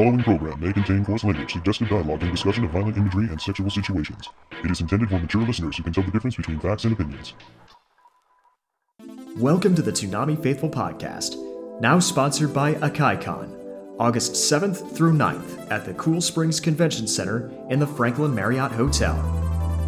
[0.00, 3.68] following program may contain coarse language, suggestive dialogue, and discussion of violent imagery and sexual
[3.68, 4.30] situations.
[4.64, 7.34] It is intended for mature listeners who can tell the difference between facts and opinions.
[9.36, 11.36] Welcome to the Toonami Faithful Podcast,
[11.82, 17.78] now sponsored by AkaiCon, August 7th through 9th at the Cool Springs Convention Center in
[17.78, 19.14] the Franklin Marriott Hotel.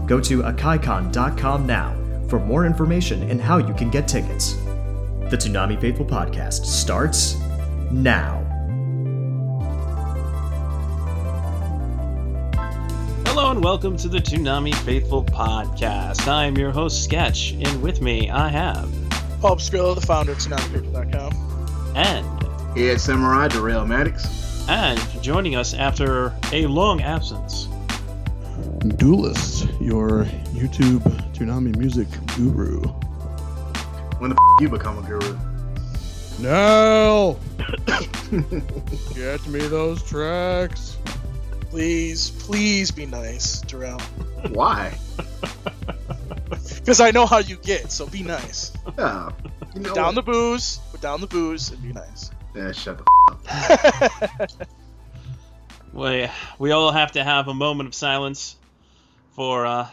[0.07, 1.97] Go to akaicon.com now
[2.29, 4.57] for more information and how you can get tickets.
[5.31, 7.41] The Toonami Faithful Podcast starts
[7.91, 8.42] now.
[13.53, 16.27] And welcome to the Toonami Faithful Podcast.
[16.27, 18.91] I am your host, Sketch, and with me I have
[19.41, 21.93] Paul Obscurlo, the founder of ToonamiPaper.com.
[21.97, 24.67] and Yeah, Samurai Darrell Maddox.
[24.69, 27.69] and joining us after a long absence,
[28.97, 31.03] Duelist, your YouTube
[31.35, 32.81] Toonami music guru.
[34.19, 35.37] When the f- you become a guru?
[36.39, 37.39] No!
[39.15, 40.97] Get me those tracks.
[41.73, 43.99] Please, please be nice, Darrell.
[44.51, 44.93] Why?
[46.51, 48.73] Because I know how you get, so be nice.
[48.99, 49.31] Yeah.
[49.75, 52.31] You know down the booze, put down the booze, and be nice.
[52.55, 53.05] Yeah, shut the
[53.47, 54.51] f- up.
[55.95, 56.29] we
[56.59, 58.57] we all have to have a moment of silence
[59.31, 59.89] for uh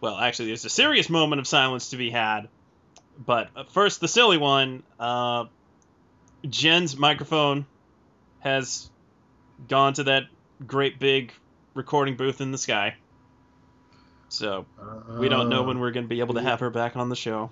[0.00, 2.48] well, actually there's a serious moment of silence to be had.
[3.24, 5.44] But uh, first the silly one, uh
[6.48, 7.64] Jen's microphone
[8.40, 8.90] has
[9.68, 10.24] gone to that
[10.66, 11.32] great big
[11.74, 12.94] recording booth in the sky.
[14.28, 14.64] So,
[15.18, 17.08] we don't know uh, when we're going to be able to have her back on
[17.10, 17.50] the show.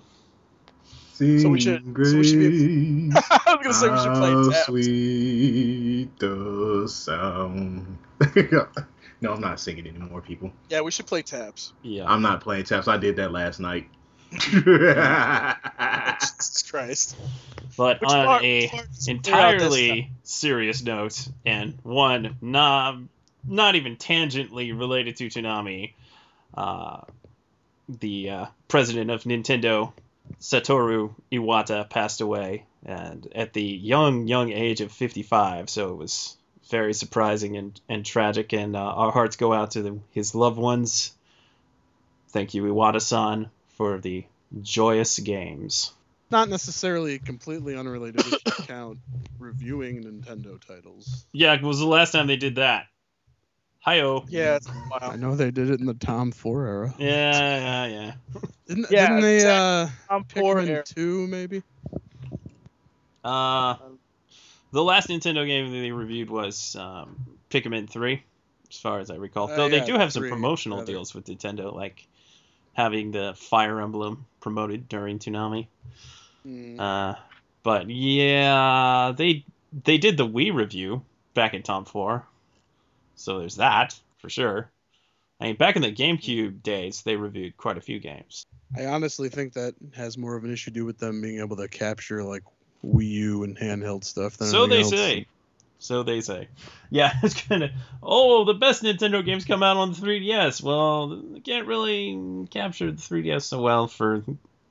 [1.13, 4.49] So we should- so we should be- I was gonna say we should play How
[4.49, 4.65] taps.
[4.65, 7.97] sweet the sound.
[9.21, 10.51] no, I'm not singing anymore, people.
[10.69, 11.73] Yeah, we should play taps.
[11.83, 12.05] Yeah.
[12.11, 12.87] I'm not playing taps.
[12.87, 13.87] I did that last night.
[14.39, 14.71] Jesus
[16.71, 17.15] Christ.
[17.77, 22.35] But Which on part- a part is clear out this entirely serious note, and one
[22.41, 22.97] not
[23.43, 25.93] not even tangentially related to Toonami,
[26.53, 27.01] uh,
[27.89, 29.93] the uh, president of Nintendo,
[30.39, 35.69] Satoru Iwata, passed away, and at the young young age of 55.
[35.69, 36.37] So it was
[36.69, 40.57] very surprising and, and tragic, and uh, our hearts go out to the, his loved
[40.57, 41.13] ones.
[42.29, 44.25] Thank you, Iwata-san, for the
[44.61, 45.93] joyous games.
[46.29, 48.99] Not necessarily completely unrelated if you count
[49.37, 51.25] reviewing Nintendo titles.
[51.33, 52.85] Yeah, it was the last time they did that.
[53.79, 54.25] Hi-oh.
[54.29, 54.67] Yeah, it's
[55.01, 56.95] I know they did it in the Tom 4 era.
[56.99, 57.05] Yeah,
[57.57, 58.13] yeah, yeah.
[58.67, 59.95] Didn't, Yeah, didn't they exactly.
[60.09, 61.63] uh, I'm poor Pikmin 2 maybe?
[63.23, 63.75] Uh,
[64.71, 67.15] the last Nintendo game that they reviewed was um,
[67.49, 68.23] Pikmin 3,
[68.69, 69.51] as far as I recall.
[69.51, 70.91] Uh, Though they do have some 3, promotional rather.
[70.93, 72.07] deals with Nintendo, like
[72.73, 75.67] having the Fire Emblem promoted during Toonami.
[76.45, 77.15] Mm, Uh,
[77.63, 79.45] but yeah, they
[79.83, 82.25] they did the Wii review back in Tom 4,
[83.15, 84.69] so there's that for sure.
[85.39, 88.45] I mean, back in the GameCube days, they reviewed quite a few games.
[88.77, 91.57] I honestly think that has more of an issue to do with them being able
[91.57, 92.43] to capture like
[92.85, 94.89] Wii U and handheld stuff than So they else.
[94.89, 95.25] say.
[95.81, 96.47] So they say.
[96.91, 97.71] Yeah, it's kind of.
[98.03, 100.61] Oh, the best Nintendo games come out on the 3DS.
[100.61, 104.23] Well, they can't really capture the 3DS so well for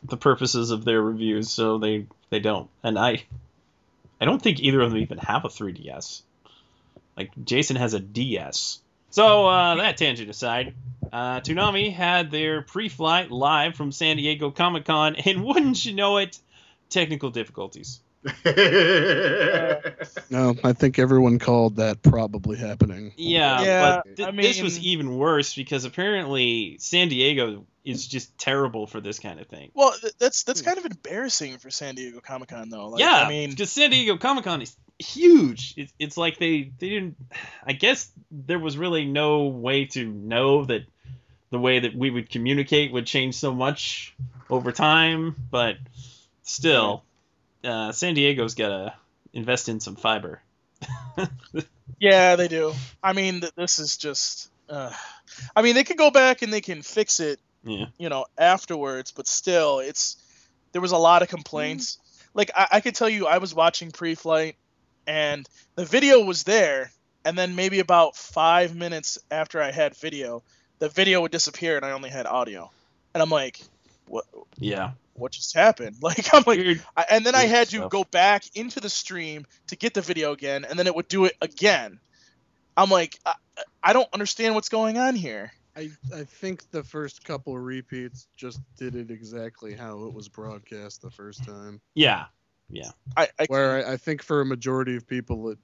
[0.05, 2.71] the purposes of their reviews, so they they don't.
[2.85, 3.25] And I,
[4.21, 6.23] I don't think either of them even have a 3DS.
[7.17, 8.79] Like Jason has a DS.
[9.11, 10.75] So uh, that tangent aside,
[11.13, 16.19] uh, Toonami had their pre-flight live from San Diego Comic Con, and wouldn't you know
[16.19, 16.39] it,
[16.89, 18.01] technical difficulties.
[20.31, 23.13] No, I think everyone called that probably happening.
[23.17, 28.37] Yeah, Yeah, but th- I this was even worse because apparently San Diego is just
[28.39, 29.71] terrible for this kind of thing.
[29.75, 30.67] Well, that's that's hmm.
[30.67, 32.91] kind of embarrassing for San Diego Comic Con, though.
[32.91, 35.75] Like, yeah, I mean, because San Diego Comic Con is huge.
[35.77, 37.17] It's, it's like they they didn't.
[37.67, 40.83] I guess there was really no way to know that
[41.51, 44.15] the way that we would communicate would change so much
[44.49, 45.77] over time, but
[46.43, 47.03] still,
[47.65, 48.95] uh, San Diego's got to
[49.33, 50.43] invest in some fiber.
[51.99, 52.73] Yeah, they do.
[53.03, 54.51] I mean, th- this is just.
[54.71, 54.91] Uh,
[55.55, 57.87] I mean, they can go back and they can fix it, Yeah.
[57.99, 59.13] you know, afterwards.
[59.13, 60.17] But still, it's
[60.73, 61.99] there was a lot of complaints.
[62.33, 64.57] Like I, I could tell you, I was watching pre-flight,
[65.07, 66.91] and the video was there,
[67.25, 70.43] and then maybe about five minutes after I had video,
[70.79, 72.71] the video would disappear, and I only had audio.
[73.13, 73.61] And I'm like,
[74.11, 74.25] what?
[74.59, 74.93] Yeah.
[75.15, 75.97] What just happened?
[76.03, 76.83] Like I'm like, Weird.
[76.97, 77.91] I, and then I Weird had to stuff.
[77.91, 81.25] go back into the stream to get the video again, and then it would do
[81.27, 82.01] it again.
[82.77, 83.35] I'm like, I,
[83.83, 85.53] I don't understand what's going on here.
[85.77, 91.03] I, I think the first couple repeats just did it exactly how it was broadcast
[91.03, 91.81] the first time.
[91.95, 92.25] Yeah.
[93.17, 95.59] I, I Where I, I think for a majority of people it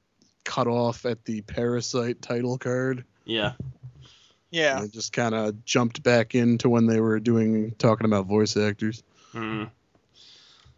[0.44, 3.04] cut off at the Parasite title card.
[3.25, 3.52] Yeah.
[4.50, 4.76] Yeah.
[4.78, 8.56] And it just kind of jumped back into when they were doing talking about voice
[8.56, 9.02] actors.
[9.32, 9.70] Mhm.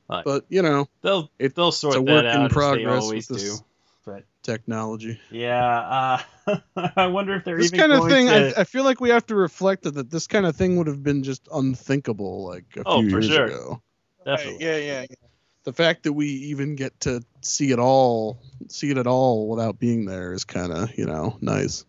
[0.09, 2.55] But you know, They'll It- they'll sort it's a that work out in as they
[2.55, 3.45] progress always with do.
[3.45, 3.63] this
[4.07, 5.21] But technology.
[5.31, 6.61] yeah, uh,
[6.97, 7.63] I wonder if they're even.
[7.63, 8.59] This even kind of going thing, to.
[8.59, 11.03] I, I feel like we have to reflect that this kind of thing would have
[11.03, 13.45] been just unthinkable like a Oh, few for years sure.
[13.47, 13.83] ago.
[14.25, 14.53] definitely.
[14.55, 15.17] Right, Yeah, yeah, yeah.
[15.65, 18.39] The fact that we even get to see it all,
[18.69, 21.85] see it at all without being there is kind of, you know, nice.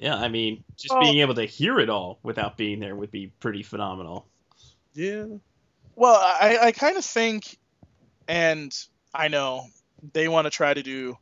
[0.00, 3.10] Yeah, I mean, just Well- being able to hear it all without being there would
[3.10, 4.26] be pretty phenomenal.
[4.94, 5.26] Yeah.
[5.94, 7.58] Well, I, I kind of think,
[8.26, 8.74] and
[9.14, 9.66] I know
[10.14, 11.18] they want to try to do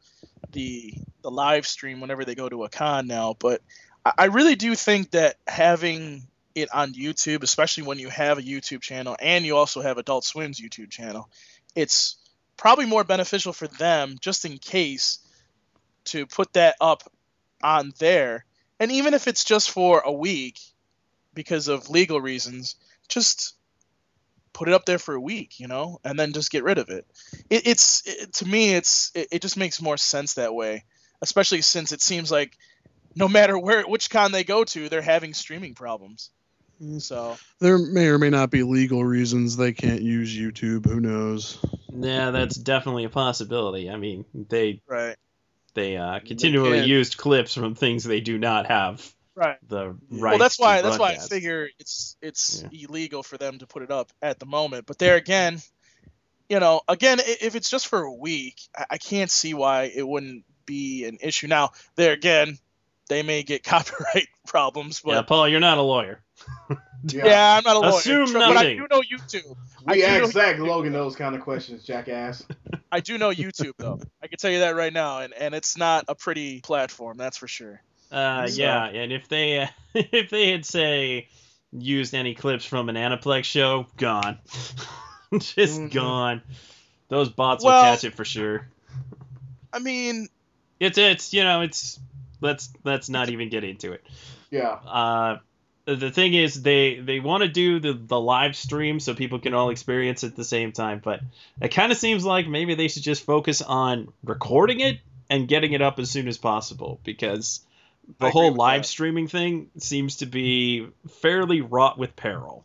[0.52, 3.60] the the live stream whenever they go to a con now, but
[4.04, 8.42] I, I really do think that having it on YouTube, especially when you have a
[8.42, 11.28] YouTube channel and you also have Adult Swim's YouTube channel,
[11.74, 12.16] it's
[12.56, 15.18] probably more beneficial for them just in case
[16.04, 17.02] to put that up
[17.62, 18.44] on there.
[18.80, 20.58] And even if it's just for a week
[21.34, 22.76] because of legal reasons,
[23.08, 23.54] just
[24.52, 26.88] put it up there for a week, you know, and then just get rid of
[26.90, 27.06] it.
[27.48, 30.84] it it's it, to me, it's it, it just makes more sense that way,
[31.22, 32.56] especially since it seems like
[33.14, 36.30] no matter where which con they go to, they're having streaming problems.
[36.82, 37.00] Mm.
[37.00, 40.86] So There may or may not be legal reasons they can't use YouTube.
[40.86, 41.58] Who knows?
[41.92, 43.90] Yeah, that's definitely a possibility.
[43.90, 45.16] I mean, they right,
[45.78, 49.58] they uh, continually can't- used clips from things they do not have right.
[49.68, 49.90] the Yeah.
[50.10, 52.86] rights well, that's to why that's why I figure it's it's Yeah.
[52.88, 54.86] illegal for them to put it up at the moment.
[54.86, 55.60] But there again,
[56.48, 60.06] you know, again, if it's just for a week, I, I can't see why it
[60.06, 61.46] wouldn't be an issue.
[61.46, 62.58] Now, there again,
[63.08, 66.20] they may get copyright problems, but Yeah, Paul, you're not a lawyer.
[67.04, 67.98] Yeah, I'm not a lawyer.
[67.98, 69.56] Assume Tr- but I do know YouTube.
[69.88, 72.44] I We do know Zach Logan those kind of questions, jackass.
[72.92, 74.00] I do know YouTube though.
[74.22, 77.36] I can tell you that right now, and, and it's not a pretty platform, that's
[77.36, 77.80] for sure.
[78.10, 81.28] Uh, So- yeah, and if they uh, if they had say
[81.72, 84.38] used any clips from an Aniplex show, gone,
[85.38, 85.92] just Mhm.
[85.92, 86.42] gone.
[87.08, 88.68] Those bots Well- will catch it for sure.
[89.72, 90.28] I mean,
[90.80, 91.98] It's it's you know it's
[92.40, 94.04] let's let's not even get into it.
[94.50, 94.70] Yeah.
[94.86, 95.38] Uh,
[95.94, 99.54] the thing is they they want to do the the live stream so people can
[99.54, 101.20] all experience it at the same time, but
[101.60, 104.98] it kind of seems like maybe they should just focus on recording it
[105.30, 107.60] and getting it up as soon as possible because
[108.18, 108.88] the I whole live that.
[108.88, 110.88] streaming thing seems to be
[111.20, 112.64] fairly wrought with peril.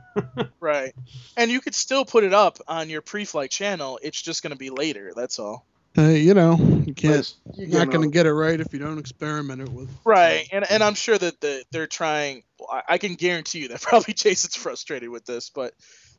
[0.60, 0.94] right.
[1.36, 3.98] And you could still put it up on your pre-flight channel.
[4.02, 5.12] It's just going to be later.
[5.14, 5.64] That's all.
[5.96, 6.56] Uh, you know,
[6.86, 7.34] you can't.
[7.46, 9.90] But you You're not going to get it right if you don't experiment it with.
[10.04, 10.48] Right.
[10.50, 12.44] And and I'm sure that the, they're trying.
[12.70, 15.74] I, I can guarantee you that probably Jason's frustrated with this, but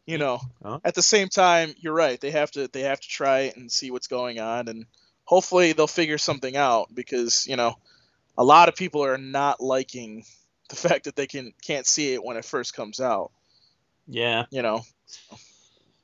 [0.05, 0.79] you know, Huh?
[0.83, 2.19] at the same time, you're right.
[2.19, 4.85] They have to they have to try it and see what's going on, and
[5.23, 7.73] hopefully they'll figure something out because you know,
[8.37, 10.23] a lot of people are not liking
[10.69, 13.31] the fact that they can can't see it when it first comes out.
[14.07, 14.81] Yeah, You know.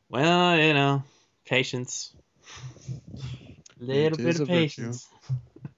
[0.10, 1.04] well, you know,
[1.46, 2.16] patience.
[3.80, 5.08] Little It bit of patience.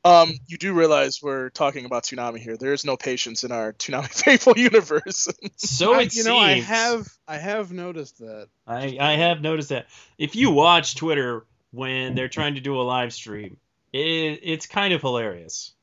[0.03, 2.57] Um, you do realize we're talking about Toonami here.
[2.57, 5.27] There is no patience in our Toonami faithful universe.
[5.57, 6.25] So I- it you seems.
[6.25, 7.07] know, I have.
[7.27, 8.47] I have noticed that.
[8.65, 9.85] I, I have noticed that
[10.17, 13.57] if you watch Twitter when they're trying to do a live stream,
[13.93, 15.73] it, it's kind of hilarious.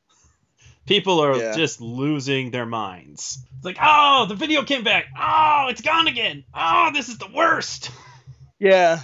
[0.87, 1.55] People are Yeah.
[1.55, 3.39] just losing their minds.
[3.57, 5.05] It's like, oh, the video came back.
[5.19, 6.45] Oh, it's gone again.
[6.55, 7.91] Oh, this is the worst.
[8.59, 9.01] yeah.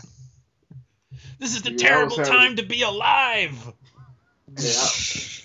[1.38, 3.54] This is the Yeah, terrible time to be alive.
[4.56, 4.88] Yeah,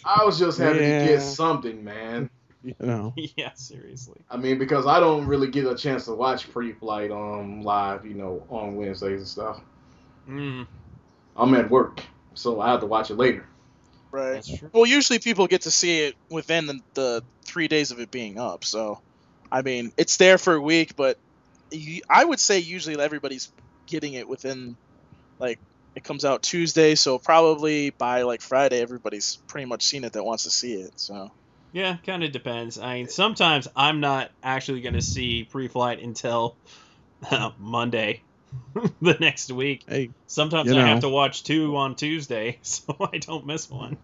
[0.06, 2.30] I was just happy to get something, man.
[2.64, 3.14] You know.
[3.38, 4.22] yeah, seriously.
[4.30, 8.14] I mean, because I don't really get a chance to watch pre-flight um live, you
[8.14, 9.62] know, on Wednesdays and stuff.
[10.28, 10.68] Mm,
[11.36, 12.02] I'm at work,
[12.34, 13.46] so I have to watch it later.
[14.12, 14.34] Right.
[14.34, 14.70] that's true.
[14.74, 18.40] Well, usually people get to see it within the, the three days of it being
[18.40, 18.64] up.
[18.64, 19.00] So,
[19.52, 21.18] I mean, it's there for a week, but
[21.72, 23.52] you, I would say usually everybody's
[23.88, 24.78] getting it within,
[25.40, 25.60] like,
[25.96, 30.24] it comes out Tuesday, so probably by like Friday, everybody's pretty much seen it that
[30.24, 31.00] wants to see it.
[31.00, 31.32] So,
[31.72, 32.78] Yeah, kind of depends.
[32.78, 36.56] I mean, sometimes I'm not actually going to see pre-flight until
[37.32, 38.22] uh, Monday,
[39.02, 39.84] the next week.
[39.88, 43.98] Hey, Sometimes You I have to watch two on Tuesday, so I don't miss one.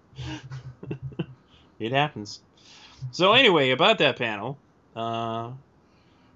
[1.79, 2.41] it happens.
[3.11, 4.57] So anyway, about that panel,
[4.95, 5.51] uh,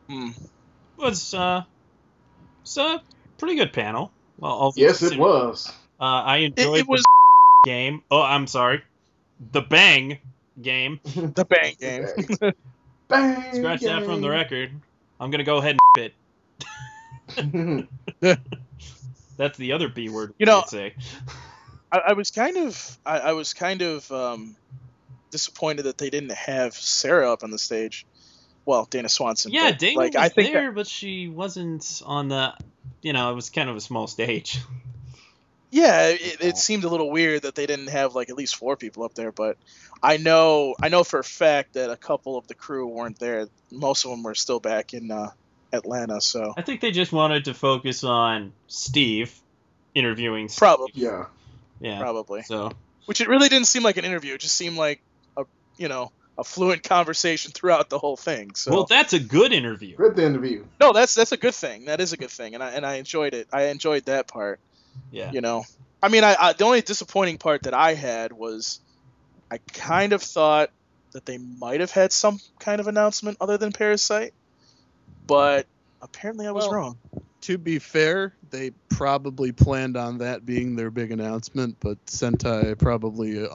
[0.07, 0.29] hmm.
[0.97, 1.63] was uh,
[2.61, 3.01] it's a
[3.37, 4.11] pretty good panel.
[4.39, 5.71] Well, Yes, it was.
[5.99, 8.03] Uh, I enjoyed it was the game.
[8.09, 8.83] Oh, I'm sorry,
[9.51, 10.19] the Bang
[10.61, 10.99] game.
[11.03, 12.05] the bang game.
[13.07, 13.53] Bang!
[13.55, 14.71] Scratch that from the record.
[15.19, 17.79] I'm gonna go ahead and
[18.21, 18.37] it.
[19.37, 20.33] That's the other B word.
[20.37, 20.93] You know- I'd say.
[21.91, 24.55] I, I was kind of I, I was kind of um,
[25.31, 28.05] disappointed that they didn't have Sarah up on the stage.
[28.65, 29.51] Well, Dana Swanson.
[29.51, 32.53] Yeah, but, Dana like, was I think there, but she wasn't on the.
[33.01, 34.59] You know, it was kind of a small stage.
[35.71, 38.75] Yeah, it, it seemed a little weird that they didn't have like at least four
[38.75, 39.57] people up there, but
[40.01, 43.47] I know I know for a fact that a couple of the crew weren't there.
[43.71, 45.29] Most of them were still back in uh,
[45.71, 49.39] Atlanta, so I think they just wanted to focus on Steve
[49.93, 50.49] interviewing.
[50.49, 50.57] Steve.
[50.57, 51.25] probably Yeah.
[51.79, 51.99] Yeah.
[51.99, 52.41] probably.
[52.43, 52.71] So
[53.05, 54.33] Which it really didn't seem like an interview.
[54.33, 55.01] It just seemed like
[55.37, 55.45] a
[55.77, 58.55] you know a fluent conversation throughout the whole thing.
[58.55, 59.95] So well, that's a good interview.
[59.97, 60.65] Good interview.
[60.79, 61.85] no, that's that's a good thing.
[61.85, 63.47] That is a good thing, and I and I enjoyed it.
[63.51, 64.59] I enjoyed that part.
[65.11, 65.31] Yeah.
[65.31, 65.63] you know
[66.03, 68.79] i mean I, I the only disappointing part that i had was
[69.49, 70.71] i kind of thought
[71.13, 74.33] that they might have had some kind of announcement other than parasite
[75.25, 75.67] but
[76.01, 76.97] apparently i was Well, wrong
[77.41, 83.47] To be fair, they probably planned on that being their big announcement, but Sentai probably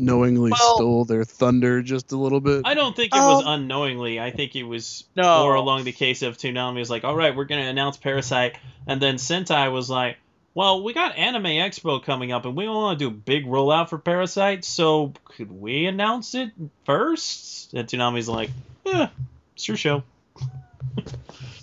[0.00, 2.62] unknowingly Well- stole their thunder just a little bit.
[2.64, 4.18] I don't think it was Um, unknowingly.
[4.20, 5.40] I think it was No.
[5.42, 8.56] more along the case of Toonami was like, all right, we're going to announce Parasite.
[8.86, 10.16] And then Sentai was like,
[10.54, 13.88] well, we got Anime Expo coming up and we want to do a big rollout
[13.88, 14.64] for Parasite.
[14.64, 16.50] So could we announce it
[16.84, 17.72] first?
[17.74, 18.50] And Toonami's like,
[18.84, 19.08] yeah,
[19.54, 20.02] it's your show.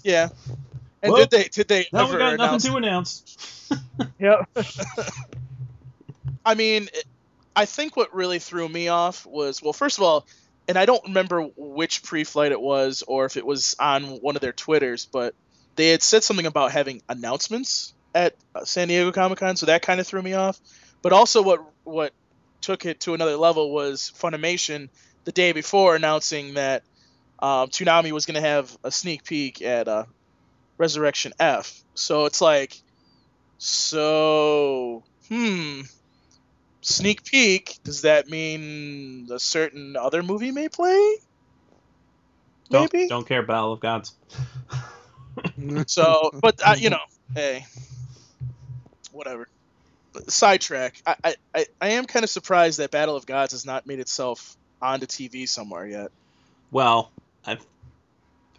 [0.03, 0.29] yeah
[1.03, 3.67] and Well, did they did they Now we ever got announce nothing to announce.
[4.19, 4.47] yep.
[6.45, 7.05] I mean, it-
[7.57, 10.27] I think what really threw me off was well, first of all,
[10.67, 14.43] and I don't remember which pre-flight it was or if it was on one of
[14.43, 15.33] their Twitters, but
[15.75, 19.81] they had said something about having announcements at uh, San Diego Comic Con, so that
[19.81, 20.59] kind of threw me off.
[21.01, 22.13] But also, what what
[22.61, 24.89] took it to another level was Funimation
[25.23, 26.83] the day before announcing that
[27.39, 30.05] um, Toonami was going to have a sneak peek at uh,
[30.77, 31.83] Resurrection F.
[31.95, 32.79] So it's like,
[33.57, 35.81] so hmm,
[36.87, 37.79] sneak peek.
[37.83, 41.17] Does that mean a certain other movie may play?
[42.69, 43.07] Don't, Maybe.
[43.07, 44.13] don't care, Battle of Gods.
[45.87, 46.99] So, but uh, you know,
[47.35, 47.65] hey,
[49.11, 49.47] whatever.
[50.13, 50.95] But sidetrack.
[51.05, 53.99] I, I, I, I am kind of surprised that Battle of Gods has not made
[53.99, 56.11] itself onto TV somewhere yet.
[56.71, 57.11] Well,
[57.45, 57.57] I,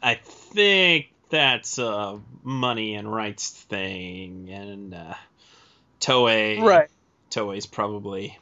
[0.03, 5.15] I think that's a money and rights thing, and uh,
[6.01, 6.61] Toei.
[6.61, 6.89] Right.
[7.31, 8.39] Toei's probably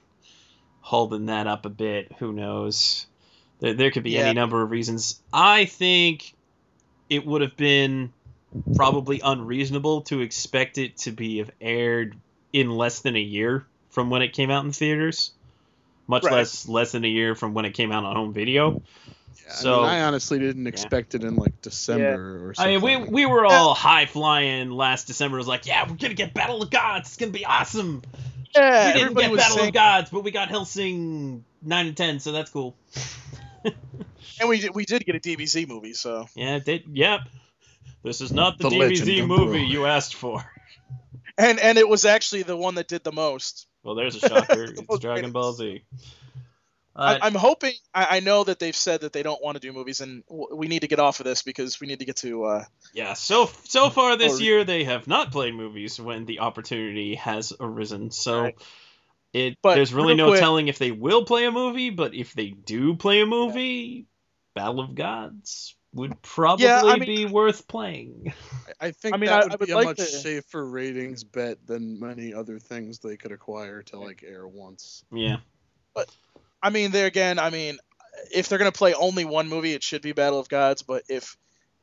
[0.80, 2.12] holding that up a bit.
[2.18, 3.06] Who knows?
[3.60, 4.20] There, there could be Yeah.
[4.20, 5.20] any number of reasons.
[5.32, 6.34] I think
[7.10, 8.12] it would have been
[8.74, 12.16] probably unreasonable to expect it to be have aired
[12.52, 15.32] in less than a year from when it came out in theaters,
[16.06, 16.32] much Right.
[16.34, 18.70] less less than a year from when it came out on home video.
[19.44, 22.80] Yeah, I, So- mean, I honestly didn't expect it in like December or I mean,
[22.80, 25.36] we we were all high flying last December.
[25.36, 27.08] It was like, yeah, we're gonna get Battle of Gods.
[27.08, 28.02] It's gonna be awesome.
[28.56, 32.20] Yeah, we didn't get Battle saying, of Gods, but we got Hellsing nine and ten,
[32.20, 32.76] so that's cool.
[33.64, 37.20] and we did, we did get a DBZ movie, so Yeah, they, yep.
[38.02, 39.68] This is not the, The DBZ movie Broly.
[39.68, 40.44] you asked for.
[41.38, 43.66] and and it was actually the one that did the most.
[43.82, 44.64] Well, there's a shocker.
[44.88, 45.32] it's Dragon.
[45.32, 45.84] Ball Z.
[46.98, 47.72] Uh, I, I'm hoping.
[47.94, 50.54] I, I know that they've said that they don't want to do movies, and w-
[50.56, 52.44] we need to get off of this because we need to get to.
[52.44, 56.40] Uh, yeah, so so far this Or- year they have not played movies when the
[56.40, 58.10] opportunity has arisen.
[58.10, 58.54] So Right.
[59.34, 62.14] it But there's really real no quick- telling if they will play a movie, but
[62.14, 64.06] if they do play a movie,
[64.54, 68.32] Battle of Gods would probably I mean- be worth playing.
[68.80, 70.66] I think I mean, that I- would, I would be a like much to- safer
[70.66, 75.04] ratings bet than many other things they could acquire to like air once.
[75.12, 75.36] yeah.
[76.62, 77.38] I mean, there again.
[77.38, 77.78] I mean,
[78.32, 80.82] if they're gonna play only one movie, it should be Battle of Gods.
[80.82, 81.36] But if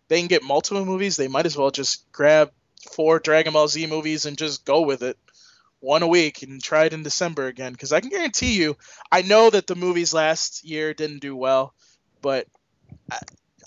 [0.07, 2.51] they can get multiple movies, they might as well just grab
[2.91, 5.17] four Dragon Ball Z movies and just go with it,
[5.79, 7.71] one a week, and try it in December again.
[7.71, 8.75] Because I can guarantee you,
[9.11, 11.73] I know that the movies last year didn't do well,
[12.21, 12.47] but
[13.11, 13.19] I,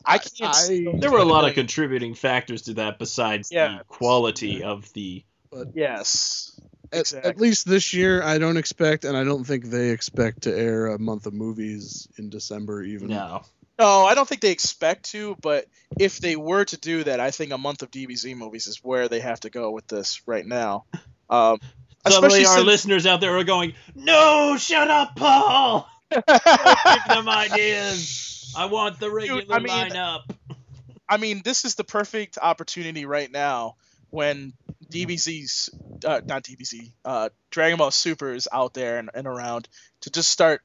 [0.05, 0.55] I can't.
[0.55, 3.79] I- see There were a lot of contributing factors to that besides Yeah.
[3.79, 5.25] the quality of the
[5.75, 6.61] Yes.
[6.93, 7.31] At, Exactly.
[7.31, 10.87] at least this year, I don't expect, and I don't think they expect to air
[10.89, 13.09] a month of movies in December even.
[13.09, 13.43] no.
[13.79, 15.67] No, I don't think they expect to, but
[16.01, 19.07] if they were to do that, I think a month of DBZ movies is where
[19.09, 20.85] they have to go with this right now.
[21.29, 21.59] Um,
[22.07, 25.89] Suddenly, especially our since, listeners out there are going, "No, shut up, Paul!
[26.13, 26.23] Give
[27.09, 28.55] them ideas.
[28.57, 30.21] I want the regular I mean- lineup."
[31.09, 33.75] I mean, this is the perfect opportunity right now
[34.11, 34.53] when
[34.91, 35.71] DBZ's,
[36.05, 39.69] uh, not DBZ, uh, Dragon Ball Super is out there and, and around
[40.03, 40.63] to just start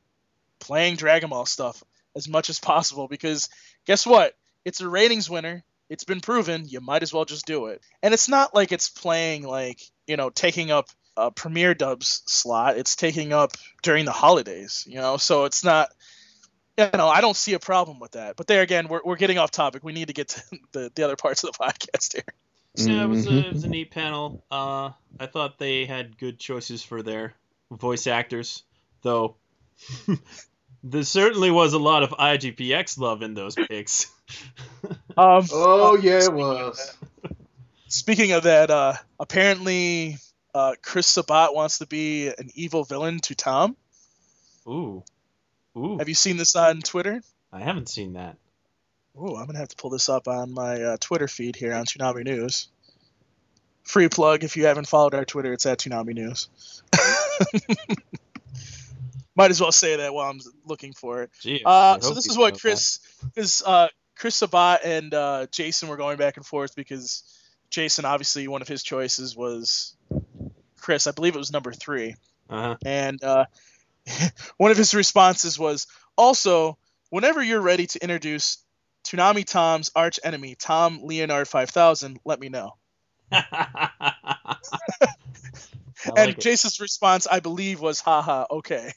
[0.60, 1.83] playing Dragon Ball stuff
[2.15, 3.50] as much as possible because
[3.86, 4.36] guess what?
[4.65, 5.63] It's a ratings winner.
[5.89, 6.67] It's been proven.
[6.67, 7.81] You might as well just do it.
[8.01, 12.77] And it's not like it's playing like, you know, taking up a premiere dubs slot.
[12.77, 13.51] It's taking up
[13.83, 15.89] during the holidays, you know, so it's not.
[16.77, 18.38] You know, I don't see a problem with that.
[18.38, 19.83] But there again, we're, we're getting off topic.
[19.83, 22.24] We need to get to the, the other parts of the podcast here.
[22.75, 24.43] Yeah, it was, a, it was a neat panel.
[24.49, 27.33] Uh, I thought they had good choices for their
[27.69, 28.63] voice actors,
[29.01, 29.35] though.
[30.83, 34.11] there certainly was a lot of IGPX love in those picks.
[35.17, 36.97] Um, Oh yeah, it was.
[37.89, 40.17] Speaking of that, uh, apparently
[40.55, 43.75] uh, Chris Sabat wants to be an evil villain to Tom.
[44.65, 45.03] Ooh,
[45.77, 47.21] ooh, Have you seen this on Twitter?
[47.51, 48.37] I haven't seen that.
[49.18, 51.86] Oh, I'm gonna have to pull this up on my uh, Twitter feed here on
[51.86, 52.70] Toonami News.
[53.84, 56.50] Free plug if you haven't followed our Twitter, it's at Toonami News.
[59.36, 61.32] Might as well say that while I'm looking for it.
[61.39, 63.00] Gee, Uh, so this is what Chris,
[63.34, 67.24] because uh, Chris Sabat and uh, Jason were going back and forth because
[67.70, 69.96] Jason, obviously, one of his choices was
[70.80, 71.08] Chris.
[71.08, 72.15] I believe it was number three.
[72.50, 72.75] Uh-huh.
[72.86, 73.46] And uh,
[74.58, 75.88] one of his responses was
[76.18, 76.77] also,
[77.10, 78.58] whenever you're ready to introduce
[79.03, 82.75] Toonami Tom's arch enemy, Tom Leonard 5000, let me know.
[83.31, 84.58] I
[86.05, 86.39] and like it.
[86.39, 88.91] Jason's response, I believe, was, haha, okay.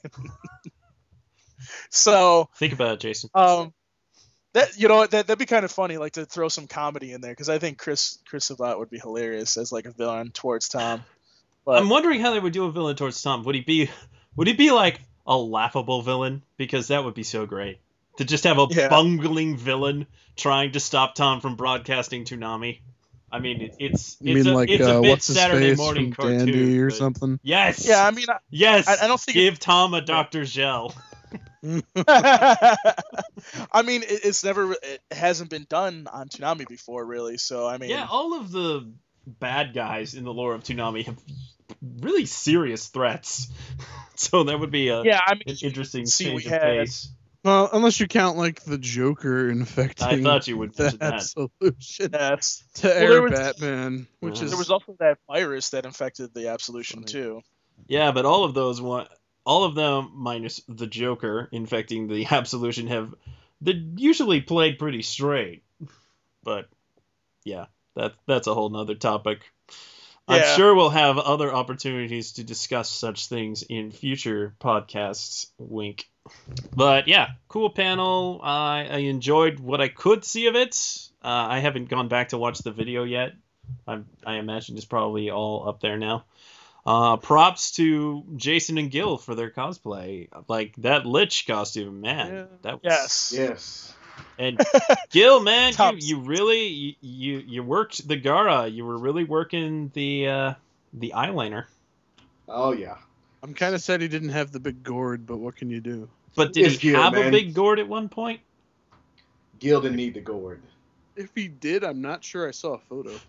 [1.90, 3.30] so, Think about it, Jason.
[3.34, 3.72] um,
[4.54, 7.20] that you know that that'd be kind of funny, like to throw some comedy in
[7.20, 10.68] there, because I think Chris Chris Sabat would be hilarious as like a villain towards
[10.68, 11.04] Tom.
[11.66, 13.42] But I'm wondering how they would do a villain towards Tom.
[13.44, 13.90] Would he be,
[14.36, 16.42] would he be like a laughable villain?
[16.56, 17.78] Because that would be so great
[18.18, 18.88] to just have a Yeah.
[18.88, 20.06] bungling villain
[20.36, 22.80] trying to stop Tom from broadcasting Toonami.
[23.32, 25.70] I mean, it, it's You it's mean a, like it's a uh, bit what's Saturday
[25.70, 26.46] face morning from cartoon.
[26.46, 27.40] Dandy or but- something?
[27.42, 27.84] Yes.
[27.86, 28.86] yeah, I mean, Yes.
[28.86, 29.34] I, I don't think.
[29.34, 30.44] Give Tom a Dr.
[30.44, 30.94] Gel.
[31.96, 37.38] I mean, it, it's never, it hasn't been done on Toonami before, really.
[37.38, 38.92] So I mean, Yeah, all of the
[39.26, 41.18] bad guys in the lore of Toonami have
[42.00, 43.48] really serious threats.
[44.14, 46.62] so that would be a, yeah, I mean, an interesting see, we change of had-
[46.62, 47.08] pace.
[47.44, 50.06] Well, unless you count like the Joker infecting.
[50.06, 51.22] I thought you would that, that.
[51.22, 55.84] solution that's to Well, Air was- Batman, which is there was also that virus that
[55.84, 57.12] infected the Absolution Funny.
[57.12, 57.42] too.
[57.86, 59.06] Yeah, but all of those one,
[59.44, 63.14] all of them minus the Joker infecting the Absolution have
[63.60, 65.62] they usually played pretty straight.
[66.42, 66.68] But
[67.44, 69.40] yeah, that that's a whole nother topic.
[70.26, 75.50] I'm sure we'll have other opportunities to discuss such things in future podcasts.
[75.58, 76.08] Wink.
[76.74, 78.40] But yeah, cool panel.
[78.42, 80.74] I I enjoyed what I could see of it.
[81.22, 83.32] Uh, I haven't gone back to watch the video yet.
[83.86, 86.24] I I imagine it's probably all up there now.
[86.86, 90.28] Uh, props to Jason and Gil for their cosplay.
[90.48, 92.34] Like that Lich costume, man.
[92.34, 92.44] Yeah.
[92.62, 93.34] That was Yes.
[93.34, 93.94] Yes.
[94.38, 94.60] and
[95.10, 98.72] Gil, man, you, you really you, you you worked the Gaara.
[98.72, 100.54] You were really working the uh,
[100.92, 101.64] the eyeliner.
[102.48, 102.96] Oh yeah.
[103.44, 106.08] I'm kind of sad he didn't have the big gourd, but what can you do?
[106.34, 108.40] But did It's he Gil, have a big gourd at one point?
[109.58, 110.62] Gil didn't need the gourd.
[111.14, 113.12] If he did, I'm not sure I saw a photo.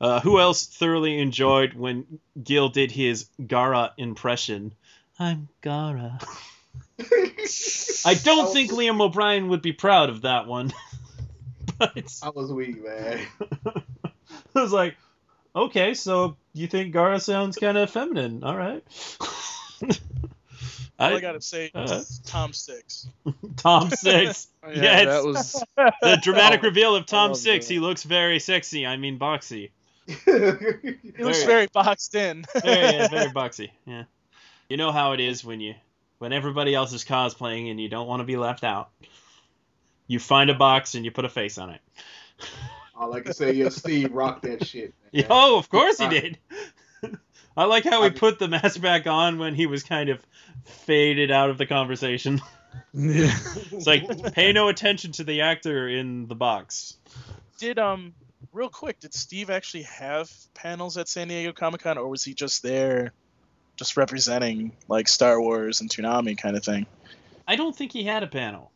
[0.00, 4.72] Uh, who else thoroughly enjoyed when Gil did his Gaara impression?
[5.18, 6.22] I'm Gaara.
[8.04, 10.72] I don't think Liam O'Brien would be proud of that one.
[11.80, 13.26] but I was weak, man.
[14.54, 14.96] I was like,
[15.64, 18.42] okay, so you think Gaara sounds kind of feminine?
[18.44, 18.82] All right.
[21.00, 23.06] All I, I, gotta say, uh, Tom Six.
[23.56, 24.48] Tom Six.
[24.64, 25.64] Oh, Yeah, yeah, it's- that was
[26.02, 27.66] The dramatic reveal of Tom Six.
[27.68, 27.74] that.
[27.74, 28.84] He looks very sexy.
[28.84, 29.70] I mean, boxy.
[30.06, 32.44] He looks Very- very boxed in.
[32.64, 33.70] Very, yeah, very boxy.
[33.86, 34.04] Yeah.
[34.68, 35.74] You know how it is when you
[36.18, 38.90] when everybody else is cosplaying and you don't want to be left out.
[40.08, 41.80] You find a box and you put a face on it.
[42.98, 44.92] All I can say is Steve rocked that shit.
[45.12, 45.24] man.
[45.30, 46.38] Oh, of course he did.
[47.56, 50.20] I like how he put the mask back on when he was kind of
[50.64, 52.40] faded out of the conversation.
[52.92, 53.32] yeah.
[53.72, 56.96] It's like pay no attention to the actor in the box.
[57.58, 58.14] Did um,
[58.52, 62.34] real quick, did Steve actually have panels at San Diego Comic Con, or was he
[62.34, 63.12] just there,
[63.76, 66.86] just representing like Star Wars and Toonami kind of thing?
[67.46, 68.72] I don't think he had a panel.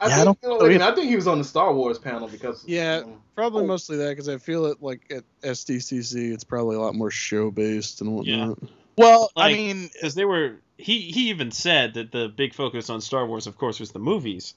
[0.00, 1.38] I Yeah, I think, don't- you know, wait a minute, I think he was on
[1.38, 3.02] the Star Wars panel because Yeah.
[3.04, 3.68] um, Probably Oh.
[3.68, 7.50] mostly that because I feel it like at SDCC, it's probably a lot more show
[7.50, 8.58] based and whatnot.
[8.98, 12.88] Well, Like- I mean, because they were he he even said that the big focus
[12.90, 14.54] on Star Wars, of course, was the movies.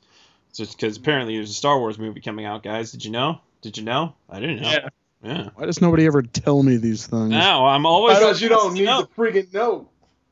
[0.53, 2.91] Just because apparently there's a Star Wars movie coming out, guys.
[2.91, 3.39] Did you know?
[3.61, 4.13] Did you know?
[4.29, 4.69] I didn't know.
[4.69, 4.89] yeah.
[5.23, 5.49] Yeah.
[5.55, 7.29] Why does nobody ever tell me these things?
[7.29, 9.03] Now I'm always because you don't need know.
[9.03, 9.87] to friggin' know.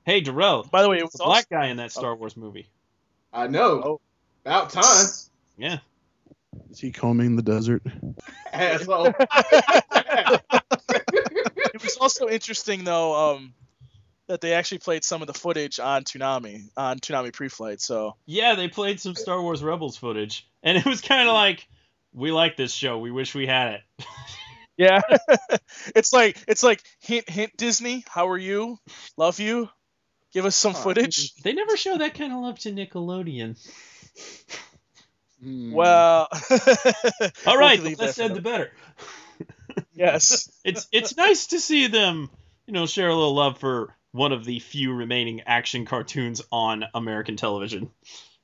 [0.05, 2.35] Hey, Darrell, By the way, it was a black also, guy in that Star Wars
[2.35, 2.67] movie.
[3.31, 4.01] I know.
[4.45, 5.05] About time,
[5.57, 5.77] Yeah.
[6.71, 7.83] Is he combing the desert?
[8.51, 9.07] asshole.
[9.17, 10.41] it
[11.73, 13.53] It was also interesting though um,
[14.27, 17.81] that they actually played some of the footage on Toonami on Toonami pre-flight.
[17.81, 21.67] So Yeah, they played some Star Wars Rebels footage, and it was kind of like,
[22.13, 22.97] we like this show.
[22.99, 24.05] We wish we had it.
[24.77, 25.01] yeah,
[25.95, 28.03] it's like it's like hint hint Disney.
[28.07, 28.77] How are you?
[29.17, 29.69] Love you.
[30.33, 30.79] Give us some Huh.
[30.83, 31.33] footage.
[31.35, 33.57] They never show that kind of love to Nickelodeon.
[35.41, 35.73] Hmm.
[35.73, 36.27] Well,
[37.47, 38.71] All right, the less said, the better.
[39.93, 40.49] yes.
[40.63, 42.29] It's it's nice to see them,
[42.67, 46.85] you know, share a little love for one of the few remaining action cartoons on
[46.93, 47.89] American television.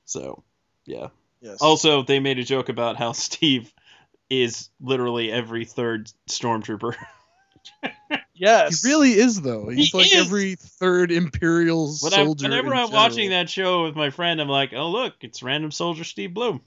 [0.04, 0.42] So,
[0.84, 1.08] yeah.
[1.40, 1.58] Yes.
[1.60, 3.72] Also, they made a joke about how Steve
[4.28, 6.96] is literally every third stormtrooper.
[8.38, 8.82] Yes.
[8.82, 9.68] He really is though.
[9.68, 10.26] He's He like is!
[10.26, 12.44] every third imperial When I, soldier.
[12.44, 15.70] whenever in I'm watching that show with my friend, I'm like, oh look, it's random
[15.70, 16.60] soldier Steve Blum.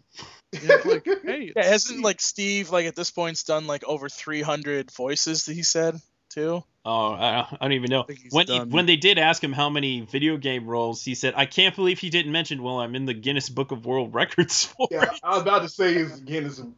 [0.61, 2.03] Yeah, like, hey, Yeah, hasn't Steve.
[2.03, 6.63] like Steve like at this point's done like over 300 voices that he said too.
[6.83, 8.05] Oh, I, I don't even know.
[8.31, 11.45] When he, when they did ask him how many video game roles, he said, "I
[11.45, 12.63] can't believe he didn't mention.
[12.63, 15.61] Well, I'm in the Guinness Book of World Records for Yeah, it." I was about
[15.61, 16.73] to say his Guinness Book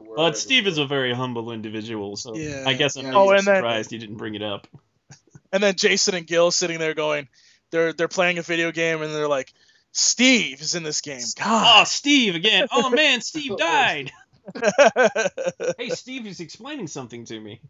[0.00, 0.40] of World But Records.
[0.40, 3.10] Steve is a very humble individual, so Yeah, I guess I'm yeah.
[3.10, 4.66] not Oh, and then- surprised he didn't bring it up.
[5.50, 7.26] And then Jason and Gil sitting there going,
[7.70, 9.50] they're they're playing a video game and they're like,
[9.92, 11.22] Steve is in this game.
[11.38, 11.80] God.
[11.80, 12.68] Oh, Steve again!
[12.70, 14.12] Oh man, Steve died.
[15.78, 17.60] Hey, Steve is explaining something to me.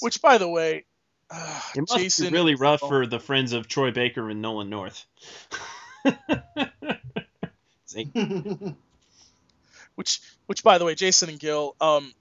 [0.00, 0.84] Which, by the way,
[1.30, 4.70] uh, It must Jason be really rough for the friends of Troy Baker and Nolan
[4.70, 5.06] North.
[7.86, 8.10] See,
[9.94, 12.12] which which by the way, Jason and Gil, um,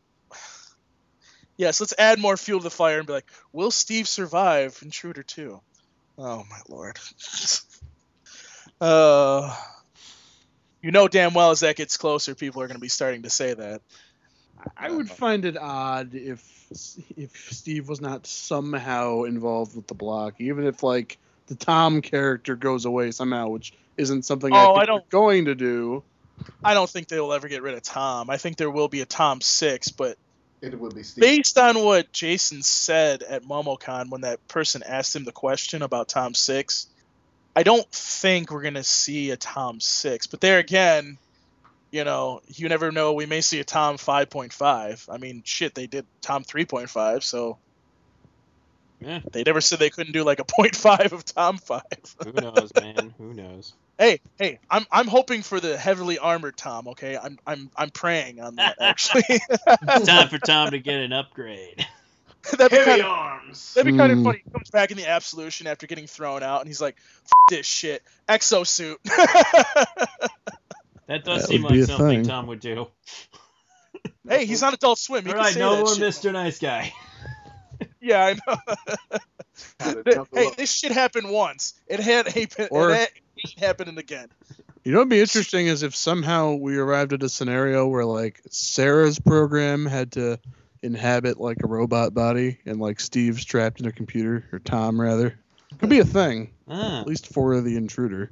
[1.58, 5.24] yes, let's add more fuel to the fire and be like, will Steve survive Intruder
[5.24, 5.62] 2?
[6.18, 6.98] Oh my lord.
[8.82, 9.56] uh,
[10.82, 13.30] you know damn well as that gets closer, people are going to be starting to
[13.30, 13.82] say that.
[14.78, 16.42] I would uh, find it odd if
[17.18, 22.56] if Steve was not somehow involved with the block, even if like the Tom character
[22.56, 26.04] goes away somehow, which isn't something Oh, I, I think they're don't- going to do.
[26.64, 28.30] I don't think they will ever get rid of Tom.
[28.30, 30.18] I think there will be a Tom 6, but
[30.62, 31.22] it would be Steve.
[31.22, 36.08] based on what Jason said at MomoCon when that person asked him the question about
[36.08, 36.88] Tom 6,
[37.56, 40.28] I don't think we're going to see a Tom 6.
[40.28, 41.20] But there again,
[41.92, 43.14] you know, you never know.
[43.14, 45.06] We may see a Tom 5.5.
[45.10, 47.60] I mean, shit, they did Tom 3.5, so
[49.00, 51.82] yeah, they never said they couldn't do like a 0.5 of Tom 5.
[52.24, 53.14] who knows, man?
[53.18, 53.74] Who knows?
[53.98, 57.18] hey, hey, I'm I'm hoping for the heavily armored Tom, okay?
[57.18, 59.40] I'm I'm I'm praying on that actually.
[60.06, 61.86] Time for Tom to get an upgrade.
[62.58, 63.74] That'd be Heavy kind of arms.
[63.76, 64.24] That'd be kind of Hmm.
[64.24, 64.38] funny.
[64.44, 67.66] He comes back in the absolution after getting thrown out, and he's like, F- "This
[67.68, 68.96] shit, exosuit."
[71.12, 72.24] That does That seem like a something thing.
[72.24, 72.88] Tom would do.
[74.30, 75.26] hey, he's on Adult Swim.
[75.26, 76.04] He All can right, say no that more shit.
[76.04, 76.32] Mr.
[76.32, 76.94] Nice Guy.
[78.00, 78.58] Yeah, I know.
[79.80, 81.74] Had to Th- jump hey, this shit happened once.
[81.88, 84.28] It had happen- Or- it ain't happening again.
[84.84, 88.42] You know, what'd be interesting is if somehow we arrived at a scenario where like
[88.50, 90.40] Sarah's program had to
[90.82, 95.38] inhabit like a robot body, and like Steve's trapped in a computer, or Tom rather.
[95.80, 98.32] Could be a thing, Ah, at least for the intruder.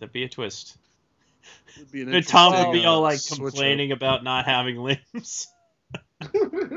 [0.00, 0.76] that'd be a twist.
[1.78, 3.46] Would be an And Tom would be all uh, like switch up.
[3.46, 5.48] complaining about not having limbs.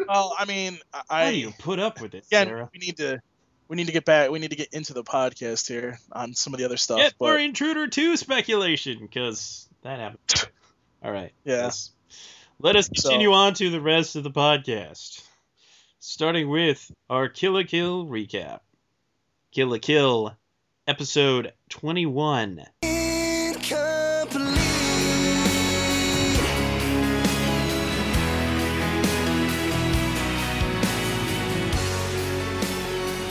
[0.07, 2.69] Well, I mean, How I do you put up with it, again, Sarah?
[2.73, 3.21] we need to
[3.67, 4.31] we need to get back.
[4.31, 6.97] We need to get into the podcast here on some of the other stuff.
[6.97, 10.49] Get more Intruder 2 speculation, because that happened.
[11.03, 11.31] All right.
[11.43, 11.91] yeah, Let's,
[12.59, 15.23] let us So- continue on to the rest of the podcast.
[15.99, 18.59] Starting with our Kill la Kill recap.
[19.51, 20.35] Kill la Kill,
[20.87, 22.63] episode 21.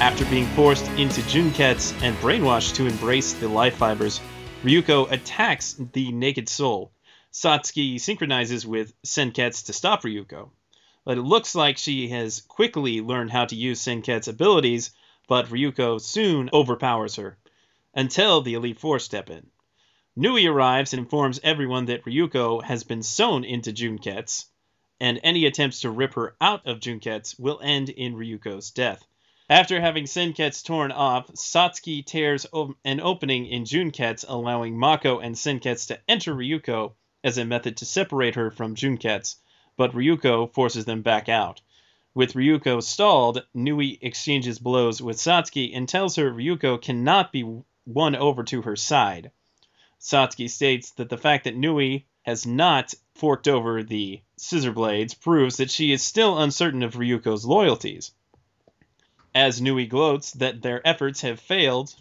[0.00, 4.20] After being forced into Junketsu and brainwashed to embrace the life fibers,
[4.64, 6.90] Ryuko attacks the Naked Soul.
[7.32, 10.50] Satsuki synchronizes with Senketsu to stop Ryuko.
[11.04, 14.90] But it looks like she has quickly learned how to use Senketsu's abilities,
[15.28, 17.38] but Ryuko soon overpowers her,
[17.94, 19.46] until the Elite Four step in.
[20.16, 24.46] Nui arrives and informs everyone that Ryuko has been sewn into Junketsu,
[25.00, 29.06] and any attempts to rip her out of Junketsu will end in Ryuko's death.
[29.50, 32.46] After having Senketsu torn off, Satsuki tears
[32.82, 37.84] an opening in Junketsu, allowing Mako and Senketsu to enter Ryuko as a method to
[37.84, 39.36] separate her from Junketsu,
[39.76, 41.60] but Ryuko forces them back out.
[42.14, 47.44] With Ryuko stalled, Nui exchanges blows with Satsuki and tells her Ryuko cannot be
[47.84, 49.30] won over to her side.
[50.00, 55.58] Satsuki states that the fact that Nui has not forked over the scissor blades proves
[55.58, 58.10] that she is still uncertain of Ryuko's loyalties.
[59.34, 61.94] As Nui gloats that their efforts have failed,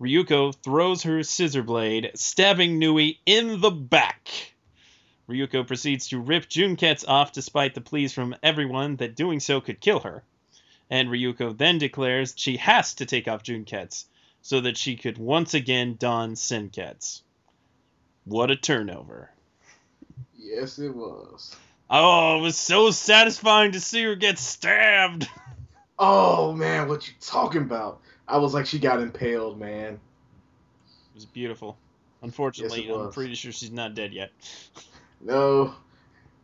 [0.00, 4.54] Ryuko throws her scissor blade, stabbing Nui in the back.
[5.28, 9.80] Ryuko proceeds to rip Junketsu off despite the pleas from everyone that doing so could
[9.80, 10.22] kill her.
[10.88, 14.04] And Ryuko then declares she has to take off Junketsu
[14.42, 17.22] so that she could once again don Senketsu.
[18.24, 19.30] What a turnover.
[20.36, 21.56] Yes, it was.
[21.90, 25.28] Oh, it was so satisfying to see her get stabbed.
[25.98, 28.00] Oh man, what you talking about?
[28.28, 29.94] I was like, she got impaled, man.
[29.94, 31.78] It was beautiful.
[32.22, 34.32] Unfortunately, Yes, I'm pretty sure she's not dead yet.
[35.20, 35.74] No,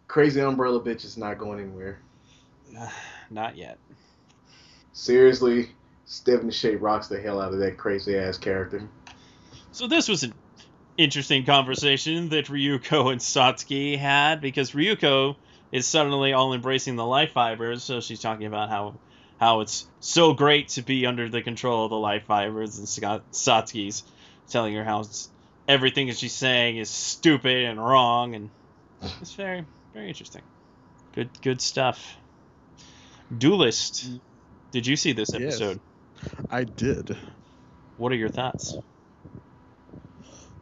[0.09, 2.01] crazy umbrella bitch is not going anywhere.
[3.31, 3.79] not yet.
[4.93, 5.71] Seriously,
[6.05, 8.89] Stephanie Sheh rocks the hell out of that crazy ass character.
[9.73, 10.35] So this was an
[10.99, 15.37] interesting conversation that Ryuko and Satsuki had because Ryuko
[15.73, 17.83] is suddenly all embracing the life fibers.
[17.83, 18.95] So she's talking about how
[19.43, 23.25] how it's so great to be under the control of the life fibers, and Scott-
[23.33, 24.05] Satsuki's
[24.49, 25.03] telling her how
[25.67, 28.51] everything that she's saying is stupid and wrong, and
[29.21, 30.43] it's very very interesting.
[31.13, 32.15] Good good stuff.
[33.37, 34.09] Duelist.
[34.71, 35.43] Did you see this Yes.
[35.43, 35.81] episode?
[36.49, 37.17] I did.
[37.97, 38.77] What are your thoughts?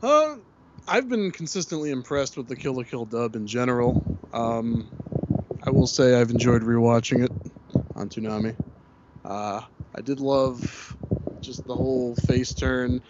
[0.03, 0.37] Uh,
[0.89, 4.19] I've been consistently impressed with the Kill la Kill dub in general.
[4.33, 4.89] Um,
[5.63, 7.31] I will say I've enjoyed rewatching it
[7.95, 8.57] on Toonami.
[9.25, 9.61] Uh,
[9.95, 10.97] I did love
[11.41, 13.01] just the whole face turn.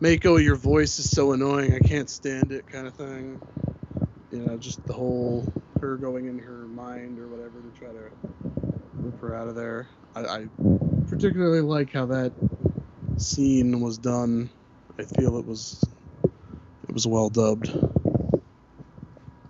[0.00, 1.74] Mako, your voice is so annoying.
[1.74, 3.40] I can't stand it, kind of thing.
[4.30, 5.50] You know, just the whole
[5.80, 8.10] her going in her mind or whatever to try to
[8.94, 9.88] rip her out of there.
[10.14, 10.46] I, I
[11.08, 12.32] particularly like how that
[13.18, 14.50] scene was done.
[14.98, 15.82] I feel it was
[16.88, 17.70] it was well dubbed.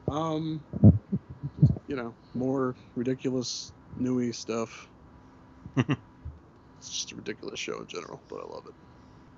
[0.09, 0.65] Um,
[1.87, 4.89] you know, more ridiculous Nui stuff.
[5.77, 8.75] It's just a ridiculous show in general, but I love it.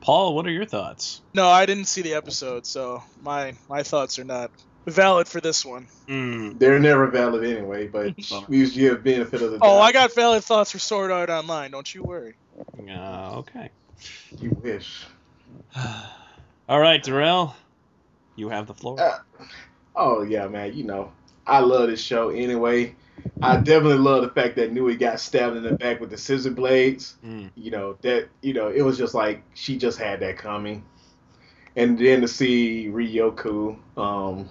[0.00, 1.20] Paul, what are your thoughts?
[1.34, 4.50] No, I didn't see the episode, so my my thoughts are not
[4.86, 5.88] valid for this one.
[6.08, 6.58] Mm.
[6.58, 8.14] They're never valid anyway, but
[8.48, 9.68] we used to give benefit of the doubt.
[9.68, 11.70] Oh, I got valid thoughts for Sword Art Online.
[11.70, 12.34] Don't you worry.
[12.88, 13.70] Uh, okay.
[14.40, 15.04] You wish.
[16.68, 17.56] All right, Darrell,
[18.36, 19.00] you have the floor.
[19.00, 19.18] Uh,
[19.98, 20.74] Oh yeah, man.
[20.74, 21.12] You know,
[21.46, 22.94] I love this show anyway.
[23.40, 26.50] I definitely love the fact that Nui got stabbed in the back with the scissor
[26.50, 27.16] blades.
[27.24, 27.50] Mm.
[27.54, 28.28] You know that.
[28.42, 30.84] You know, it was just like she just had that coming.
[31.76, 34.48] And then to see Ryoku um,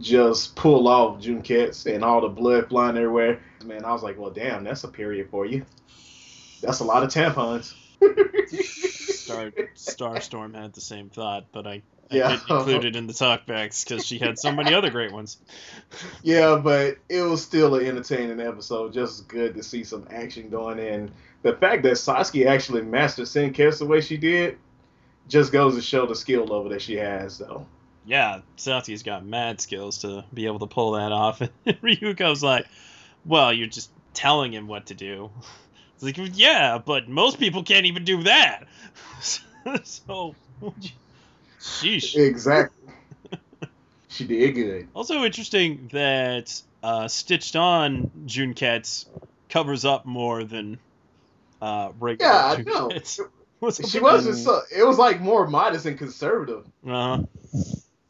[0.00, 4.30] just pull off Junketsu and all the blood flying everywhere, man, I was like, well,
[4.30, 5.64] damn, that's a period for you.
[6.62, 7.74] That's a lot of tampons.
[9.14, 12.36] Star Starstorm had the same thought, but I Yeah.
[12.36, 15.38] didn't include it in the talkbacks because she had so many other great ones.
[16.22, 18.92] Yeah, but it was still an entertaining episode.
[18.92, 21.12] Just good to see some action going in.
[21.42, 24.58] The fact that Satsuki actually mastered Senketsu the way she did
[25.28, 27.66] just goes to show the skill level that she has, though.
[28.04, 31.40] Yeah, Satsuki's got mad skills to be able to pull that off.
[31.66, 32.66] And Ryuko's like,
[33.24, 35.30] well, you're just telling him what to do.
[35.94, 38.64] It's like, yeah, but most people can't even do that.
[39.84, 40.34] so,
[41.60, 42.16] sheesh.
[42.16, 42.92] Exactly.
[44.08, 44.88] she did good.
[44.94, 49.06] Also interesting that uh, stitched on Junketsu
[49.48, 50.78] covers up more than
[51.60, 52.90] uh, regular Yeah, I know.
[52.90, 53.02] Up
[53.88, 54.60] She wasn't so.
[54.74, 56.64] It was like more modest and conservative.
[56.86, 57.24] Uh,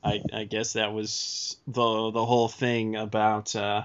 [0.03, 3.85] I I guess that was the the whole thing about uh,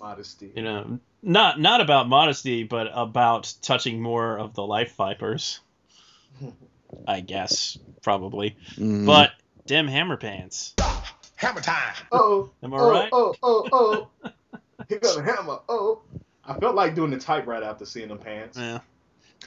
[0.00, 0.52] Modesty.
[0.54, 5.60] you know not not about modesty, but about touching more of the life fibers.
[7.06, 9.06] I guess probably, Mm.
[9.06, 9.30] but
[9.66, 10.74] damn hammer pants.
[11.36, 11.94] Hammer time.
[12.12, 13.08] Oh, Am I oh, right?
[13.12, 13.68] oh, oh,
[14.22, 14.30] oh.
[14.88, 15.58] He got a hammer.
[15.68, 16.02] Oh.
[16.46, 18.58] I felt like doing the type right after seeing them pants.
[18.58, 18.80] Yeah.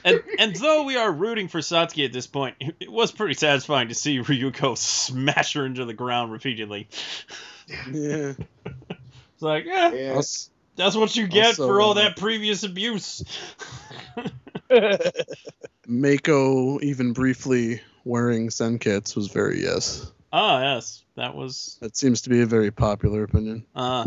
[0.04, 3.88] And and though we are rooting for Satsuki at this point, it was pretty satisfying
[3.88, 6.88] to see Ryuko smash her into the ground repeatedly.
[7.92, 8.32] yeah.
[8.64, 10.18] It's like, yeah, Yeah.
[10.18, 13.24] Us- that's what you get Also, for all uh, that previous abuse.
[15.86, 20.10] Mako even briefly wearing Senketsu was very yes.
[20.32, 23.64] Ah, yes, that was That seems to be a very popular opinion.
[23.74, 24.06] uh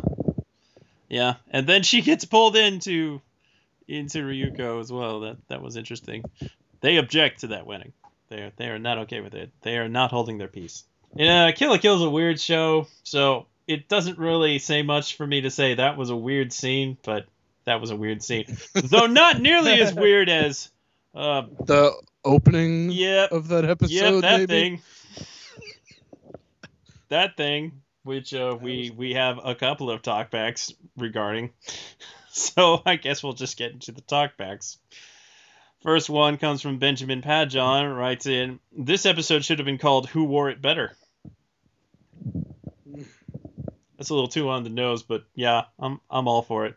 [1.10, 1.36] yeah.
[1.50, 3.22] And then she gets pulled into
[3.88, 5.22] into Ryuko as well.
[5.22, 6.24] That that was interesting.
[6.82, 7.94] They object to that winning.
[8.30, 9.52] They are they are not okay with it.
[9.62, 10.84] They are not holding their peace.
[11.16, 15.42] Yeah, Kill la is a weird show, so it doesn't really say much for me
[15.42, 17.26] to say that was a weird scene, but
[17.66, 18.46] that was a weird scene.
[18.74, 20.70] Though not nearly as weird as
[21.14, 21.94] uh The
[22.24, 24.46] opening yep, of that episode, yep, that maybe?
[24.48, 24.82] thing.
[27.10, 31.52] that thing, which uh, we we have a couple of talkbacks regarding.
[32.34, 34.78] So I guess we'll just get into the talkbacks.
[35.84, 40.24] First one comes from Benjamin Padjon, writes in, This episode should have been called Who
[40.24, 40.96] Wore It Better?
[43.98, 46.76] That's a little too on the nose, but yeah, I'm I'm all for it.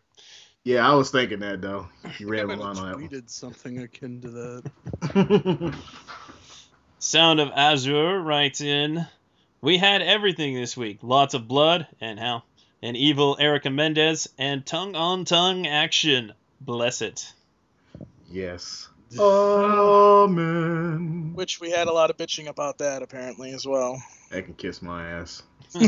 [0.65, 1.89] Yeah, I was thinking that though.
[2.19, 3.09] You read I one on that one.
[3.09, 5.75] tweeted something akin to that.
[6.99, 9.07] Sound of Azure writes in,
[9.61, 10.99] We had everything this week.
[11.03, 12.45] Lots of blood and hell.
[12.83, 16.33] An evil Erica Mendez and tongue on tongue action.
[16.61, 17.31] Bless it.
[18.31, 18.89] yes.
[19.19, 21.33] Amen.
[21.35, 24.03] Which we had a lot of bitching about that apparently as well.
[24.33, 25.43] I can kiss my ass.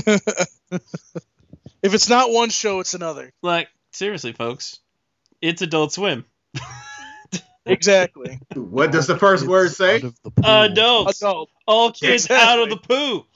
[1.82, 3.30] If it's not one show, it's another.
[3.42, 4.78] Like, seriously, folks.
[5.40, 6.24] It's Adult Swim.
[7.68, 8.38] Exactly.
[8.54, 9.96] What does the first word say?
[9.96, 10.44] out of the pool.
[10.46, 11.20] Adults.
[11.20, 11.50] Adult.
[11.66, 13.26] All kids out of the poo.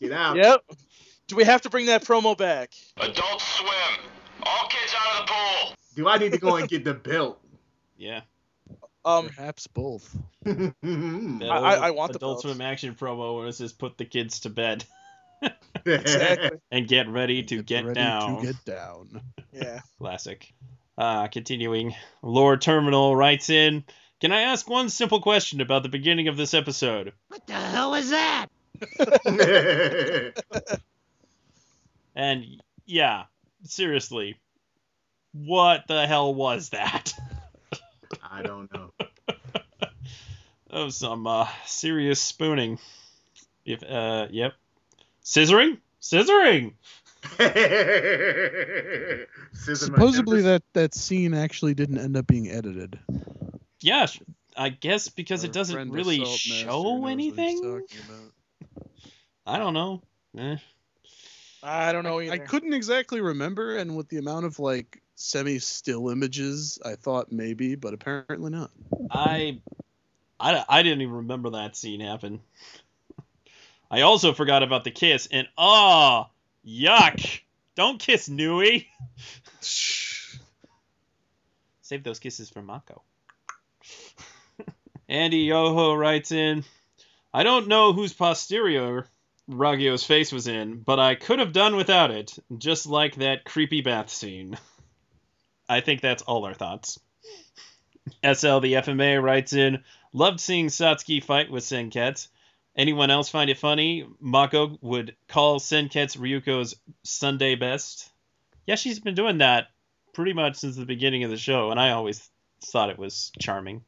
[0.00, 0.36] Get out.
[0.36, 0.60] Yep.
[1.26, 2.70] Do we have to bring that promo back?
[2.98, 4.04] Adult Swim.
[4.44, 5.74] All kids out of the pool.
[5.96, 7.40] Do I need to go and get the belt?
[7.96, 8.20] Yeah.
[9.04, 10.16] Um, Perhaps both.
[10.46, 12.42] I- I- I old want the Adult belt.
[12.42, 14.84] Swim action promo when it says put the kids to bed
[15.86, 16.58] exactly.
[16.70, 18.40] and get ready to get, ready down.
[18.40, 19.20] To get down.
[19.52, 19.80] Yeah.
[19.98, 20.52] Classic.
[20.96, 23.84] Uh, continuing, Lord Terminal writes in
[24.20, 27.12] Can I ask one simple question about the beginning of this episode?
[27.28, 28.46] What the hell was that?
[32.14, 33.24] And yeah,
[33.64, 34.36] seriously,
[35.32, 37.12] what the hell was that?
[38.22, 38.90] I don't know.
[40.70, 42.78] Of some uh, serious spooning.
[43.64, 44.54] If uh, yep,
[45.24, 46.74] scissoring, scissoring.
[49.54, 52.98] Supposedly that that scene actually didn't end up being edited.
[53.80, 54.20] Yeah, sh-
[54.56, 57.82] I guess because Our it doesn't really Assault Master knows show anything.
[59.46, 60.02] I don't know.
[60.38, 60.56] Eh.
[61.62, 62.44] I don't know I either.
[62.44, 67.94] couldn't exactly remember, and with the amount of like semi-still images, I thought maybe, but
[67.94, 68.70] apparently not.
[69.10, 69.60] I,
[70.38, 72.40] I, I didn't even remember that scene happen.
[73.90, 76.28] I also forgot about the kiss, and ah,
[76.66, 77.40] yuck!
[77.76, 78.88] Don't kiss Nui.
[81.82, 83.02] Save those kisses for Mako.
[85.08, 86.64] Andy Yoho writes in,
[87.32, 89.06] I don't know whose posterior
[89.48, 93.82] Ragyo's face was in, but I could have done without it, just like that creepy
[93.82, 94.56] bath scene.
[95.68, 96.98] I think that's all our thoughts.
[98.22, 102.28] SL the FMA writes in, loved seeing Satsuki fight with Senketsu.
[102.76, 104.06] Anyone else find it funny?
[104.20, 108.10] Mako would call Senketsu Ryuko's Sunday best.
[108.66, 109.68] Yeah, she's been doing that
[110.12, 112.28] pretty much since the beginning of the show, and I always
[112.64, 113.82] thought it was charming.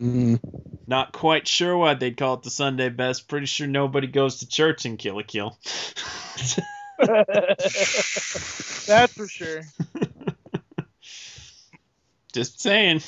[0.00, 0.40] Mm.
[0.86, 3.28] Not quite sure why they'd call it the Sunday best.
[3.28, 5.58] Pretty sure nobody goes to church in Kill la Kill.
[8.86, 9.62] That's for sure.
[12.32, 13.02] Just saying.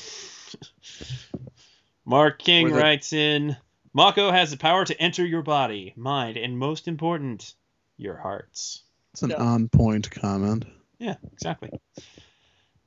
[2.05, 3.57] Mark King writes in
[3.95, 7.55] Mako has the power to enter your body, mind, and most important,
[7.95, 8.83] your hearts.
[9.13, 9.37] It's an Yeah.
[9.37, 10.65] on-point comment.
[10.99, 11.71] Yeah, exactly.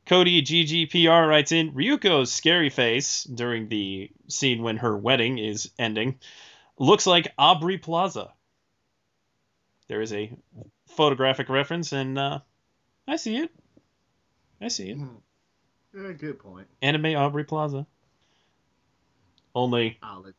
[0.05, 6.19] Cody GGPR writes in Ryuko's scary face during the scene when her wedding is ending
[6.79, 8.33] looks like Aubrey Plaza.
[9.89, 10.31] There is a
[10.89, 12.41] photographic reference, and uh,
[13.07, 13.51] I see it.
[14.61, 14.99] I see it.
[15.95, 16.69] Yeah, good point.
[16.83, 17.87] Anime Aubrey Plaza.
[19.55, 20.35] Only I'll let-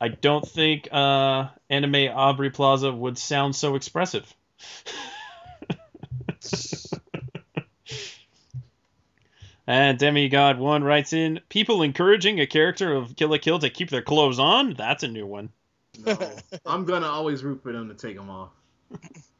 [0.00, 4.34] I don't think uh, anime Aubrey Plaza would sound so expressive.
[9.66, 13.90] and Demigod One writes in: People encouraging a character of Kill la Kill to keep
[13.90, 14.72] their clothes on.
[14.74, 15.50] That's a new one.
[16.06, 16.16] No,
[16.66, 18.50] I'm gonna always root for them to take them off.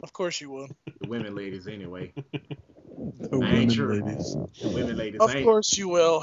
[0.03, 0.69] Of course you will.
[1.01, 2.13] The women ladies, anyway.
[3.19, 3.95] The women sure.
[3.95, 4.37] ladies.
[4.61, 5.21] The women ladies.
[5.23, 6.23] Of course you will.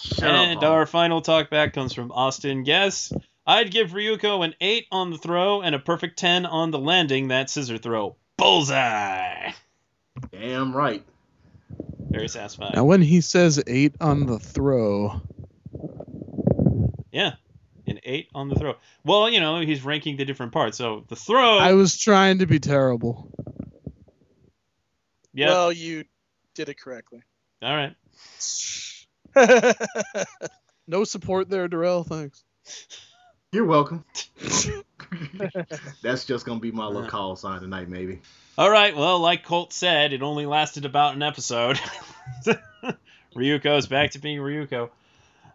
[0.00, 3.12] Shut and up, our final talk back comes from Austin Guess.
[3.48, 7.28] I'd give Ryuko an 8 on the throw and a perfect 10 on the landing
[7.28, 8.14] that scissor throw.
[8.36, 9.52] Bullseye!
[10.30, 11.02] Damn right.
[12.10, 12.72] Very satisfying.
[12.74, 15.20] Now, when he says eight on the throw,
[17.10, 17.32] Yeah,
[17.86, 18.74] an 8 on the throw.
[19.04, 20.76] Well, you know, he's ranking the different parts.
[20.76, 21.56] So the throw.
[21.58, 23.30] I was trying to be terrible.
[25.32, 25.48] yeah.
[25.48, 26.04] Well, you
[26.54, 27.22] did it correctly.
[27.62, 27.94] all right.
[30.90, 32.02] No support there, Darrell.
[32.04, 32.42] Thanks.
[33.52, 34.04] You're welcome.
[36.02, 38.20] That's just gonna be my little call sign tonight, maybe.
[38.58, 38.94] All right.
[38.94, 41.80] Well, like Colt said, it only lasted about an episode.
[43.34, 44.90] Ryuko's back to being Ryuko.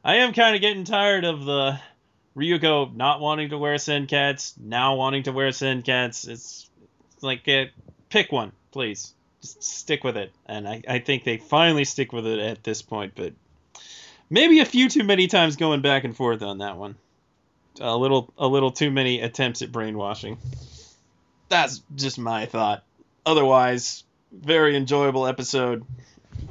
[0.04, 1.80] I am kind of getting tired of the
[2.36, 6.30] Ryuko not wanting to wear Senketsu, now wanting to wear Senketsu.
[6.30, 6.70] It's,
[7.14, 7.66] it's like, uh,
[8.10, 9.14] pick one, please.
[9.41, 10.32] Just stick with it.
[10.46, 13.34] And I, I think they finally stick with it at this point, but
[14.34, 16.96] Maybe a few too many times going back and forth on that one.
[17.82, 20.38] A little a little too many attempts at brainwashing.
[21.49, 22.84] That's just my thought.
[23.26, 25.84] Otherwise, very enjoyable episode.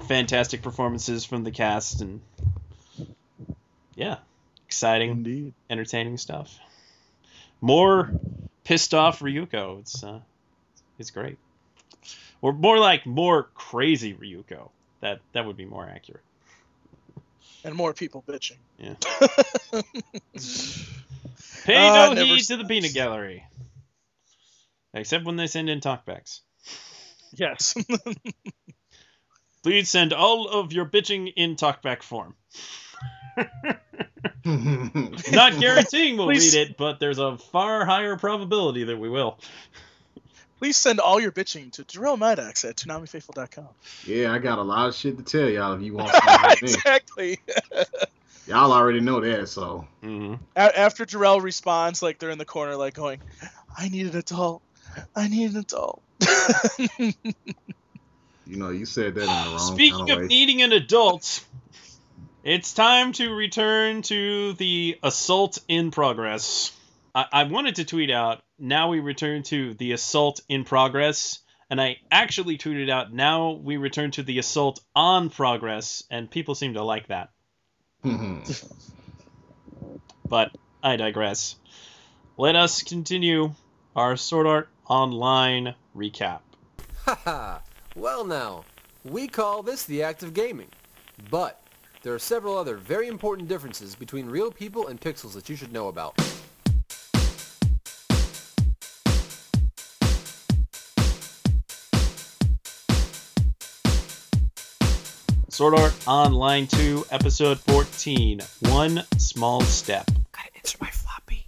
[0.08, 2.20] Fantastic performances from the cast and
[3.94, 4.18] yeah,
[4.66, 5.52] exciting, Indeed.
[5.70, 6.58] entertaining stuff.
[7.60, 8.10] More
[8.64, 9.80] pissed off Ryuko.
[9.80, 10.20] It's uh,
[10.98, 11.38] it's great.
[12.40, 14.70] Or more like more crazy Ryuko.
[15.00, 16.22] That that would be more accurate.
[17.64, 18.56] and more people bitching.
[18.78, 18.94] Yeah.
[21.64, 23.44] Pay Uh, no never heed to the peanut gallery.
[24.94, 26.40] Except when they send in talkbacks.
[27.32, 27.74] Yes.
[29.62, 32.34] Please send all of your bitching in talkback form.
[34.44, 39.38] Not guaranteeing we'll Please- read it, but there's a far higher probability that we will.
[40.58, 43.68] Please send all your bitching to Darrell Maddox at ToonamiFaithful.com.
[44.06, 46.48] yeah, I got a lot of shit to tell y'all if you want to know
[46.48, 46.56] me.
[46.62, 47.38] exactly.
[48.46, 52.76] Y'all already know that, so hmm A- after Darrell responds, like they're in the corner,
[52.76, 53.20] like going,
[53.76, 54.62] "I need an adult.
[55.14, 56.02] I need an adult."
[56.98, 57.14] you
[58.46, 60.26] know you said that in the wrong Speaking kind of of way.
[60.28, 61.44] needing an adult,
[62.44, 66.72] it's time to return to the assault in progress.
[67.14, 71.38] I, I wanted to tweet out, now we return to the assault in progress.
[71.70, 76.02] And I actually tweeted out, now we return to the assault on progress.
[76.10, 77.30] And people seem to like that.
[78.04, 78.50] Mm-hmm.
[80.28, 81.56] But I digress.
[82.38, 83.52] Let us continue
[83.94, 86.40] our Sword Art Online recap.
[87.04, 87.58] Haha.
[87.94, 88.64] well now,
[89.04, 90.68] we call this the act of gaming.
[91.30, 91.62] But
[92.02, 95.72] there are several other very important differences between real people and pixels that you should
[95.72, 96.18] know about.
[105.52, 108.40] Sword Art Online 2, Episode 14
[108.70, 110.06] One Small Step.
[110.32, 111.44] Gotta answer my floppy.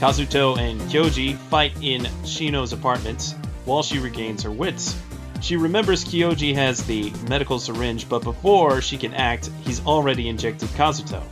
[0.00, 3.34] Kazuto and Kyoji fight in Shino's apartments
[3.66, 4.98] while she regains her wits.
[5.42, 10.70] She remembers Kyoji has the medical syringe, but before she can act, he's already injected
[10.70, 11.22] Kazuto.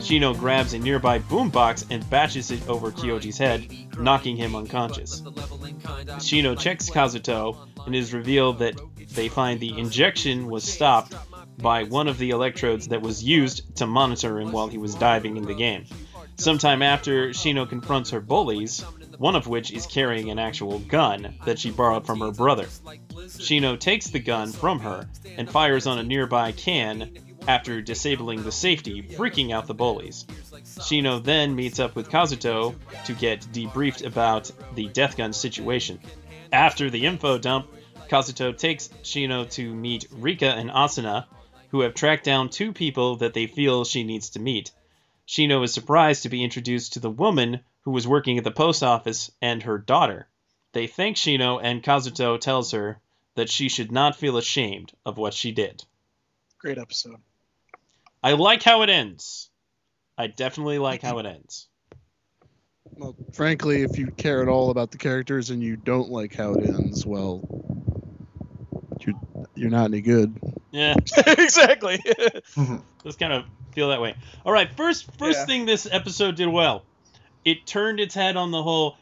[0.00, 3.66] Shino grabs a nearby boombox and bashes it over Kyoji's head,
[3.98, 5.22] knocking him unconscious.
[5.22, 7.56] Shino checks Kazuto
[7.86, 8.78] and is revealed that
[9.14, 11.14] they find the injection was stopped
[11.58, 15.36] by one of the electrodes that was used to monitor him while he was diving
[15.36, 15.86] in the game.
[16.38, 18.80] Sometime after, Shino confronts her bullies,
[19.16, 22.66] one of which is carrying an actual gun that she borrowed from her brother.
[22.66, 27.10] Shino takes the gun from her and fires on a nearby can
[27.48, 30.26] after disabling the safety, freaking out the bullies.
[30.80, 32.74] Shino then meets up with Kazuto
[33.06, 35.98] to get debriefed about the death gun situation.
[36.52, 37.68] After the info dump,
[38.08, 41.26] Kazuto takes Shino to meet Rika and Asuna,
[41.70, 44.70] who have tracked down two people that they feel she needs to meet.
[45.26, 48.82] Shino is surprised to be introduced to the woman who was working at the post
[48.82, 50.28] office and her daughter.
[50.72, 53.00] They thank Shino, and Kazuto tells her
[53.34, 55.84] that she should not feel ashamed of what she did.
[56.58, 57.20] Great episode.
[58.22, 59.50] I like how it ends.
[60.18, 61.68] I definitely like how it ends.
[62.96, 66.54] Well, frankly, if you care at all about the characters and you don't like how
[66.54, 67.46] it ends, well,
[69.06, 70.38] you're you're not any good.
[70.70, 71.98] Yeah, exactly.
[72.56, 72.76] Mm-hmm.
[73.04, 74.14] just kind of feel that way.
[74.44, 75.44] All right, first first Yeah.
[75.46, 76.82] thing this episode did well.
[77.44, 78.96] It turned its head on the whole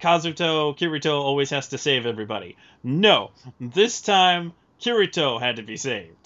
[0.00, 2.56] Kazuto Kirito always has to save everybody.
[2.82, 3.30] No,
[3.60, 6.16] this time Kirito had to be saved.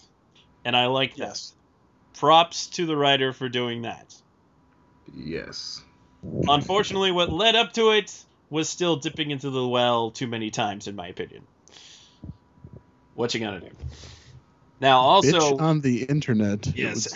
[0.65, 1.29] And I like that.
[1.29, 1.53] yes.
[2.19, 4.15] Props to the writer for doing that.
[5.15, 5.83] yes.
[6.49, 8.13] Unfortunately, what led up to it
[8.51, 11.43] was still dipping into the well too many times, in my opinion.
[13.17, 13.71] What you gonna do?
[14.81, 16.67] Now, also, Bitch on the internet.
[16.77, 17.13] Yes.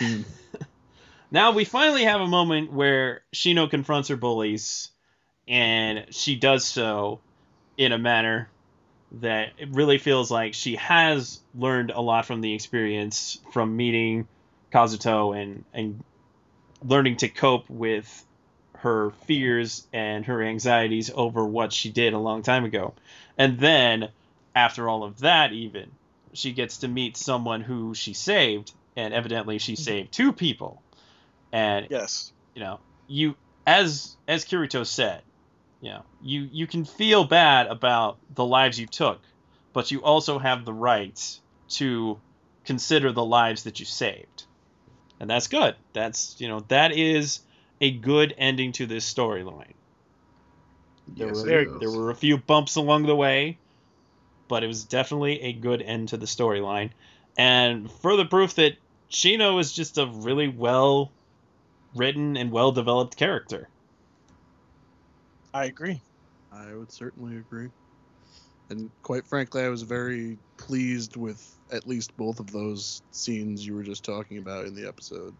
[1.31, 4.89] now we finally have a moment where Shino confronts her bullies,
[5.47, 7.19] and she does so
[7.77, 8.49] in a manner
[9.13, 14.27] that it really feels like she has learned a lot from the experience from meeting
[14.73, 16.03] Kazuto and and
[16.83, 18.25] learning to cope with
[18.77, 22.95] her fears and her anxieties over what she did a long time ago.
[23.37, 24.09] And then
[24.55, 25.91] after all of that even
[26.33, 29.81] she gets to meet someone who she saved and evidently she mm-hmm.
[29.83, 30.81] saved two people.
[31.51, 32.31] And Yes.
[32.55, 33.35] you know, you
[33.65, 35.21] as as Kirito said,
[35.81, 39.21] you know, you you can feel bad about the lives you took,
[39.73, 41.19] but you also have the right
[41.69, 42.19] to
[42.65, 44.45] consider the lives that you saved.
[45.19, 45.75] And that's good.
[45.93, 47.41] That's, you know, that is
[47.79, 49.73] a good ending to this storyline.
[51.07, 51.79] There Yes, were it is.
[51.79, 53.59] there were a few bumps along the way,
[54.51, 56.89] but it was definitely a good end to the storyline.
[57.37, 58.73] And further proof that
[59.09, 61.09] Shino is just a really well
[61.95, 63.69] written and well developed character.
[65.53, 66.01] I agree.
[66.51, 67.69] I would certainly agree.
[68.69, 73.73] And quite frankly, I was very pleased with at least both of those scenes you
[73.73, 75.33] were just talking about in the episode,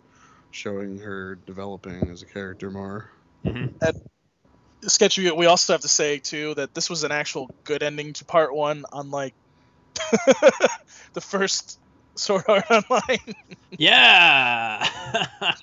[0.52, 3.12] showing her developing as a character more.
[3.46, 3.90] Mm-hmm.
[4.88, 5.30] Sketchy.
[5.32, 8.54] We also have to say too that this was an actual good ending to part
[8.54, 9.34] one, unlike
[11.14, 11.80] the first
[12.16, 13.36] Sword Art Online.
[13.72, 14.88] Yeah.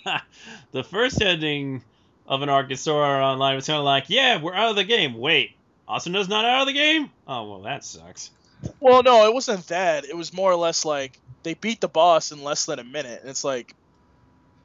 [0.72, 1.82] the first ending
[2.26, 4.76] of an arc in Sword Art Online was kind of like, yeah, we're out of
[4.76, 5.14] the game.
[5.14, 5.52] Wait,
[5.88, 7.10] Asuna's not out of the game?
[7.26, 8.30] Oh well, that sucks.
[8.80, 10.04] well, no, it wasn't that.
[10.04, 13.20] It was more or less like they beat the boss in less than a minute,
[13.20, 13.74] and it's like,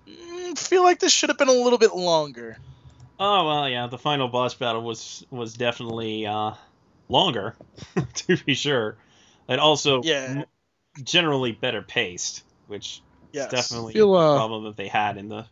[0.08, 2.58] mm, feel like this should have been a little bit longer.
[3.26, 6.54] Oh well, yeah, the final boss battle was was definitely uh,
[7.08, 7.56] longer,
[8.16, 8.98] to be sure,
[9.48, 10.44] and also Yeah.
[10.98, 13.02] m- generally better paced, which
[13.32, 13.46] Yes.
[13.46, 15.46] is definitely Feel, a uh, problem that they had in the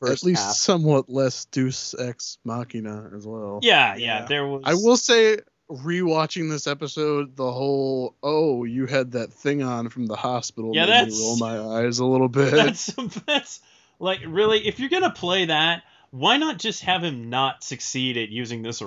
[0.00, 0.54] first at least half.
[0.56, 3.60] somewhat less Deus Ex Machina as well.
[3.62, 4.24] Yeah, yeah, Yeah.
[4.26, 4.62] there was.
[4.66, 5.38] I will say,
[5.70, 10.82] rewatching this episode, the whole "oh, you had that thing on from the hospital" Yeah,
[10.86, 12.50] made that's- me roll my eyes a little bit.
[12.54, 12.86] That's
[13.26, 13.60] that's
[14.00, 18.30] like really, if you're gonna play that, why not just have him not succeed at
[18.30, 18.82] using this?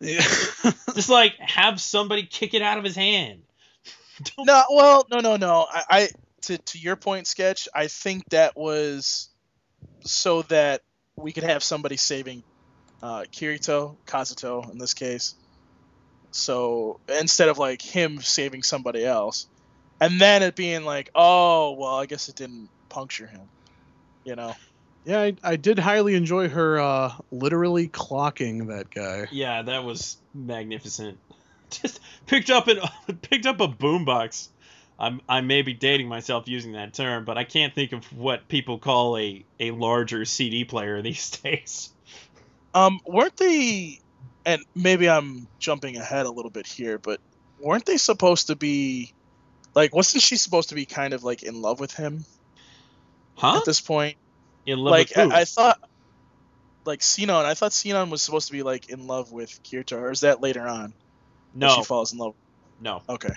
[0.00, 0.20] Yeah.
[0.94, 3.42] Just like have somebody kick it out of his hand.
[4.38, 5.66] No, well, no, no, no.
[5.70, 6.08] I, I
[6.42, 7.68] to to your point, sketch.
[7.74, 9.30] I think that was
[10.00, 10.82] so that
[11.16, 12.42] we could have somebody saving
[13.02, 15.36] uh, Kirito, Kazuto in this case.
[16.32, 19.46] So instead of like him saving somebody else,
[20.02, 23.48] and then it being like, oh, well, I guess it didn't puncture him.
[24.24, 24.54] You know.
[25.04, 29.28] Yeah, I, I did highly enjoy her uh, literally clocking that guy.
[29.30, 31.18] Yeah, that was magnificent.
[31.70, 32.80] Just picked up an
[33.22, 34.48] picked up a boombox.
[34.98, 38.48] I'm I may be dating myself using that term, but I can't think of what
[38.48, 41.90] people call a a larger CD player these days.
[42.74, 44.00] Um, weren't they?
[44.46, 47.20] And maybe I'm jumping ahead a little bit here, but
[47.60, 49.12] weren't they supposed to be?
[49.74, 52.24] Like, wasn't she supposed to be kind of like in love with him
[53.36, 53.58] Huh?
[53.58, 54.16] at this point?
[54.66, 55.32] In love like, with who?
[55.32, 55.80] I, I thought,
[56.84, 60.10] like Sinon, I thought Sinon was supposed to be like in love with Kirito, or
[60.10, 60.92] is that later on?
[61.54, 62.34] no, she falls in love.
[62.80, 63.02] no.
[63.08, 63.34] Okay.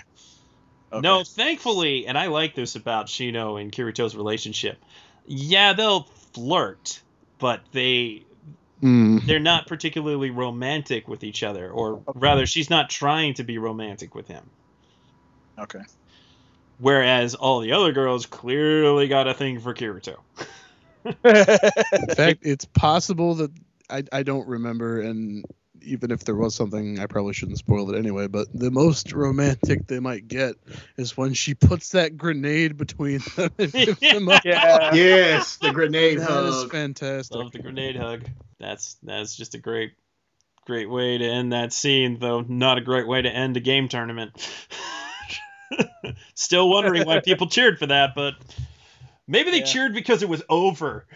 [0.92, 1.00] okay.
[1.00, 4.78] No, thankfully, and I like this about Shino and Kirito's relationship.
[5.26, 7.00] Yeah, they'll flirt,
[7.38, 8.24] but they
[8.82, 9.24] Mm.
[9.26, 14.14] they're not particularly romantic with each other, or rather, she's not trying to be romantic
[14.14, 14.50] with him.
[15.58, 15.80] Okay.
[16.78, 20.18] Whereas all the other girls clearly got a thing for Kirito.
[21.24, 23.50] In fact, it's possible that
[23.90, 25.44] I, I don't remember, and
[25.82, 28.26] even if there was something, I probably shouldn't spoil it anyway.
[28.26, 30.54] But the most romantic they might get
[30.96, 34.42] is when she puts that grenade between them and gives them up.
[34.44, 34.94] yeah.
[34.94, 36.70] Yes, the grenade That is hug.
[36.72, 37.36] fantastic.
[37.36, 38.24] Love the grenade hug.
[38.58, 39.92] That's that's just a great
[40.64, 43.88] great way to end that scene, though not a great way to end a game
[43.88, 44.32] tournament.
[46.34, 48.34] Still wondering why people cheered for that, but
[49.26, 49.64] maybe they Yeah.
[49.64, 51.06] cheered because it was over.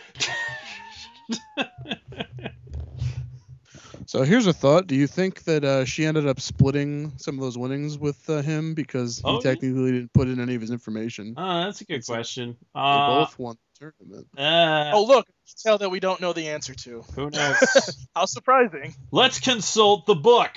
[4.07, 7.43] So here's a thought: Do you think that uh, she ended up splitting some of
[7.43, 9.41] those winnings with uh, him because he Oh, yeah.
[9.41, 11.35] technically didn't put in any of his information?
[11.37, 12.57] Oh, that's a good It's a- question.
[12.75, 14.27] They Uh, both won the tournament.
[14.39, 15.27] uh, Oh look,
[15.63, 17.03] tell that we don't know the answer to.
[17.17, 18.09] who knows?
[18.17, 18.95] How surprising.
[19.13, 20.57] Let's consult the book.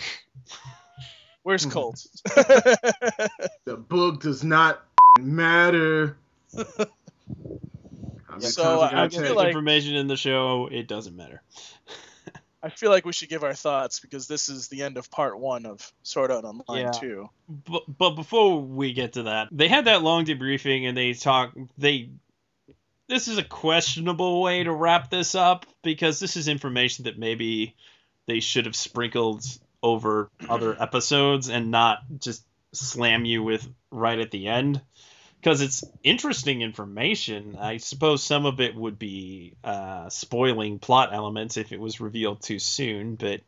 [1.43, 2.06] Where's Colt?
[3.66, 4.82] The book does not
[5.20, 6.18] matter.
[8.27, 11.41] How many So, times I gotta feel like- Information in the show, it doesn't matter.
[12.63, 15.39] I feel like we should give our thoughts because this is the end of part
[15.39, 16.91] one of Sword Art Online Yeah.
[16.91, 17.29] 2.
[17.49, 21.55] but, but before we get to that, they had that long debriefing and they talk.
[21.77, 22.11] They
[23.07, 27.75] this is a questionable way to wrap this up because this is information that maybe
[28.27, 29.43] they should have sprinkled
[29.84, 34.82] over other episodes and not just slam you with right at the end
[35.41, 37.57] because it's interesting information.
[37.59, 42.43] I suppose some of it would be uh, spoiling plot elements if it was revealed
[42.43, 43.41] too soon, but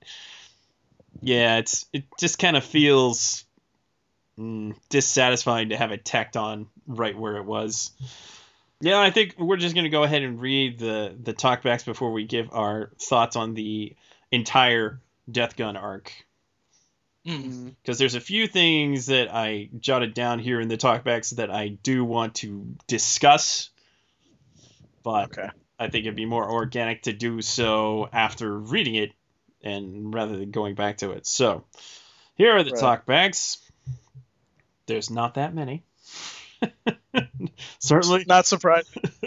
[1.21, 3.45] yeah, it's it just kind of feels
[4.39, 7.91] mm, dissatisfying to have it tacked on right where it was.
[8.81, 12.25] Yeah, I think we're just gonna go ahead and read the the talkbacks before we
[12.25, 13.95] give our thoughts on the
[14.31, 14.99] entire
[15.31, 16.11] Death Gun arc
[17.25, 17.75] Mm.
[17.81, 21.69] because there's a few things that I jotted down here in the talkbacks that I
[21.69, 23.69] do want to discuss,
[25.03, 25.49] but Okay.
[25.79, 29.11] I think it'd be more organic to do so after reading it
[29.63, 31.25] and rather than going back to it.
[31.25, 31.63] So
[32.35, 32.81] here are the Right.
[33.05, 33.57] talkbacks.
[34.85, 35.83] There's not that many.
[37.79, 38.25] Certainly.
[38.27, 38.89] Not surprised.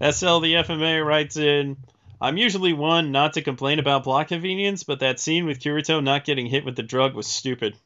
[0.00, 1.76] SL the FMA writes in
[2.20, 6.24] I'm usually one not to complain about plot convenience, but that scene with Kirito not
[6.24, 7.76] getting hit with the drug was stupid.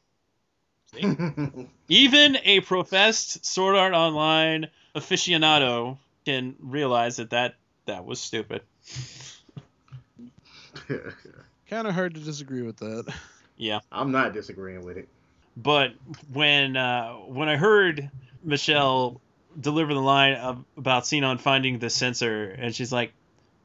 [1.87, 7.55] Even a professed Sword Art Online aficionado can realize that that,
[7.85, 8.61] that was stupid.
[11.69, 13.13] Kind of hard to disagree with that.
[13.57, 13.79] Yeah.
[13.91, 15.07] I'm not disagreeing with it.
[15.55, 15.93] But
[16.31, 18.09] when uh, when I heard
[18.43, 19.21] Michelle
[19.59, 23.13] deliver the line of, about Sinon finding the sensor, and she's like,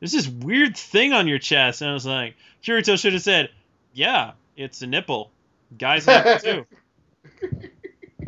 [0.00, 3.50] "There's this weird thing on your chest," and I was like, Kirito should have said,
[3.92, 5.30] "Yeah, it's a nipple.
[5.76, 6.66] Guys have it too."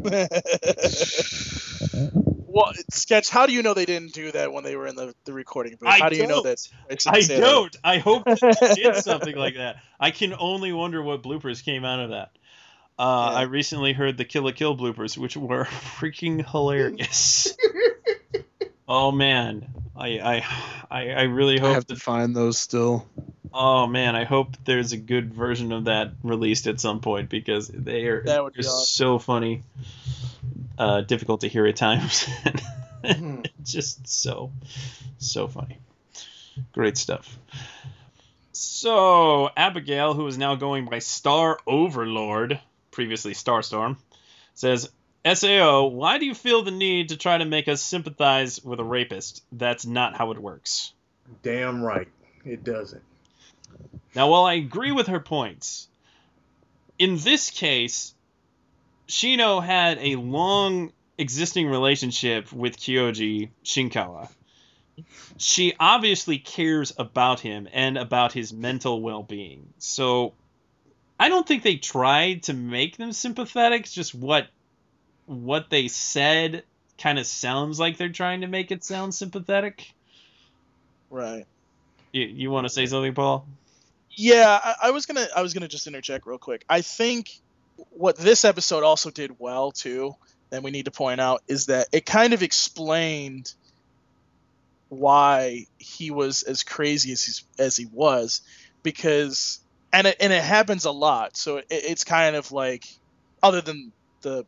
[2.47, 3.31] well, sketch.
[3.31, 5.77] How do you know they didn't do that when they were in the, the recording
[5.77, 5.89] booth?
[5.89, 6.67] I How do you know that?
[7.07, 7.41] I didn't that?
[7.41, 7.77] don't.
[7.85, 9.77] I hope they did something like that.
[9.99, 12.31] I can only wonder what bloopers came out of that.
[12.99, 13.39] Uh, Yeah.
[13.39, 17.57] I recently heard the Kill la Kill bloopers, which were freaking hilarious.
[18.89, 19.69] oh man,
[20.01, 20.45] I I
[20.91, 23.07] I, I really I hope have to find those still.
[23.53, 27.69] Oh man, I hope there's a good version of that released at some point because
[27.69, 28.87] they are That would be just awesome.
[28.87, 29.63] so funny.
[30.79, 32.27] Uh, difficult to hear at times.
[33.03, 33.47] Mhm.
[33.65, 34.53] just so
[35.19, 35.79] so funny.
[36.73, 37.39] Great stuff.
[38.53, 43.97] So Abigail, who is now going by Star Overlord, previously Starstorm,
[44.55, 44.91] says,
[45.35, 48.85] "Sao, why do you feel the need to try to make us sympathize with a
[48.85, 49.45] rapist?
[49.53, 50.93] That's not how it works."
[51.43, 52.09] Damn right.
[52.45, 53.03] It doesn't.
[54.15, 55.89] Now, while I agree with her points,
[56.99, 58.15] in this case,
[59.09, 64.31] Shino had a long existing relationship with Kyoji Shinkawa.
[65.37, 69.73] She obviously cares about him and about his mental well being.
[69.79, 70.35] So
[71.19, 74.49] I don't think they tried to make them sympathetic, it's just what
[75.31, 76.65] what they said
[76.99, 79.93] kind of sounds like they're trying to make it sound sympathetic.
[81.09, 81.47] Right.
[82.13, 83.47] You, you want to say something, Paul?
[84.11, 86.65] Yeah, I, I was gonna I was gonna just interject real quick.
[86.69, 87.31] I think
[87.91, 90.17] what this episode also did well too,
[90.51, 93.55] and we need to point out, is that it kind of explained
[94.89, 98.43] why he was as crazy as he's, as he was,
[98.83, 99.61] because
[99.93, 101.37] and it and it happens a lot.
[101.37, 102.85] So it, it's kind of like
[103.45, 104.45] other than the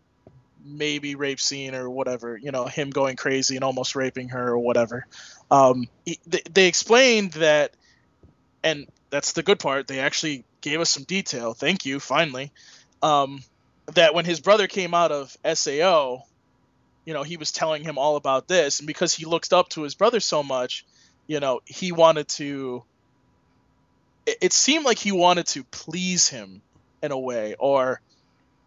[0.64, 4.58] maybe rape scene or whatever, you know, him going crazy and almost raping her or
[4.58, 5.06] whatever.
[5.50, 5.88] Um,
[6.26, 7.74] they, they explained that,
[8.62, 9.86] and that's the good part.
[9.86, 11.54] They actually gave us some detail.
[11.54, 12.52] Thank you, finally.
[13.02, 13.42] Um,
[13.94, 16.22] that when his brother came out of SAO,
[17.04, 19.82] you know, he was telling him all about this, and because he looked up to
[19.82, 20.86] his brother so much,
[21.26, 22.84] you know, he wanted to.
[24.24, 26.62] It, it seemed like he wanted to please him
[27.02, 28.00] in a way, or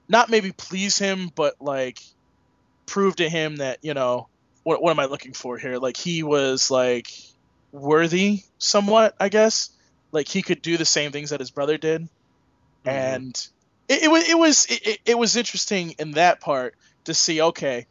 [0.07, 1.99] not maybe please him, but like
[2.85, 4.27] prove to him that you know
[4.63, 5.77] what what am I looking for here?
[5.77, 7.07] Like he was like
[7.71, 9.69] worthy somewhat, I guess.
[10.11, 12.89] Like he could do the same things that his brother did, mm-hmm.
[12.89, 13.47] and
[13.87, 16.75] it, it was it was it, it- was interesting in that part
[17.05, 17.41] to see.
[17.41, 17.85] Okay,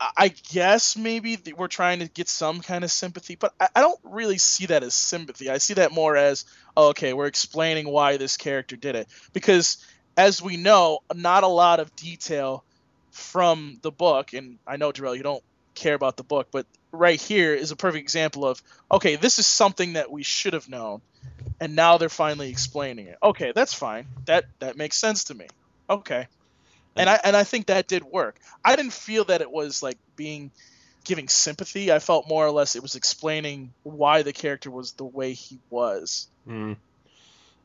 [0.00, 4.00] I, guess maybe we're trying to get some kind of sympathy, but I, I don't
[4.04, 5.50] really see that as sympathy.
[5.50, 6.44] I see that more as
[6.76, 9.78] oh, okay, we're explaining why this character did it because
[10.18, 12.64] as we know, not a lot of detail
[13.12, 15.44] from the book, and I know Darrell, you don't
[15.76, 18.60] care about the book, but right here is a perfect example of
[18.90, 21.00] okay, this is something that we should have known,
[21.60, 23.16] and now they're finally explaining it.
[23.22, 24.06] Okay, that's fine.
[24.26, 25.46] That that makes sense to me.
[25.88, 26.26] Okay,
[26.96, 28.40] and I and I think that did work.
[28.64, 30.50] I didn't feel that it was like being
[31.04, 31.92] giving sympathy.
[31.92, 35.60] I felt more or less it was explaining why the character was the way he
[35.70, 36.26] was.
[36.46, 36.76] Mm.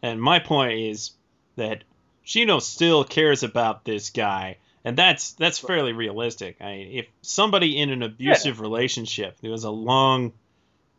[0.03, 1.11] And my point is
[1.55, 1.83] that
[2.25, 6.57] Shino still cares about this guy, and that's that's fairly realistic.
[6.61, 10.33] I mean, if somebody in an abusive relationship, there was a long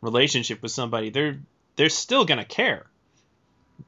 [0.01, 1.39] relationship with somebody, they're
[1.75, 2.85] they're still gonna care.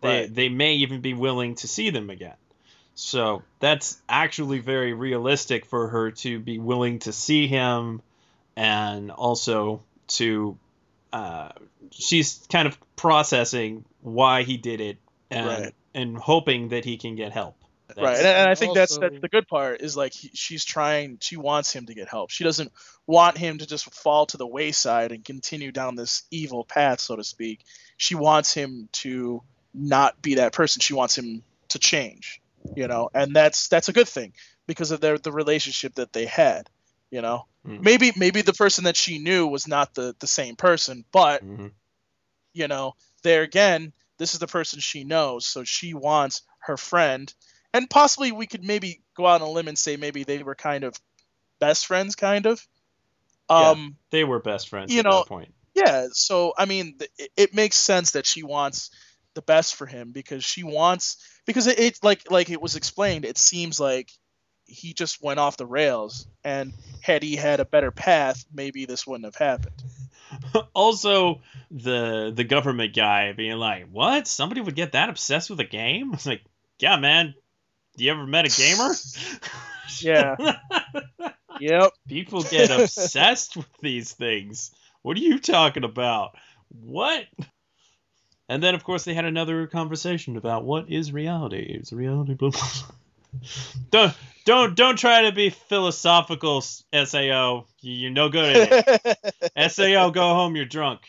[0.01, 0.33] They Right.
[0.33, 2.35] they may even be willing to see them again.
[2.95, 8.01] So that's actually very realistic for her to be willing to see him,
[8.55, 10.57] and also to
[11.13, 11.49] uh,
[11.91, 14.97] she's kind of processing why he did it
[15.29, 15.75] and Right.
[15.93, 17.55] And hoping that he can get help.
[17.95, 20.65] right and, and i think that's also- that's the good part is like he, she's
[20.65, 22.71] trying she wants him to get help she doesn't
[23.07, 27.15] want him to just fall to the wayside and continue down this evil path so
[27.15, 27.63] to speak
[27.95, 29.41] she wants him to
[29.73, 32.41] not be that person she wants him to change
[32.75, 34.33] you know and that's that's a good thing
[34.67, 36.69] because of their the relationship that they had
[37.09, 37.81] you know Mm.
[37.81, 41.71] maybe maybe the person that she knew was not the the same person but Mhm.
[42.53, 47.33] you know, there again, this is the person she knows, so she wants her friend,
[47.73, 50.55] and possibly we could maybe go out on a limb and say maybe they were
[50.55, 50.95] kind of
[51.59, 52.65] best friends, kind of.
[53.49, 53.69] Yeah.
[53.69, 55.53] Um, They were best friends You at know- that point.
[55.73, 56.07] yeah.
[56.11, 58.89] So I mean, th- it, it makes sense that she wants
[59.35, 63.23] the best for him because she wants because it, it like like it was explained.
[63.23, 64.11] It seems like
[64.65, 69.07] he just went off the rails, and had he had a better path, maybe this
[69.07, 69.81] wouldn't have happened.
[70.73, 74.27] also, the the government guy being like, "What?
[74.27, 76.41] Somebody would get that obsessed with a game?" It's like,
[76.79, 77.33] "Yeah, man.
[77.97, 78.93] Do You ever met a gamer?"
[80.01, 80.35] Yeah.
[81.59, 81.91] Yep.
[82.07, 84.71] People get obsessed with these things.
[85.01, 86.35] What are you talking about?
[86.67, 87.23] What?
[88.49, 91.79] And then, of course, they had another conversation about what is reality.
[91.79, 92.95] Is reality blah, blah, blah.
[93.89, 94.13] Don't
[94.45, 97.65] don't don't try to be philosophical, Sao.
[97.81, 99.19] You're no good at
[99.55, 99.71] it.
[99.71, 100.55] Sao, go home.
[100.55, 101.01] You're drunk.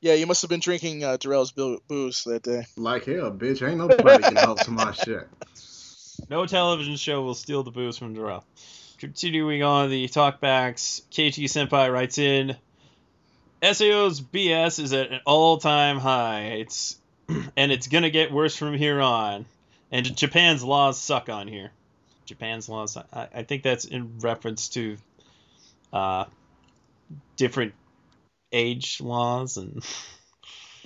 [0.00, 2.66] yeah, you must have been drinking uh, Darrell's boo- booze that day.
[2.76, 3.66] Like hell, bitch.
[3.66, 5.28] Ain't nobody can help to my shit.
[6.28, 8.44] No television show will steal the booze from Darrell.
[8.98, 12.56] Continuing on the talkbacks, KT Senpai writes in
[13.62, 16.56] SAO's BS is at an all time high.
[16.58, 16.96] It's
[17.56, 19.46] and it's gonna get worse from here on.
[19.92, 21.70] And Japan's laws suck on here.
[22.24, 24.96] Japan's laws I, I think that's in reference to
[25.92, 26.24] uh
[27.36, 27.74] different
[28.52, 29.84] age laws and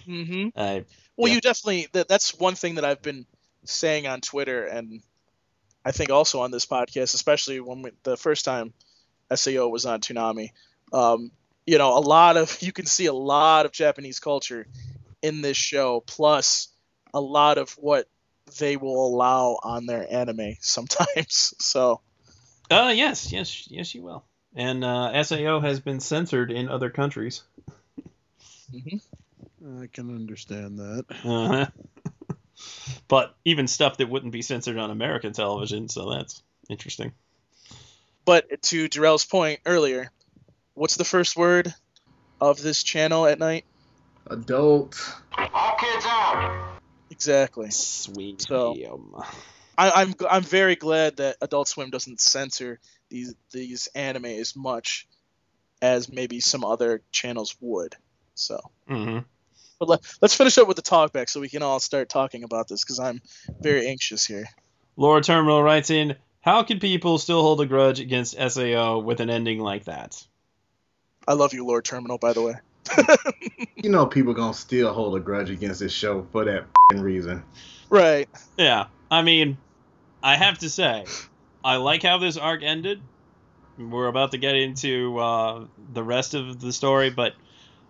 [0.06, 0.48] Mm-hmm.
[0.56, 0.80] uh,
[1.16, 1.34] Well, Yeah.
[1.34, 3.26] you definitely that, that's one thing that I've been
[3.64, 5.02] saying on Twitter and
[5.84, 8.72] I think also on this podcast, especially when we, the first time
[9.34, 10.50] SAO was on Toonami.
[10.92, 11.30] Um,
[11.64, 14.66] you know, a lot of you can see a lot of Japanese culture
[15.22, 16.68] in this show, plus
[17.14, 18.08] a lot of what
[18.58, 21.54] they will allow on their anime sometimes.
[21.58, 22.00] So
[22.70, 24.24] uh yes, yes, yes you will.
[24.56, 27.42] And uh, SAO has been censored in other countries.
[28.74, 31.04] I can understand that.
[31.24, 31.66] Uh-huh.
[33.08, 37.12] but even stuff that wouldn't be censored on American television, so that's interesting.
[38.24, 40.10] But to Darrell's point earlier,
[40.74, 41.72] what's the first word
[42.40, 43.64] of this channel at night?
[44.28, 44.98] Adult.
[45.36, 46.75] All kids out.
[47.16, 47.70] Exactly.
[47.70, 48.42] Sweet.
[48.42, 48.76] So-.
[49.78, 52.78] I, I'm I'm very glad that Adult Swim doesn't censor
[53.10, 55.06] these these anime as much
[55.82, 57.94] as maybe some other channels would.
[58.34, 59.20] So, Mm-hmm.
[59.80, 62.68] but let, let's finish up with the talkback so we can all start talking about
[62.68, 63.20] this because I'm
[63.62, 64.46] very anxious here.
[64.96, 69.30] Lord Terminal writes in, "How can people still hold a grudge against SAO with an
[69.30, 70.22] ending like that?"
[71.26, 72.54] I love you, Lord Terminal, by the way.
[73.82, 77.42] You know people gonna still hold a grudge against this show for that fing reason.
[77.90, 78.28] Right.
[78.56, 79.58] Yeah, I mean,
[80.22, 81.04] I have to say,
[81.62, 83.00] I like how this arc ended.
[83.78, 87.34] We're about to get into uh, the rest of the story, but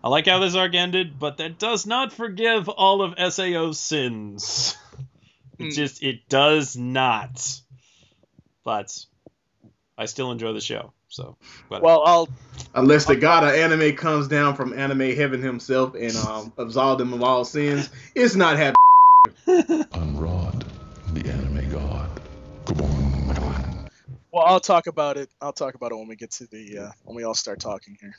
[0.02, 1.18] I like how this arc ended.
[1.18, 4.76] But that does not forgive all of Sao's sins.
[5.58, 5.70] It Hmm.
[5.70, 7.60] just it does not.
[8.64, 8.92] But
[9.96, 10.92] I still enjoy the show.
[11.08, 11.36] So,
[11.68, 12.28] but Well, I'll
[12.74, 17.12] Unless the god of anime comes down from anime heaven himself and um absolve them
[17.12, 19.86] of all sins, it's not happening.
[19.92, 20.64] I'm Rod,
[21.12, 22.10] the anime god.
[22.66, 23.90] Come on.
[24.32, 25.28] well I'll talk about it.
[25.40, 27.96] I'll talk about it when we get to the uh, when we all start talking
[28.00, 28.14] here.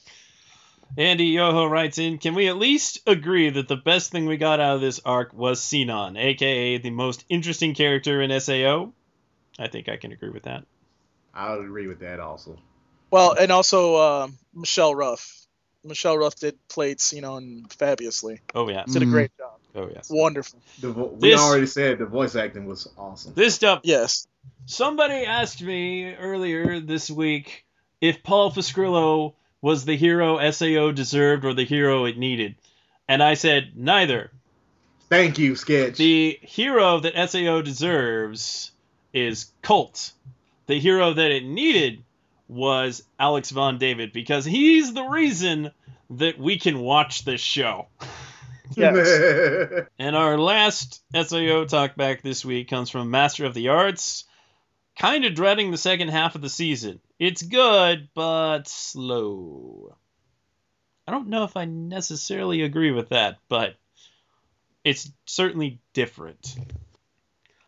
[0.98, 4.60] Andy Yoho writes in, can we at least agree that the best thing we got
[4.60, 8.94] out of this arc was Sinon, aka the most interesting character in SAO?
[9.60, 10.64] I think I can agree with that.
[11.34, 12.58] I'll agree with that also.
[13.12, 15.34] Well, and also uh, Michelle Ruff.
[15.84, 18.42] Michelle Ruff did played Sinon fabulously.
[18.54, 18.84] Oh yeah.
[18.86, 19.52] Did a great job.
[19.76, 20.10] Oh yes.
[20.10, 20.60] Wonderful.
[20.82, 23.34] The vo- we This- already said the voice acting was awesome.
[23.36, 24.28] This stuff Yes.
[24.66, 27.64] somebody asked me earlier this week
[28.02, 32.56] if Paul Fascrillo was the hero SAO deserved or the hero it needed.
[33.08, 34.32] And I said neither.
[35.10, 35.96] Thank you, sketch.
[35.98, 38.72] The hero that SAO deserves
[39.14, 40.12] is Colt.
[40.66, 42.04] The hero that it needed
[42.48, 45.72] was Alex Von David because he's the reason
[46.12, 47.88] that we can watch this show.
[48.76, 49.88] Yes.
[50.00, 54.26] And our last SAO talkback this week comes from Master of the Arts.
[55.00, 57.00] Kind of dreading the second half of the season.
[57.18, 59.96] It's good, but slow.
[61.08, 63.76] I don't know if I necessarily agree with that, but
[64.84, 66.56] it's certainly different.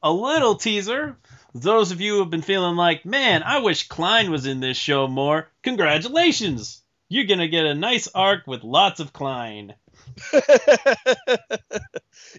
[0.02, 1.18] A little teaser.
[1.54, 4.78] Those of you who have been feeling like, man, I wish Klein was in this
[4.78, 6.82] show more, congratulations!
[7.10, 9.74] You're gonna get a nice arc with lots of Klein.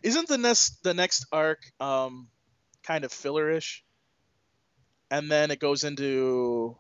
[0.03, 2.29] Isn't the next the next arc um
[2.85, 3.81] kind of fillerish?
[5.11, 6.77] And then it goes into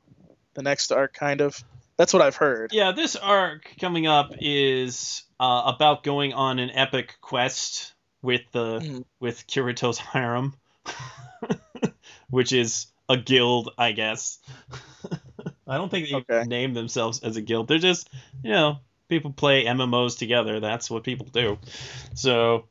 [0.54, 1.62] the next arc kind of.
[1.96, 2.70] That's what I've heard.
[2.72, 8.78] Yeah, this arc coming up is uh, about going on an epic quest with the
[8.80, 9.04] Mhm.
[9.18, 10.54] with Kirito's harem,
[12.30, 14.38] which is a guild, I guess.
[15.66, 16.44] I don't think they Okay.
[16.44, 17.68] name themselves as a guild.
[17.68, 18.10] They're just,
[18.42, 18.78] you know,
[19.08, 20.60] people play MMOs together.
[20.60, 21.58] That's what people do.
[22.14, 22.66] So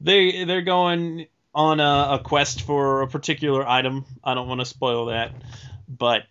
[0.00, 4.04] they they're going on a, a quest for a particular item.
[4.22, 5.32] I don't want to spoil that,
[5.88, 6.22] but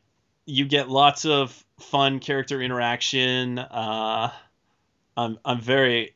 [0.45, 3.59] you get lots of fun character interaction.
[3.59, 4.31] Uh,
[5.17, 6.15] I'm I'm very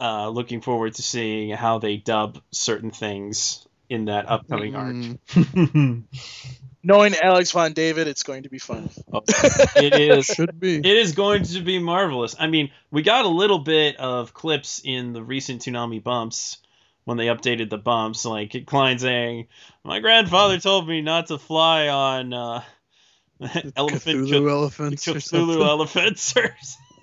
[0.00, 6.04] uh, looking forward to seeing how they dub certain things in that upcoming Mm, arc.
[6.82, 8.88] Knowing Alex Von David, it's going to be fun.
[9.12, 9.20] Oh,
[9.76, 10.76] it is should be.
[10.78, 12.34] it is going to be marvelous.
[12.38, 16.56] I mean, we got a little bit of clips in the recent Toonami bumps
[17.04, 19.48] when they updated the bumps, like Klein saying,
[19.84, 22.62] "My grandfather told me not to fly on uh,
[23.76, 25.62] elephant Cthulhu Cth- elephants or Cthulhu something.
[25.62, 26.54] elephants or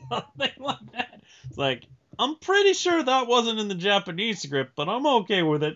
[0.10, 1.84] something like that." It's like
[2.18, 5.76] I'm pretty sure that wasn't in the Japanese script, but I'm okay with it.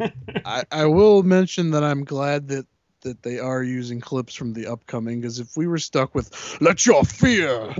[0.44, 2.66] I, I will mention that I'm glad that
[3.02, 6.84] that they are using clips from the upcoming because if we were stuck with "Let
[6.84, 7.74] your fear,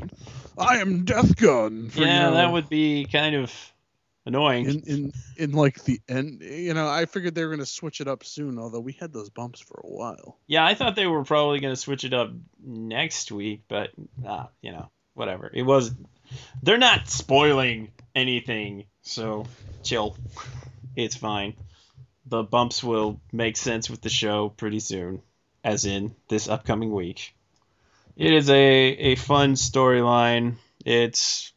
[0.58, 3.52] I am Death Gun," for, you yeah, know, that would be kind of
[4.24, 4.66] annoying.
[4.66, 6.42] in in in like the end.
[6.42, 8.58] You know, I figured they were gonna switch it up soon.
[8.58, 10.38] Although we had those bumps for a while.
[10.46, 12.30] Yeah, I thought they were probably going to switch it up
[12.62, 13.90] next week, but
[14.26, 15.50] uh, you know, whatever.
[15.52, 15.92] It was
[16.62, 19.46] they're not spoiling anything, so
[19.82, 20.16] chill.
[20.96, 21.54] It's fine.
[22.26, 25.22] The bumps will make sense with the show pretty soon,
[25.64, 27.34] as in this upcoming week.
[28.16, 30.56] It is a, a fun storyline.
[30.84, 31.52] It's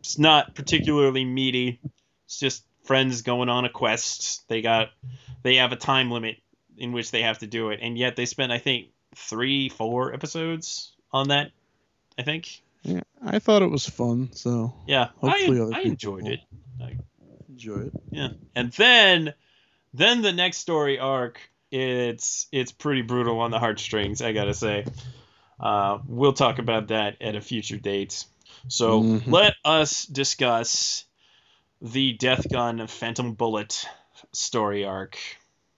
[0.00, 1.80] it's not particularly meaty.
[2.24, 4.48] It's just friends going on a quest.
[4.48, 4.88] They got
[5.42, 6.36] they have a time limit
[6.78, 10.12] in which they have to do it, and yet they spent I think three, four
[10.14, 11.50] episodes on that.
[12.18, 12.62] I think.
[12.82, 14.30] Yeah, I thought it was fun.
[14.32, 16.40] So Yeah, Hopefully I, other I people enjoyed it.
[17.48, 17.92] enjoy it.
[18.10, 19.34] Yeah, and then
[19.96, 21.40] then the next story arc,
[21.70, 24.22] it's it's pretty brutal on the heartstrings.
[24.22, 24.84] I gotta say.
[25.58, 28.24] Uh, we'll talk about that at a future date.
[28.68, 29.32] So Mhm.
[29.32, 31.06] let us discuss
[31.80, 33.86] the Death Gun Phantom Bullet
[34.32, 35.18] story arc.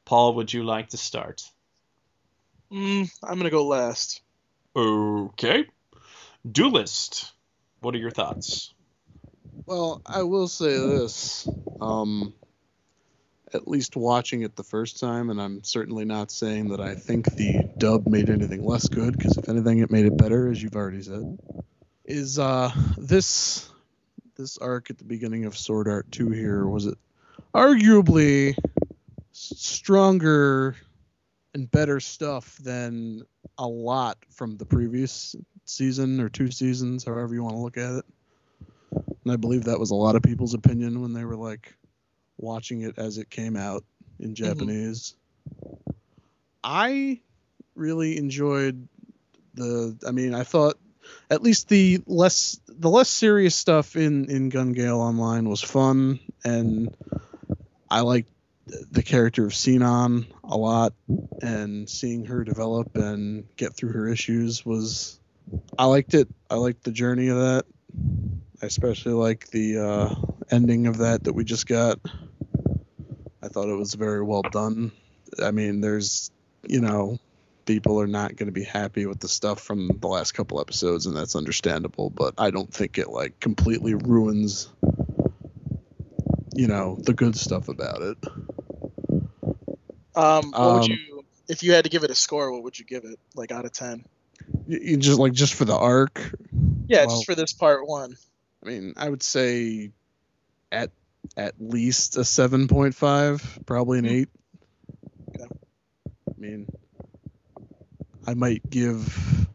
[0.05, 1.49] Paul, would you like to start?
[2.73, 4.21] Mm, I'm gonna go last.
[4.75, 5.65] Okay.
[6.51, 7.33] Duelist.
[7.81, 8.75] What are your thoughts?
[9.67, 11.49] Well, I will say this.
[11.81, 12.35] Um,
[13.55, 17.27] at least watching it the first time, and I'm certainly not saying that I think
[17.35, 20.77] the dub made anything less good, because if anything, it made it better, as you've
[20.77, 21.39] already said.
[22.05, 23.71] Is uh this
[24.37, 26.97] this arc at the beginning of Sword Art 2 here was it
[27.55, 28.57] arguably
[29.33, 30.77] stronger
[31.55, 33.23] and better stuff than
[33.59, 35.35] a lot from the previous
[35.65, 38.05] season or two seasons, however you want to look at it.
[39.25, 41.75] And I believe that was a lot of people's opinion when they were like
[42.39, 43.85] watching it as it came out
[44.19, 45.15] in Japanese.
[46.63, 47.21] I
[47.75, 48.89] really enjoyed
[49.55, 50.79] the I mean, I thought
[51.31, 56.21] at least the less the less serious stuff in in Gun Gale Online was fun
[56.45, 56.95] and
[57.91, 58.31] I liked
[58.91, 60.93] the character of Sinon a lot
[61.41, 65.19] and seeing her develop and get through her issues was
[65.79, 66.29] I liked it.
[66.51, 67.65] I liked the journey of that.
[68.63, 70.15] I especially like the uh,
[70.51, 71.99] ending of that that we just got.
[73.49, 74.93] I thought it was very well done.
[75.43, 76.31] I mean, there's,
[76.69, 77.19] you know,
[77.65, 81.07] people are not going to be happy with the stuff from the last couple episodes,
[81.07, 82.11] and that's understandable.
[82.11, 84.69] But I don't think it like completely ruins,
[86.55, 88.19] you know, the good stuff about it.
[90.15, 92.79] Um, what would Um, you, if you had to give it a score, what would
[92.79, 93.19] you give it?
[93.35, 94.05] Like out of ten?
[94.67, 96.35] You, you just like just for the arc.
[96.87, 98.15] Yeah, Well- just for this part one.
[98.63, 99.93] I mean, I would say
[100.71, 100.91] at
[101.37, 104.29] at least a seven point five, probably an eight.
[105.31, 105.45] Okay.
[106.29, 106.69] I mean,
[108.27, 109.47] I might give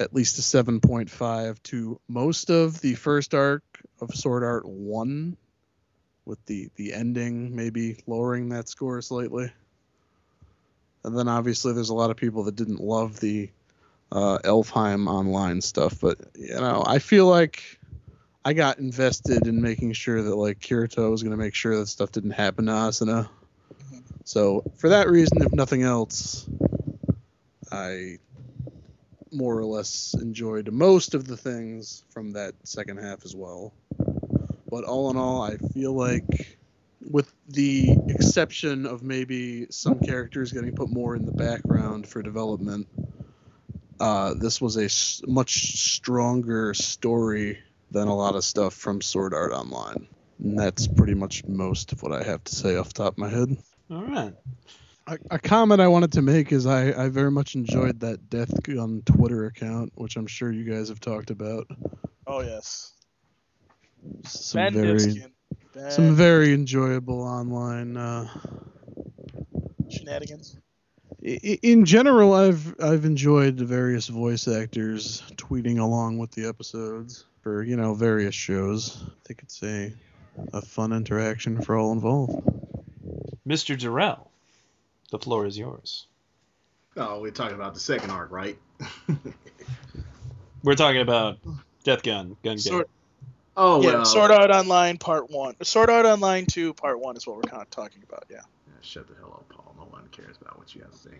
[0.00, 3.62] at least a seven point five to most of the first arc
[4.00, 5.36] of Sword Art One,
[6.24, 9.52] with the the ending maybe lowering that score slightly.
[11.04, 13.50] And then obviously there's a lot of people that didn't love the
[14.12, 17.80] uh, Elfheim online stuff, but you know I feel like
[18.44, 22.10] I got invested in making sure that like Kirito was gonna make sure that stuff
[22.10, 23.28] didn't happen to Asuna.
[24.24, 26.48] So for that reason, if nothing else,
[27.70, 28.18] I
[29.30, 33.72] more or less enjoyed most of the things from that second half as well.
[34.68, 36.58] But all in all, I feel like
[37.10, 42.88] with the exception of maybe some characters getting put more in the background for development,
[44.00, 47.58] uh, this was a much stronger story
[47.92, 50.06] than a lot of stuff from Sword Art Online.
[50.42, 53.18] And that's pretty much most of what I have to say off the top of
[53.18, 53.56] my head.
[53.90, 54.34] All right.
[55.06, 58.62] A, a comment I wanted to make is I, I very much enjoyed that Death
[58.62, 61.66] Gun Twitter account, which I'm sure you guys have talked about.
[62.26, 62.92] Oh yes.
[64.24, 65.24] Some Ben very
[65.74, 67.96] Ben some very enjoyable online.
[67.96, 68.28] Uh,
[69.90, 70.56] shenanigans.
[71.24, 76.46] i- i- in general, I've I've enjoyed the various voice actors tweeting along with the
[76.48, 79.02] episodes for you know various shows.
[79.06, 79.92] I think it's a
[80.52, 82.40] a fun interaction for all involved.
[83.46, 83.78] Mr.
[83.78, 84.30] Durrell,
[85.10, 86.06] the floor is yours.
[86.96, 88.58] Oh, we're talking about the second arc, right?
[90.62, 91.38] We're talking about
[91.82, 92.58] Death Gun, Gun Gale.
[92.58, 92.88] Sword,
[93.56, 94.04] oh, yeah, well.
[94.04, 95.56] Sword Art Online Part One.
[95.62, 98.26] Sword Art Online Two Part One is what we're kind of talking about.
[98.30, 98.36] Yeah.
[98.36, 99.74] Yeah, Shut the hell up, Paul.
[99.76, 101.10] No one cares about what you have to say.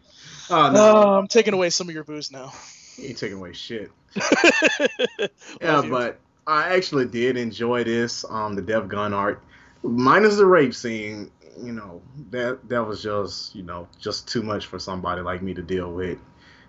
[0.48, 0.92] Oh, no.
[0.94, 2.52] Oh, I'm taking away some of your booze now.
[2.96, 3.90] You ain't taking away shit.
[5.60, 9.42] Yeah, but I actually did enjoy this, um, the Death Gun art.
[9.82, 11.30] Minus the rape scene,
[11.60, 15.54] you know, that that was just, you know, just too much for somebody like me
[15.54, 16.18] to deal with.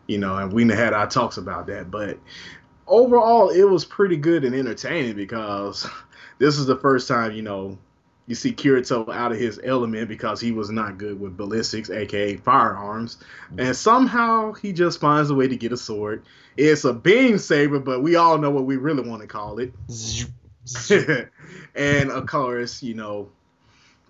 [0.07, 1.89] You know, and we had our talks about that.
[1.91, 2.19] But
[2.87, 5.87] overall it was pretty good and entertaining because
[6.39, 7.77] this is the first time, you know,
[8.27, 12.37] you see Kirito out of his element because he was not good with ballistics, aka
[12.37, 13.17] firearms.
[13.57, 16.23] And somehow he just finds a way to get a sword.
[16.55, 19.73] It's a beam saber, but we all know what we really want to call it.
[21.75, 23.29] And of course, you know,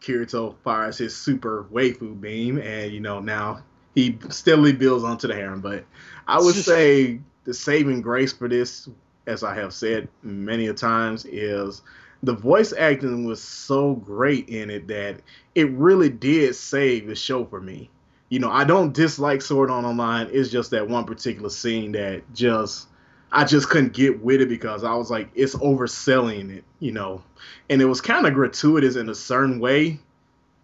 [0.01, 3.63] Kirito fires his super waifu beam, and you know now
[3.95, 5.61] he steadily builds onto the harem.
[5.61, 5.85] But
[6.27, 8.89] I would say the saving grace for this,
[9.27, 11.81] as I have said many a times, is
[12.23, 15.17] the voice acting was so great in it that
[15.55, 17.89] it really did save the show for me.
[18.29, 20.29] You know, I don't dislike Sword Art Online.
[20.31, 22.87] It's just that one particular scene that just
[23.31, 27.21] I just couldn't get with it because I was like, it's overselling it, you know,
[27.69, 29.99] and it was kind of gratuitous in a certain way,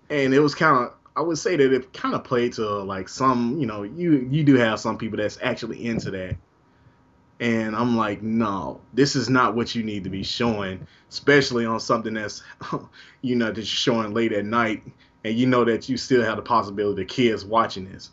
[0.09, 3.09] and it was kind of I would say that it kind of played to like
[3.09, 6.37] some, you know, you you do have some people that's actually into that,
[7.39, 11.79] and I'm like, no, this is not what you need to be showing, especially on
[11.79, 12.43] something that's,
[13.21, 14.83] you know, that you're showing late at night,
[15.23, 18.11] and you know that you still have the possibility of kids watching this.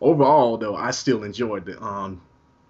[0.00, 2.20] Overall, though, I still enjoyed the um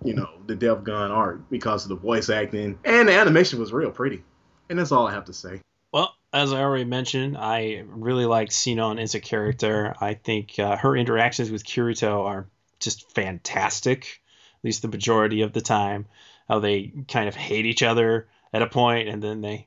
[0.05, 3.73] you know, the Death Gun art because of the voice acting and the animation was
[3.73, 4.23] real pretty.
[4.69, 5.61] And that's all I have to say.
[5.93, 9.95] Well, as I already mentioned, I really like Sinon as a character.
[10.01, 12.49] I think uh, her interactions with Kirito are
[12.79, 14.21] just fantastic,
[14.59, 16.07] at least the majority of the time.
[16.49, 19.67] How they kind of hate each other at a point and then they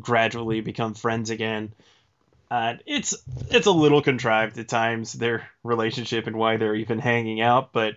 [0.00, 1.72] gradually become friends again.
[2.50, 3.14] Uh, it's
[3.50, 7.96] it's a little contrived at times their relationship and why they're even hanging out, but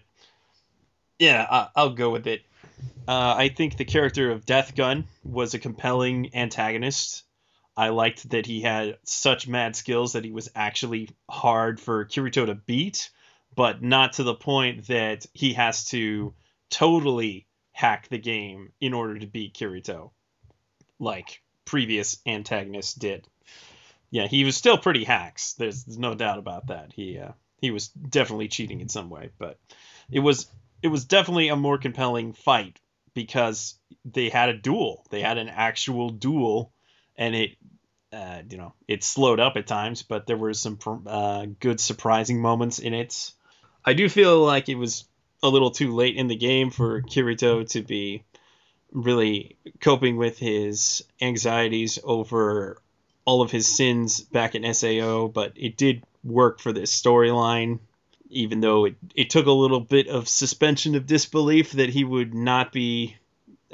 [1.20, 2.42] yeah, I, I'll go with it.
[3.08, 7.24] Uh, I think the character of Death Gun was a compelling antagonist.
[7.76, 12.46] I liked that he had such mad skills that he was actually hard for Kirito
[12.46, 13.10] to beat,
[13.56, 16.34] but not to the point that he has to
[16.70, 20.12] totally hack the game in order to beat Kirito,
[21.00, 23.28] like previous antagonists did.
[24.12, 25.54] Yeah, he was still pretty hacks.
[25.54, 26.92] There's, there's no doubt about that.
[26.94, 29.60] He uh, he was definitely cheating in some way, but
[30.12, 30.48] it was
[30.82, 32.80] it was definitely a more compelling fight
[33.14, 33.76] because
[34.06, 35.06] they had a duel.
[35.10, 36.72] They had an actual duel,
[37.18, 37.58] and it,
[38.14, 42.42] uh, you know, it slowed up at times, but there were some uh, good surprising
[42.42, 43.32] moments in it.
[43.90, 45.06] I do feel like it was
[45.42, 48.24] a little too late in the game for Kirito to be
[48.92, 52.82] really coping with his anxieties over
[53.26, 57.80] all of his sins back in SAO, but it did work for this storyline
[58.30, 62.34] even though it, it took a little bit of suspension of disbelief that he would
[62.34, 63.18] not be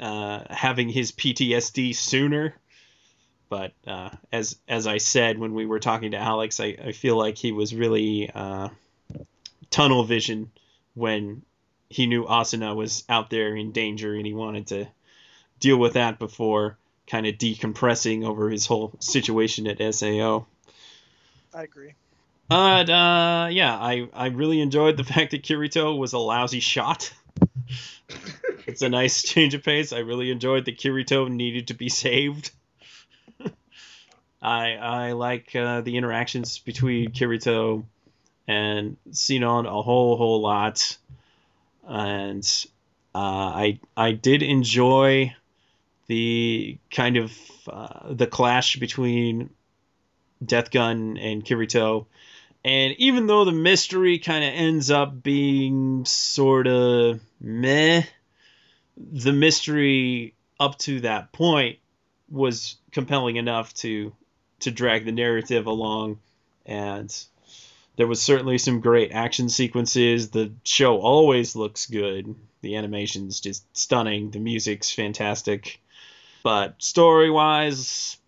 [0.00, 2.54] uh, having his PTSD sooner.
[3.48, 7.16] But uh, as as I said when we were talking to Alex, I, I feel
[7.16, 8.70] like he was really uh,
[9.76, 10.50] tunnel vision
[10.94, 11.42] when
[11.90, 14.88] he knew Asuna was out there in danger and he wanted to
[15.60, 20.46] deal with that before kind of decompressing over his whole situation at SAO.
[21.52, 21.92] I agree.
[22.48, 27.12] But uh, yeah, I, I really enjoyed the fact that Kirito was a lousy shot.
[28.66, 29.92] it's a nice change of pace.
[29.92, 32.50] I really enjoyed that Kirito needed to be saved.
[34.40, 37.84] I I like uh, the interactions between Kirito
[38.48, 40.96] and Sinon a whole whole lot,
[41.86, 42.66] and
[43.14, 45.34] uh, I I did enjoy
[46.06, 47.32] the kind of
[47.68, 49.50] uh, the clash between
[50.44, 52.06] Death Gun and Kirito.
[52.64, 58.02] And even though the mystery kind of ends up being sort of meh,
[58.96, 61.78] the mystery up to that point
[62.28, 64.12] was compelling enough to
[64.60, 66.18] to drag the narrative along
[66.64, 67.14] and
[67.96, 70.30] There was certainly some great action sequences.
[70.30, 72.34] The show always looks good.
[72.60, 74.30] The animation's just stunning.
[74.30, 75.80] The music's fantastic.
[76.42, 78.18] But story wise,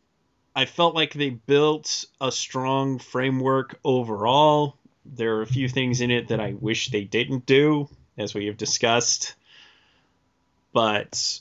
[0.57, 4.77] I felt like they built a strong framework overall.
[5.05, 8.47] There are a few things in it that I wish they didn't do, as we
[8.47, 9.35] have discussed.
[10.73, 11.41] But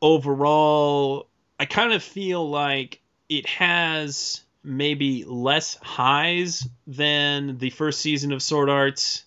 [0.00, 1.28] overall,
[1.60, 8.42] I kind of feel like it has maybe less highs than the first season of
[8.42, 9.24] Sword Arts,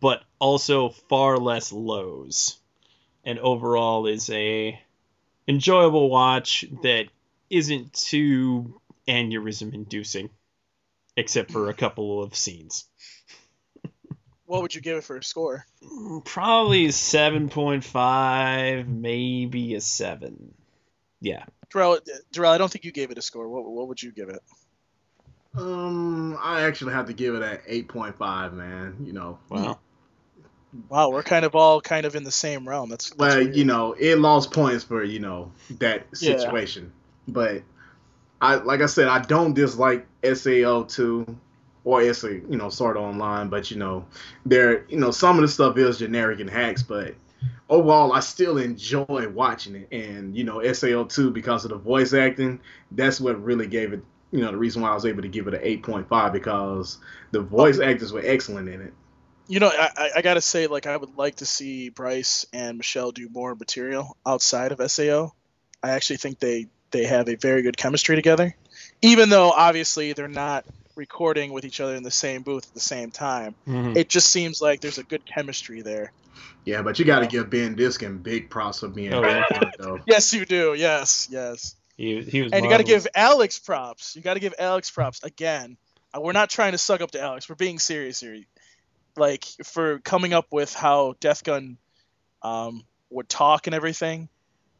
[0.00, 2.58] but also far less lows.
[3.24, 4.80] And overall is a
[5.46, 7.06] enjoyable watch that
[7.50, 10.30] isn't too aneurysm inducing,
[11.16, 12.86] except for a couple of scenes.
[14.46, 15.66] What would you give it for a score?
[16.24, 20.54] Probably 7.5, maybe a 7.
[21.20, 21.44] Yeah.
[21.72, 21.98] Darrell,
[22.32, 23.48] Darrell, I don't think you gave it a score.
[23.48, 24.42] What, what would you give it?
[25.56, 28.96] Um, I actually have to give it an eight point five, man.
[29.04, 29.78] You know, Wow.
[30.88, 32.88] Wow, we're kind of all kind of in the same realm.
[32.90, 33.56] That's, that's well, weird.
[33.56, 36.56] you know, it lost points for you know that Yeah.
[36.56, 36.92] situation,
[37.28, 37.62] but
[38.40, 41.26] I like I said, I don't dislike SAO two
[41.84, 44.06] or SA, you know, sort of online, but you know,
[44.46, 47.14] there, you know, some of the stuff is generic and hacks, but
[47.68, 52.12] overall, I still enjoy watching it, and you know, SAO two because of the voice
[52.14, 52.60] acting,
[52.92, 54.02] that's what really gave it.
[54.32, 56.32] You know, the reason why I was able to give it an eight point five
[56.32, 56.98] because
[57.30, 58.92] the voice actors were excellent in it.
[59.46, 62.78] You know, I, I- I gotta say, like, I would like to see Bryce and
[62.78, 65.32] Michelle do more material outside of SAO.
[65.82, 68.54] I actually think they they have a very good chemistry together,
[69.02, 70.64] even though obviously they're not
[70.94, 73.54] recording with each other in the same booth at the same time.
[73.66, 73.96] Mhm.
[73.96, 76.12] It just seems like there's a good chemistry there.
[76.64, 79.44] Yeah, but you got to give Ben Diskin big props for being Oh, yeah.
[79.78, 79.98] though.
[80.06, 80.74] Yes, you do.
[80.74, 81.74] Yes, yes.
[82.02, 84.16] He, he was And you got to give Alex props.
[84.16, 85.76] You got to give Alex props again.
[86.12, 87.48] uh, We're not trying to suck up to Alex.
[87.48, 88.40] We're being serious here.
[89.16, 91.78] Like for coming up with how Death Gun
[92.42, 94.28] um, would talk and everything.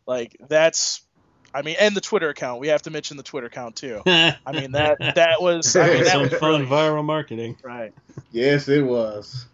[0.05, 1.03] Like that's,
[1.55, 2.59] I mean, and the Twitter account.
[2.59, 4.03] We have to mention the Twitter account too.
[4.07, 6.71] I mean that that was I mean, that some was fun brilliant.
[6.71, 7.57] viral marketing.
[7.63, 7.95] right.
[8.33, 9.47] Yes, it was.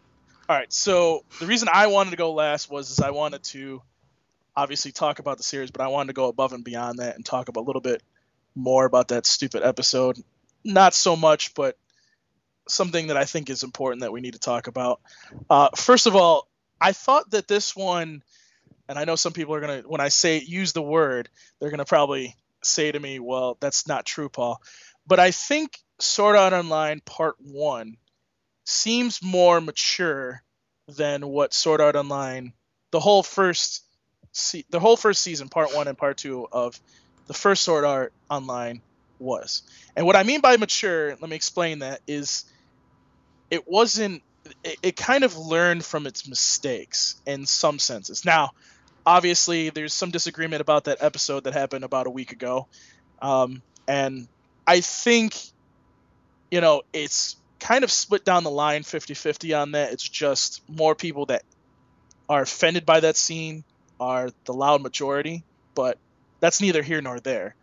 [0.49, 3.83] All right, so the reason I wanted to go last was is I wanted to
[4.59, 7.25] obviously talk about the series, but I wanted to go above and beyond that and
[7.25, 8.03] talk about a little bit
[8.57, 10.19] more about that stupid episode.
[10.65, 11.79] Not so much, but
[12.69, 15.01] something that I think is important that we need to talk about.
[15.49, 16.49] Uh, first of all,
[16.81, 18.25] I thought that this one,
[18.89, 21.29] and I know some people are gonna, when I say use the word,
[21.61, 22.35] they're gonna probably
[22.65, 24.61] say to me, "Well, that's not true, Paul."
[25.07, 27.97] But I think Sword Art Online Part One
[28.65, 30.43] seems more mature
[30.89, 32.53] than what Sword Art Online,
[32.91, 33.85] the whole first,
[34.39, 36.81] se- the whole first season, Part One and Part Two of
[37.27, 38.81] the first Sword Art Online
[39.19, 39.63] was.
[39.97, 42.45] And what I mean by mature, let me explain that is,
[43.51, 44.23] it wasn't.
[44.65, 48.25] It, it kind of learned from its mistakes in some senses.
[48.25, 48.53] Now,
[49.05, 52.67] obviously, there's some disagreement about that episode that happened about a week ago,
[53.21, 54.27] um, and
[54.67, 55.37] I think,
[56.51, 59.93] you know, it's kind of split down the line 50-50 on that.
[59.93, 61.43] It's just more people that
[62.29, 63.65] are offended by that scene
[64.01, 65.45] are the loud majority,
[65.75, 65.99] but
[66.41, 67.55] that's neither here nor there.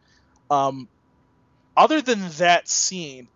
[0.50, 0.88] Um,
[1.76, 3.28] other than that scene,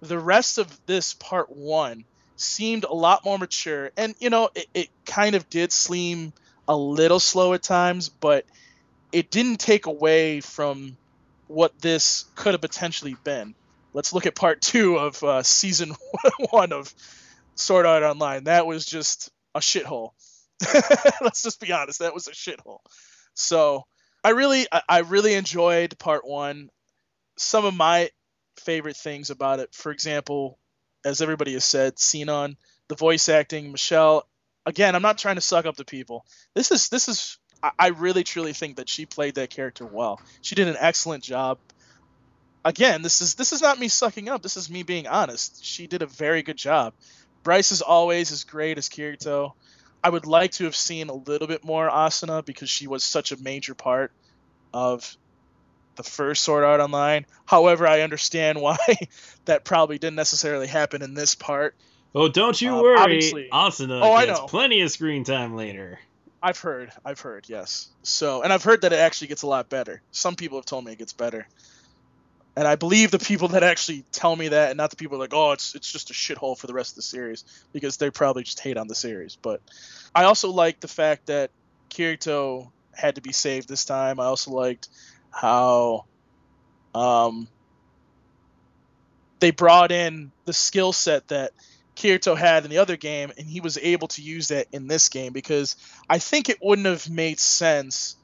[0.00, 2.04] the rest of this part one
[2.36, 6.32] seemed a lot more mature, and you know, it, it kind of did seem
[6.66, 8.44] a little slow at times, but
[9.12, 10.96] it didn't take away from
[11.48, 13.54] what this could have potentially been.
[13.92, 15.94] Let's look at part two of uh, season
[16.50, 16.92] one of
[17.54, 18.44] Sword Art Online.
[18.44, 20.12] That was just a shithole.
[21.20, 22.00] Let's just be honest.
[22.00, 22.78] That was a shithole.
[23.34, 23.84] So
[24.24, 26.70] I really, I- really enjoyed part one.
[27.36, 28.10] Some of my
[28.60, 30.58] favorite things about it, for example,
[31.04, 32.56] as everybody has said, Sinon,
[32.88, 34.28] the voice acting, Michelle.
[34.66, 36.24] Again, I'm not trying to suck up to people.
[36.54, 37.38] This is this is.
[37.62, 40.20] I- I really truly think that she played that character well.
[40.40, 41.58] She did an excellent job
[42.64, 44.42] again, this is this is not me sucking up.
[44.42, 45.64] This is me being honest.
[45.64, 46.94] She did a very good job.
[47.42, 49.52] Bryce is always as great as Kirito.
[50.04, 53.32] I would like to have seen a little bit more Asuna because she was such
[53.32, 54.12] a major part
[54.72, 55.16] of
[55.96, 57.26] the first Sword Art Online.
[57.46, 58.78] However, I understand why
[59.44, 61.74] that probably didn't necessarily happen in this part.
[62.14, 63.48] Oh, don't you Uh, worry.
[63.52, 65.98] Asuna Oh, gets plenty of screen time later.
[66.42, 67.88] I've heard, I've heard, yes.
[68.02, 70.02] So, and I've heard that it actually gets a lot better.
[70.10, 71.46] Some people have told me it gets better,
[72.54, 75.32] and I believe the people that actually tell me that, and not the people like,
[75.32, 78.42] oh, it's it's just a shithole for the rest of the series, because they probably
[78.42, 79.36] just hate on the series.
[79.36, 79.60] But
[80.14, 81.50] I also like the fact that
[81.88, 84.20] Kirito had to be saved this time.
[84.20, 84.88] I also liked
[85.30, 86.04] how,
[86.94, 87.48] um,
[89.40, 91.52] they brought in the skill set that
[91.96, 95.08] Kirito had in the other game, and he was able to use that in this
[95.08, 95.76] game because
[96.08, 98.16] I think it wouldn't have made sense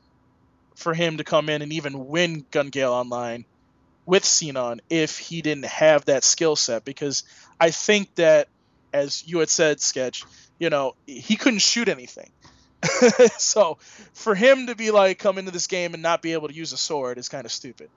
[0.76, 3.46] for him to come in and even win Gun Gale Online
[4.08, 7.24] with Sinon if he didn't have that skill set because
[7.60, 8.48] I think that
[8.90, 10.24] as you had said, Sketch,
[10.58, 12.30] you know, he couldn't shoot anything.
[13.36, 13.76] so
[14.14, 16.72] for him to be like come into this game and not be able to use
[16.72, 17.90] a sword is kind of stupid.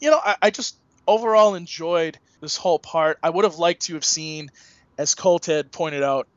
[0.00, 3.18] You know, I, I just overall enjoyed this whole part.
[3.20, 4.52] I would have liked to have seen,
[4.96, 6.28] as Colt had pointed out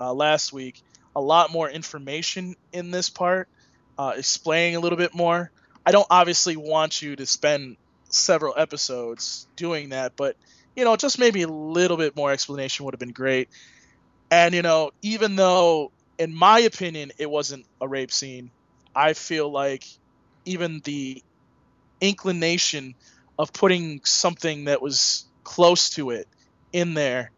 [0.00, 0.82] uh, last week,
[1.14, 3.48] a lot more information in this part,
[3.96, 5.52] uh, explaining a little bit more.
[5.86, 7.76] I don't obviously want you to spend
[8.14, 10.36] several episodes doing that, but
[10.76, 13.48] you know, just maybe a little bit more explanation would have been great.
[14.30, 18.50] And you know, even though in my opinion it wasn't a rape scene,
[18.94, 19.84] I feel like
[20.44, 21.22] even the
[22.00, 22.94] inclination
[23.38, 26.28] of putting something that was close to it
[26.72, 27.30] in there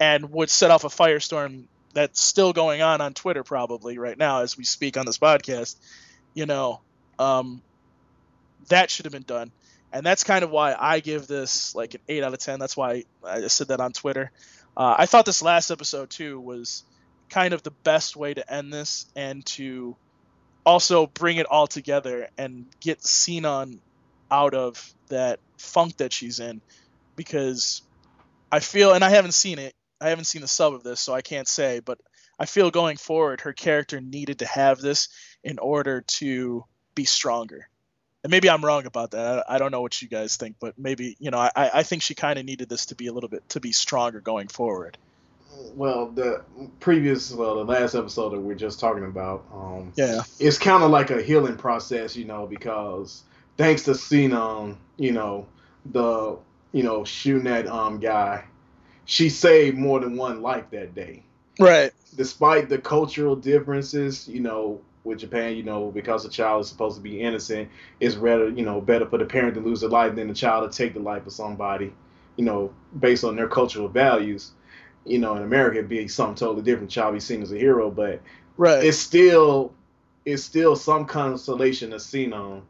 [0.00, 1.64] and would set off a firestorm
[1.94, 5.76] that's still going on on Twitter probably right now as we speak on this podcast,
[6.34, 6.80] you know,
[7.18, 7.62] um,
[8.68, 9.52] that should have been done
[9.92, 12.58] and that's kind of why I give this like an eight out of ten.
[12.58, 14.30] That's why I said that on Twitter.
[14.76, 16.84] Uh, I thought this last episode too was
[17.28, 19.96] kind of the best way to end this and to
[20.64, 23.80] also bring it all together and get Sinon
[24.30, 26.62] out of that funk that she's in
[27.16, 27.82] because
[28.50, 29.74] I feel and I haven't seen it.
[30.00, 31.98] I haven't seen the sub of this, so I can't say, but
[32.38, 35.08] I feel going forward her character needed to have this
[35.44, 36.64] in order to
[36.94, 37.68] be stronger
[38.22, 39.44] and maybe I'm wrong about that.
[39.48, 42.02] I, I, don't know what you guys think, but maybe you know I, I think
[42.02, 44.98] she kind of needed this to be a little bit to be stronger going forward.
[45.74, 46.42] Well, the
[46.80, 50.82] previous, well, the last episode that we are just talking about, um, yeah, it's kind
[50.82, 53.22] of like a healing process, you know, because
[53.56, 55.46] thanks to Sinon, you know,
[55.86, 56.38] the
[56.72, 58.44] you know shooting that um guy,
[59.04, 61.22] she saved more than one life that day.
[61.58, 61.92] Right.
[62.16, 66.96] Despite the cultural differences, you know, with Japan, you know, because the child is supposed
[66.96, 67.68] to be innocent,
[68.00, 70.70] it's rather, you know, better for the parent to lose their life than the child
[70.70, 71.92] to take the life of somebody,
[72.36, 74.52] you know, based on their cultural values.
[75.04, 76.90] You know, in America, it'd be something totally different.
[76.90, 78.20] Child be seen as a hero, but
[78.56, 78.84] right.
[78.84, 79.74] it's still,
[80.24, 82.62] it's still some consolation to Sinon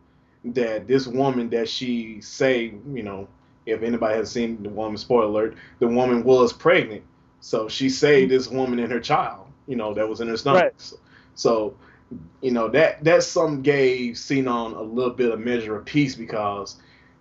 [0.45, 3.29] that this woman that she say, you know,
[3.67, 7.03] if anybody has seen the woman, spoiler alert, the woman was pregnant,
[7.41, 8.37] so she saved mm-hmm.
[8.39, 10.63] this woman and her child, you know, that was in her stomach.
[10.63, 10.73] Right.
[10.81, 10.97] So,
[11.35, 11.77] so
[12.41, 16.77] you know that that some gave Sinon a little bit of measure of peace because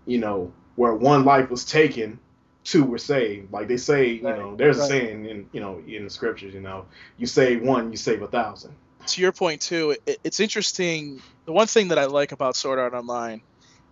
[0.06, 2.20] you know where one life was taken,
[2.64, 3.52] two were saved.
[3.52, 4.86] Like they say, you right, know, there's right.
[4.86, 6.86] a saying in you know in the scriptures, you know,
[7.18, 8.74] you save one, you save a thousand.
[9.08, 11.22] To your point too, it, it's interesting.
[11.46, 13.42] The one thing that I like about Sword Art Online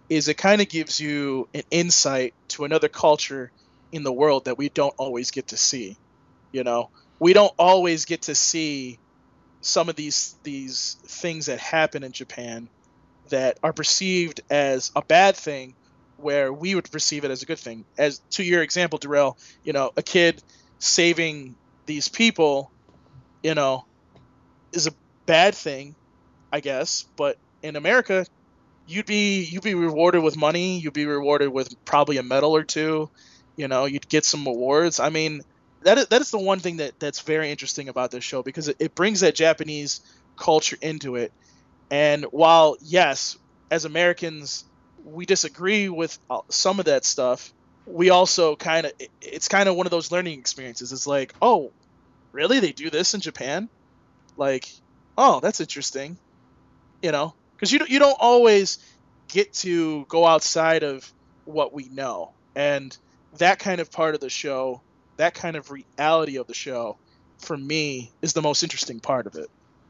[0.09, 3.51] is it kind of gives you an insight to another culture
[3.91, 5.97] in the world that we don't always get to see.
[6.51, 6.89] You know,
[7.19, 8.99] we don't always get to see
[9.61, 12.69] some of these these things that happen in Japan
[13.29, 15.75] that are perceived as a bad thing
[16.17, 17.85] where we would perceive it as a good thing.
[17.97, 20.41] As to your example, Darrell, you know, a kid
[20.79, 21.55] saving
[21.85, 22.71] these people,
[23.43, 23.85] you know,
[24.73, 24.91] is a
[25.25, 25.95] bad thing,
[26.51, 27.05] I guess.
[27.15, 28.25] But in America,
[28.87, 30.79] you'd be you'd be rewarded with money.
[30.79, 33.09] You'd be rewarded with probably a medal or two.
[33.55, 34.99] You know, you'd get some awards.
[34.99, 35.41] I mean,
[35.83, 38.67] that is, that is the one thing that that's very interesting about this show because
[38.67, 40.01] it, it brings that Japanese
[40.35, 41.31] culture into it.
[41.91, 43.37] And while yes,
[43.71, 44.65] as Americans
[45.05, 47.53] we disagree with uh, some of that stuff,
[47.85, 50.91] we also kind of it's kind of one of those learning experiences.
[50.91, 51.71] It's like, oh,
[52.31, 52.59] really?
[52.59, 53.69] They do this in Japan?
[54.37, 54.69] Like,
[55.17, 56.17] oh, that's interesting.
[57.01, 58.79] You know, because you you don't always
[59.27, 61.11] get to go outside of
[61.45, 62.95] what we know, and
[63.37, 64.81] that kind of part of the show
[65.19, 66.97] that kind of reality of the show
[67.39, 69.49] for me is the most interesting part of it.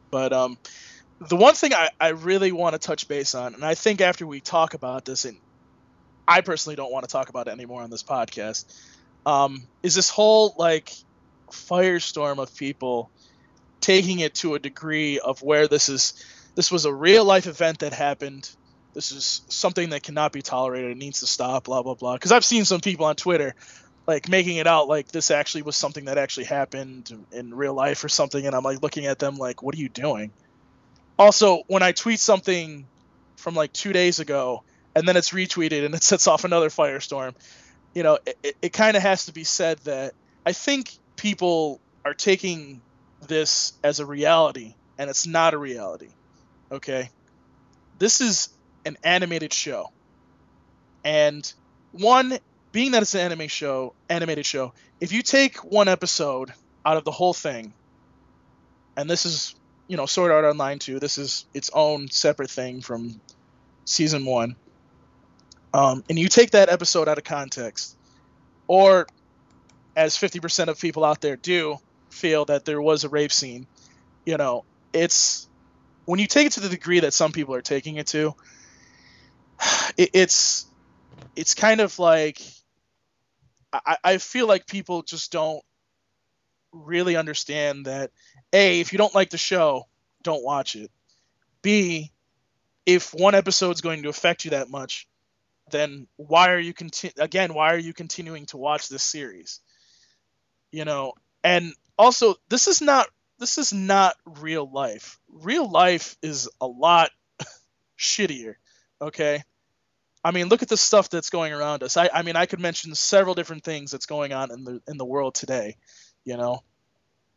[0.09, 0.57] But um,
[1.19, 4.25] the one thing I, I really want to touch base on, and I think after
[4.25, 5.37] we talk about this, and
[6.27, 8.65] I personally don't want to talk about it anymore on this podcast,
[9.23, 10.91] um, is this whole like
[11.51, 13.11] firestorm of people
[13.81, 16.25] taking it to a degree of where this is
[16.55, 18.49] this was a real life event that happened.
[18.95, 20.89] This is something that cannot be tolerated.
[20.89, 21.65] It needs to stop.
[21.65, 22.13] Blah blah blah.
[22.13, 23.53] Because I've seen some people on Twitter
[24.09, 28.03] like making it out like this actually was something that actually happened in real life
[28.03, 30.31] or something and i'm like looking at them like what are you doing?
[31.19, 32.87] Also when i tweet something
[33.35, 34.63] from like two days ago
[34.95, 37.35] and then it's retweeted and it sets off another firestorm
[37.93, 42.15] you know it, it kind of has to be said that i think people are
[42.15, 42.81] taking
[43.27, 46.09] this as a reality and it's not a reality
[46.71, 47.11] okay?
[47.99, 48.49] This is
[48.85, 49.91] an animated show
[51.03, 51.53] and
[51.91, 52.39] one
[52.71, 56.53] being that it's an anime show, animated show, if you take one episode
[56.85, 57.73] out of the whole thing,
[58.95, 59.55] and this is,
[59.87, 63.19] you know, Sword Art Online 2, this is its own separate thing from
[63.85, 64.55] season one,
[65.73, 67.95] um, and you take that episode out of context,
[68.67, 69.07] or
[69.95, 71.77] as 50% of people out there do
[72.09, 73.65] feel that there was a rape scene,
[74.25, 74.63] you know,
[74.93, 75.47] it's
[76.05, 78.35] when you take it to the degree that some people are taking it to,
[79.97, 80.65] it, it's
[81.35, 82.41] it's kind of like
[83.71, 85.61] I, I feel like people just don't
[86.71, 88.11] really understand that
[88.53, 89.87] a if you don't like the show
[90.23, 90.91] don't watch it.
[91.61, 92.11] B
[92.85, 95.07] if one episode's going to affect you that much
[95.71, 99.59] then why are you conti- again why are you continuing to watch this series?
[100.71, 101.13] You know
[101.43, 103.07] and also this is not
[103.39, 105.19] this is not real life.
[105.29, 107.11] Real life is a lot
[107.97, 108.55] shittier
[109.01, 109.43] okay
[110.23, 111.95] I mean, look at the stuff that's going around us.
[111.97, 114.97] I, I mean, I could mention several different things that's going on in the in
[114.97, 115.77] the world today,
[116.25, 116.63] you know,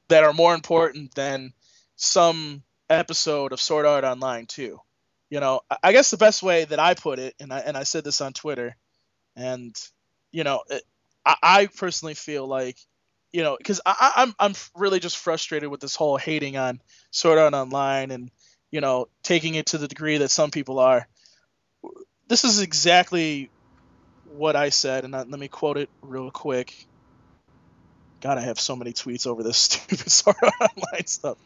[0.09, 1.53] that are more important than
[1.97, 4.81] some episode of Sword Art Online too.
[5.31, 7.85] You know, I- guess the best way that I put it, and I and I
[7.85, 8.77] said this on Twitter,
[9.37, 9.75] and
[10.33, 10.83] you know, it,
[11.25, 12.79] I, I personally feel like,
[13.33, 16.81] you know, because I'm I'm really just frustrated with this whole hating on
[17.13, 18.31] Sword Art Online and
[18.71, 21.07] you know taking it to the degree that some people are
[22.33, 23.51] this is exactly
[24.25, 26.75] what I said, and uh, let me quote it real quick.
[28.23, 31.37] God, I have so many tweets over this stupid Sword Art Online stuff.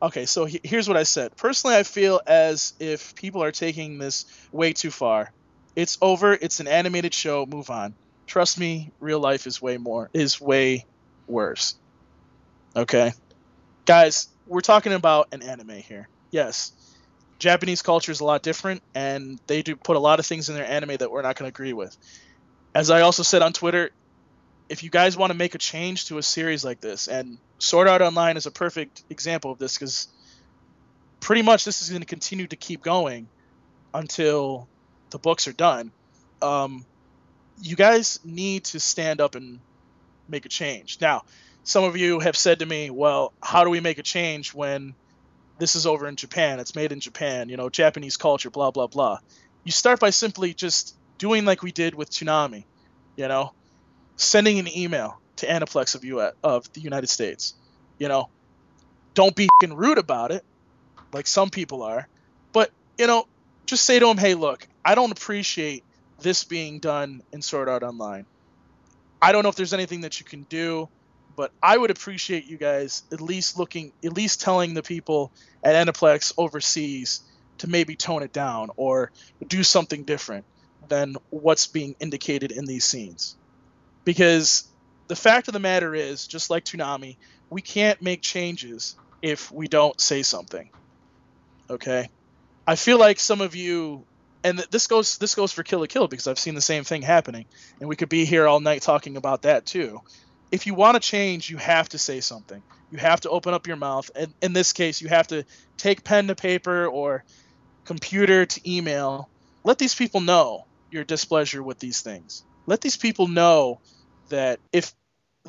[0.00, 1.36] Okay, so he- here's what I said.
[1.36, 5.30] Personally, I feel as if people are taking this way too far.
[5.76, 6.32] It's over.
[6.32, 7.44] It's an animated show.
[7.44, 7.94] Move on.
[8.26, 10.86] Trust me, real life is way more is way
[11.26, 11.74] worse.
[12.74, 13.12] Okay,
[13.86, 16.08] guys, we're talking about an anime here.
[16.30, 16.72] Yes,
[17.40, 20.54] Japanese culture is a lot different, and they do put a lot of things in
[20.54, 21.96] their anime that we're not going to agree with.
[22.74, 23.90] As I also said on Twitter,
[24.68, 27.88] if you guys want to make a change to a series like this, and Sword
[27.88, 30.06] Art Online is a perfect example of this, because
[31.18, 33.26] pretty much this is going to continue to keep going
[33.94, 34.68] until
[35.08, 35.90] the books are done.
[36.42, 36.84] Um,
[37.62, 39.60] you guys need to stand up and
[40.28, 40.98] make a change.
[41.00, 41.24] Now,
[41.64, 44.94] some of you have said to me, well, how do we make a change when
[45.60, 46.58] this is over in Japan.
[46.58, 49.18] It's made in Japan, you know, Japanese culture, blah, blah, blah.
[49.62, 52.64] You start by simply just doing like we did with Toonami,
[53.16, 53.52] you know,
[54.16, 57.54] sending an email to Aniplex of, U- of the United States.
[57.98, 58.30] You know,
[59.14, 60.44] don't be rude about it,
[61.12, 62.08] like some people are,
[62.52, 63.26] but, you know,
[63.66, 65.84] just say to them, hey, look, I don't appreciate
[66.20, 68.24] this being done in Sword Art Online.
[69.20, 70.88] I don't know if there's anything that you can do
[71.40, 75.32] but I would appreciate you guys at least looking, at least telling the people
[75.64, 77.22] at Aniplex overseas
[77.56, 79.10] to maybe tone it down or
[79.46, 80.44] do something different
[80.88, 83.36] than what's being indicated in these scenes.
[84.04, 84.68] Because
[85.08, 87.16] the fact of the matter is, just like Toonami,
[87.48, 90.68] we can't make changes if we don't say something.
[91.70, 92.10] Okay?
[92.66, 94.04] I feel like some of you
[94.44, 97.00] and this goes this goes for Kill la Kill because I've seen the same thing
[97.00, 97.46] happening
[97.78, 100.02] and we could be here all night talking about that too
[100.50, 102.62] if you want to change, you have to say something.
[102.90, 104.10] You have to open up your mouth.
[104.14, 105.44] And in this case, you have to
[105.76, 107.24] take pen to paper or
[107.84, 109.28] computer to email.
[109.62, 112.42] Let these people know your displeasure with these things.
[112.66, 113.80] Let these people know
[114.28, 114.92] that if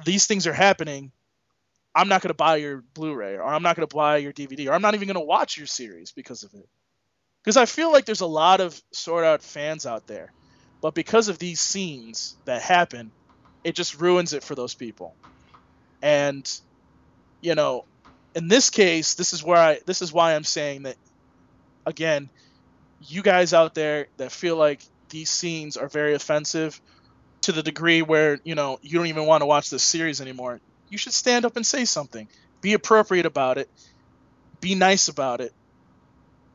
[0.05, 1.11] these things are happening,
[1.93, 4.69] I'm not going to buy your Blu-ray or I'm not going to buy your DVD
[4.69, 6.67] or I'm not even going to watch your series because of it.
[7.43, 10.31] Because I feel like there's a lot of Sword Art fans out there,
[10.79, 13.11] but because of these scenes that happen,
[13.63, 15.15] it just ruins it for those people.
[16.01, 16.49] And
[17.41, 17.85] you know,
[18.35, 20.95] in this case, this is where I this is why I'm saying that
[21.85, 22.29] again,
[23.07, 26.79] you guys out there that feel like these scenes are very offensive
[27.41, 30.59] to the degree where, you know, you don't even want to watch this series anymore,
[30.89, 32.27] you should stand up and say something.
[32.61, 33.69] Be appropriate about it.
[34.59, 35.53] Be nice about it.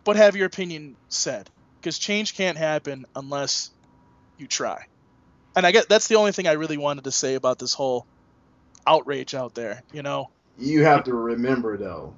[0.04, 1.50] But have your opinion said
[1.80, 3.70] because change can't happen unless
[4.38, 4.86] you try
[5.56, 8.06] and I get that's the only thing I really wanted to say about this whole
[8.86, 9.82] outrage out there.
[9.92, 12.14] You know, You have to remember though,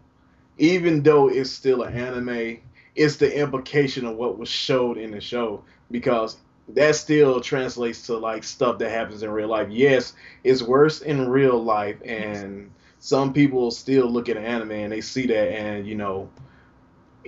[0.58, 2.58] even though it's still an anime,
[2.94, 6.36] it's the implication of what was showed in the show because
[6.74, 9.68] that still translates to like stuff that happens in real life.
[9.70, 10.12] Yes,
[10.44, 15.26] it's worse in real life, and some people still look at anime and they see
[15.28, 16.28] that, and you know,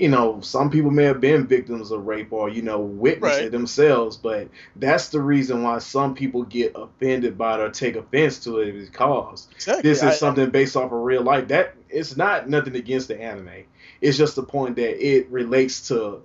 [0.00, 3.44] you know, some people may have been victims of rape or you know witnessed Right.
[3.46, 7.96] it themselves, but that's the reason why some people get offended by it or take
[7.96, 9.82] offense to it because exactly.
[9.88, 11.48] this is I- something based off of real life.
[11.48, 13.64] That it's not nothing against the anime.
[14.00, 16.22] It's just the point that it relates to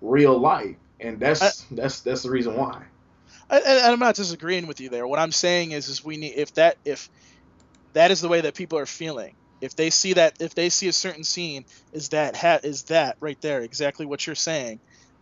[0.00, 2.82] real life, and that's that's that's the reason why.
[3.50, 5.06] and I'm not disagreeing with you there.
[5.06, 7.10] What I'm saying is, is we need if that if
[7.94, 9.34] that is the way that people are feeling.
[9.60, 13.16] If they see that, if they see a certain scene is that hat is that
[13.20, 14.80] right there exactly what you're saying,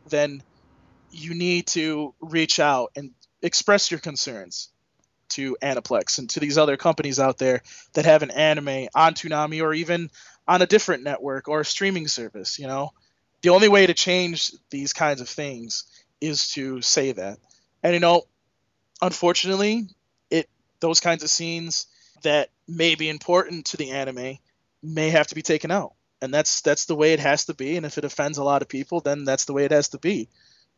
[0.08, 0.42] then
[1.10, 4.68] you need to reach out and express your concerns
[5.28, 7.62] to Aniplex and to these other companies out there
[7.94, 10.10] that have an anime on Toonami or even
[10.46, 12.58] on a different network or a streaming service.
[12.58, 12.90] You know,
[13.42, 15.84] the only way to change these kinds of things
[16.20, 17.38] is to say that.
[17.82, 18.22] And you know,
[19.02, 19.88] unfortunately,
[20.30, 20.48] it
[20.80, 21.86] those kinds of scenes
[22.22, 24.38] that may be important to the anime
[24.82, 25.92] may have to be taken out.
[26.22, 27.76] And that's that's the way it has to be.
[27.76, 29.98] And if it offends a lot of people, then that's the way it has to
[29.98, 30.28] be.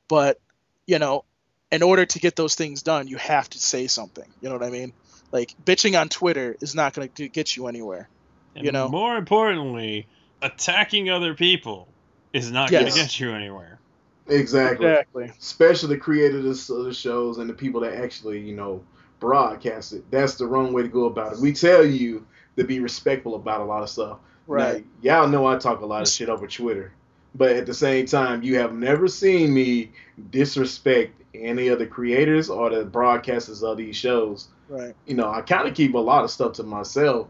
[0.08, 0.40] But,
[0.86, 1.24] you know,
[1.70, 4.28] in order to get those things done, you have to say something.
[4.40, 4.92] You know what I mean?
[5.30, 8.08] Like bitching on Twitter is not going to get you anywhere.
[8.56, 8.88] And You know?
[8.88, 10.06] more importantly,
[10.42, 11.88] attacking other people
[12.32, 13.78] is not going to get you anywhere.
[14.26, 14.86] Exactly.
[14.86, 15.32] Exactly.
[15.38, 18.82] Especially the creators of the shows and the people that actually, you know,
[19.20, 20.10] broadcast it.
[20.10, 21.38] That's the wrong way to go about it.
[21.38, 22.26] We tell you
[22.56, 24.18] to be respectful about a lot of stuff.
[24.46, 24.84] Right.
[25.02, 26.92] Now, y'all know I talk a lot of shit over Twitter.
[27.34, 29.90] But at the same time, you have never seen me
[30.30, 34.48] disrespect any of the creators or the broadcasters of these shows.
[34.68, 34.94] Right.
[35.06, 37.28] You know, I kind of keep a lot of stuff to myself.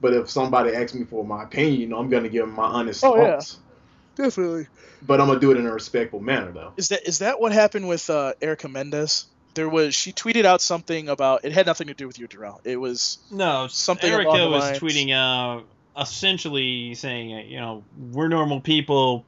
[0.00, 2.54] But if somebody asks me for my opinion, you know, I'm going to give them
[2.54, 3.32] my honest Oh, yeah.
[3.32, 3.58] thoughts.
[4.14, 4.66] Definitely.
[5.02, 6.72] But I'm going to do it in a respectful manner, though.
[6.76, 9.26] Is that is that what happened with uh, Erica Mendez?
[9.54, 12.60] There was she tweeted out something about it had nothing to do with you, Darrell.
[12.64, 15.64] It was No, Something Erica was tweeting out
[15.98, 19.24] essentially saying, you know, we're normal people.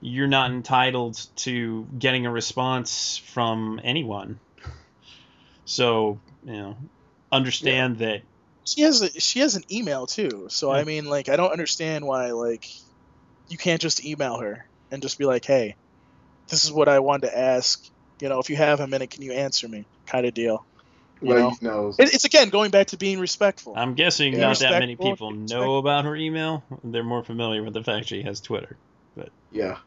[0.00, 4.38] You're not entitled to getting a response from anyone.
[5.64, 6.76] So, you know,
[7.32, 8.22] understand that
[8.64, 10.46] she has a, she has an email too.
[10.50, 12.68] So I mean, like, I don't understand why like
[13.48, 15.76] you can't just email her and just be like, hey,
[16.48, 17.84] this is what I wanted to ask.
[18.20, 19.86] You know, if you have a minute, can you answer me?
[20.06, 20.66] Kind of deal.
[21.22, 23.80] You Well, know, you it, it's again going back to being respectful.
[23.80, 24.40] I'm guessing Yeah.
[24.40, 26.64] not that many people know about her email.
[26.84, 28.78] They're more familiar with the fact she has Twitter.
[29.16, 29.78] But yeah.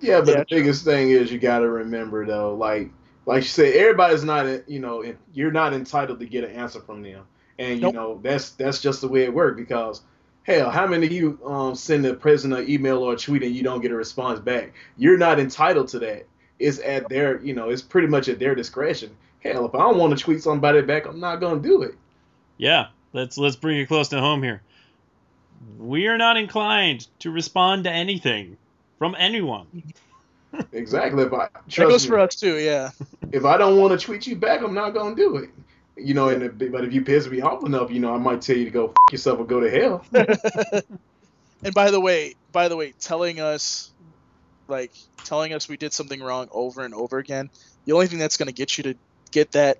[0.00, 0.46] Yeah, but Yeah, the true.
[0.48, 2.92] biggest thing is you got to remember though, like
[3.26, 7.02] like you said, everybody's not, you know, you're not entitled to get an answer from
[7.02, 7.26] them,
[7.58, 9.56] and you know that's that's just the way it works.
[9.60, 10.02] Because
[10.44, 13.54] hell, how many of you um, send the president an email or a tweet and
[13.54, 14.74] you don't get a response back?
[14.96, 16.28] You're not entitled to that.
[16.58, 19.16] It's at their, you know, it's pretty much at their discretion.
[19.40, 21.94] Hell, if I don't want to tweet somebody back, I'm not gonna do it.
[22.56, 24.62] Yeah, let's let's bring it close to home here.
[25.78, 28.56] We are not inclined to respond to anything
[28.98, 29.66] from anyone.
[30.72, 31.24] Exactly.
[31.24, 32.56] If I that trust goes me, for us too.
[32.56, 32.90] Yeah.
[33.32, 35.50] if I don't want to tweet you back, I'm not gonna do it.
[35.94, 38.40] You know, and if, but if you piss me off enough, you know, I might
[38.40, 40.02] tell you to go f- yourself or go to hell.
[41.62, 43.90] And by the way, by the way, telling us
[44.68, 44.92] like
[45.24, 47.50] telling us we did something wrong over and over again,
[47.84, 48.94] the only thing that's going to get you to
[49.30, 49.78] get that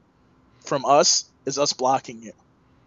[0.64, 2.32] from us is us blocking you.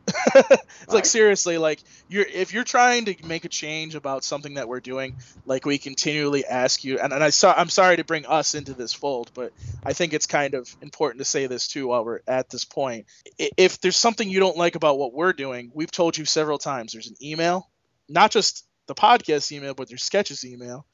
[0.35, 1.79] it's like seriously, like
[2.09, 5.15] you're if you're trying to make a change about something that we're doing,
[5.45, 8.73] like we continually ask you, and, and I saw I'm sorry to bring us into
[8.73, 9.53] this fold, but
[9.83, 13.05] I think it's kind of important to say this too while we're at this point.
[13.37, 16.93] If there's something you don't like about what we're doing, we've told you several times.
[16.93, 17.69] There's an email,
[18.09, 20.85] not just the podcast email, but there's sketches email.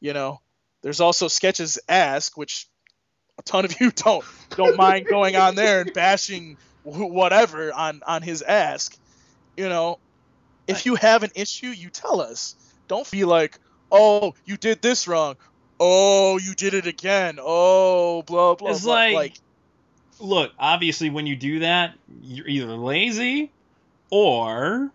[0.00, 0.40] You know,
[0.84, 2.68] there's also sketches ask, which
[3.38, 8.20] a ton of you don't don't mind going on there and bashing whatever on on
[8.20, 8.94] his ask.
[9.56, 9.98] You know,
[10.68, 12.54] if you have an issue, you tell us.
[12.86, 13.58] Don't be like,
[13.90, 15.36] oh, you did this wrong.
[15.80, 17.38] Oh, you did it again.
[17.40, 18.72] Oh, blah blah.
[18.72, 19.08] It's blah.
[19.08, 19.38] like,
[20.20, 23.50] look, obviously when you do that, you're either lazy
[24.10, 24.90] or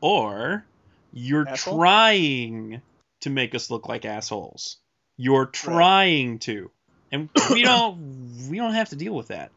[0.00, 0.64] or
[1.12, 1.76] you're Asshole?
[1.76, 2.82] trying
[3.22, 4.76] to make us look like assholes.
[5.18, 6.70] You're trying to.
[7.12, 9.50] And we don't we don't have to deal with that.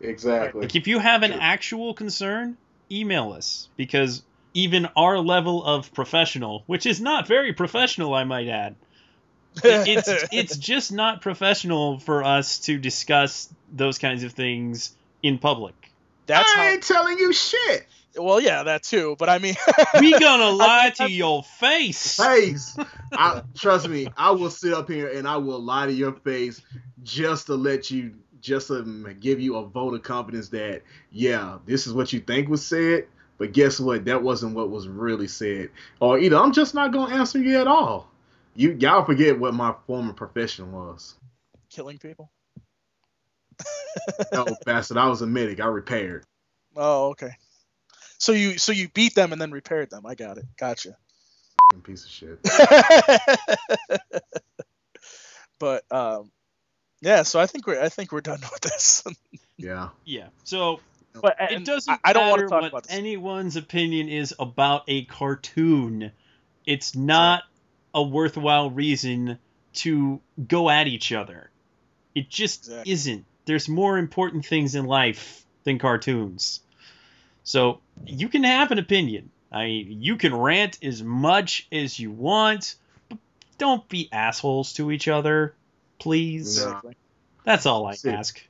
[0.00, 0.62] Exactly.
[0.62, 1.40] Like if you have an True.
[1.40, 2.56] actual concern,
[2.90, 4.22] email us because
[4.54, 8.74] even our level of professional, which is not very professional, I might add,
[9.62, 15.38] it- it's it's just not professional for us to discuss those kinds of things in
[15.38, 15.74] public.
[16.26, 16.62] that's I how.
[16.70, 17.86] ain't telling you shit.
[18.16, 19.16] Well, yeah, that too.
[19.18, 19.54] But I mean,
[20.00, 22.16] We gonna lie to I'm- your face.
[22.16, 22.76] Face.
[23.12, 26.60] I, trust me, I will sit up here and I will lie to your face
[27.02, 31.86] just to let you, just to give you a vote of confidence that, yeah, this
[31.86, 33.06] is what you think was said,
[33.38, 34.04] but guess what?
[34.04, 35.70] That wasn't what was really said.
[36.00, 38.08] Or either I'm just not gonna answer you at all.
[38.54, 41.14] You y'all forget what my former profession was.
[41.70, 42.30] killing people.
[44.32, 45.60] No, bastard, I was a medic.
[45.60, 46.24] I repaired.
[46.76, 47.30] Oh, okay.
[48.22, 50.06] So you so you beat them and then repaired them.
[50.06, 50.44] I got it.
[50.56, 50.96] Gotcha.
[51.82, 52.38] Piece of shit.
[55.58, 56.30] but um,
[57.00, 59.02] Yeah, so I think we're I think we're done with this.
[59.56, 59.88] Yeah.
[60.04, 60.28] Yeah.
[60.44, 60.78] So
[61.20, 64.32] but it doesn't I, I don't want matter to talk what about anyone's opinion is
[64.38, 66.12] about a cartoon.
[66.64, 67.42] It's not
[67.92, 69.38] a worthwhile reason
[69.74, 71.50] to go at each other.
[72.14, 72.92] It just Exactly.
[72.92, 73.24] isn't.
[73.46, 76.60] There's more important things in life than cartoons.
[77.44, 79.30] So you can have an opinion.
[79.50, 82.74] I mean, you can rant as much as you want,
[83.08, 83.18] but
[83.58, 85.54] don't be assholes to each other,
[85.98, 86.64] please.
[86.64, 86.80] No.
[87.44, 88.14] That's all I Sit.
[88.14, 88.42] ask.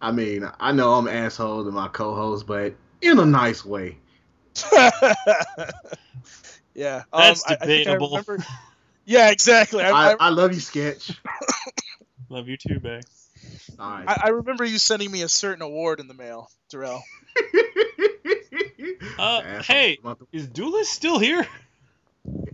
[0.00, 3.98] I mean, I know I'm an asshole to my co-host, but in a nice way.
[4.72, 5.02] yeah,
[6.74, 8.08] That's um, I- I I debatable.
[8.08, 8.44] remember-
[9.04, 9.84] yeah, exactly.
[9.84, 11.12] I, I, I, I love you, Sketch.
[12.28, 13.00] Love you too, Bay.
[13.78, 14.04] All right.
[14.08, 17.04] I, I remember you sending me a certain award in the mail, Darrell.
[19.18, 19.98] Uh, hey,
[20.32, 21.46] is Duelist still here?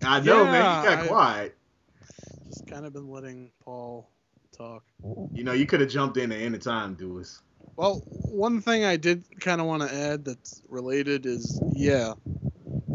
[0.02, 0.54] I know, man.
[0.54, 1.56] Yeah, You got I- quiet.
[2.46, 4.08] Just kind of been letting Paul
[4.56, 4.84] talk.
[5.32, 7.40] You know, you could have jumped in at any time, Duelist.
[7.76, 12.14] Well, one thing I did kind of want to add that's related is yeah,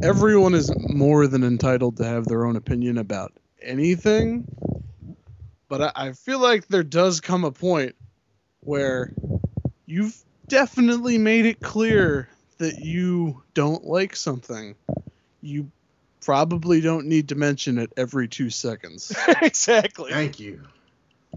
[0.04, 4.46] everyone is more than entitled to have their own opinion about anything.
[5.68, 7.96] But I, I feel like there does come a point
[8.62, 9.12] where
[9.86, 10.16] you've
[10.48, 14.76] definitely made it clear that you don't like something.
[15.42, 15.72] You
[16.22, 19.16] probably don't need to mention it every two seconds.
[19.42, 20.12] exactly.
[20.12, 20.62] Thank you.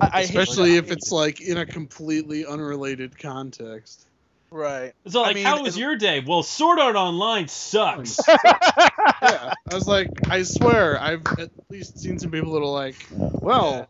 [0.00, 0.84] I, I Especially that.
[0.84, 4.06] if it's like in a completely unrelated context.
[4.50, 4.92] right.
[5.06, 6.24] So, I like, mean, how was your day?
[6.26, 8.18] Well, Sword Art Online sucks.
[8.28, 8.34] yeah,
[9.20, 13.88] I was like, I swear, I've at least seen some people that are like, well,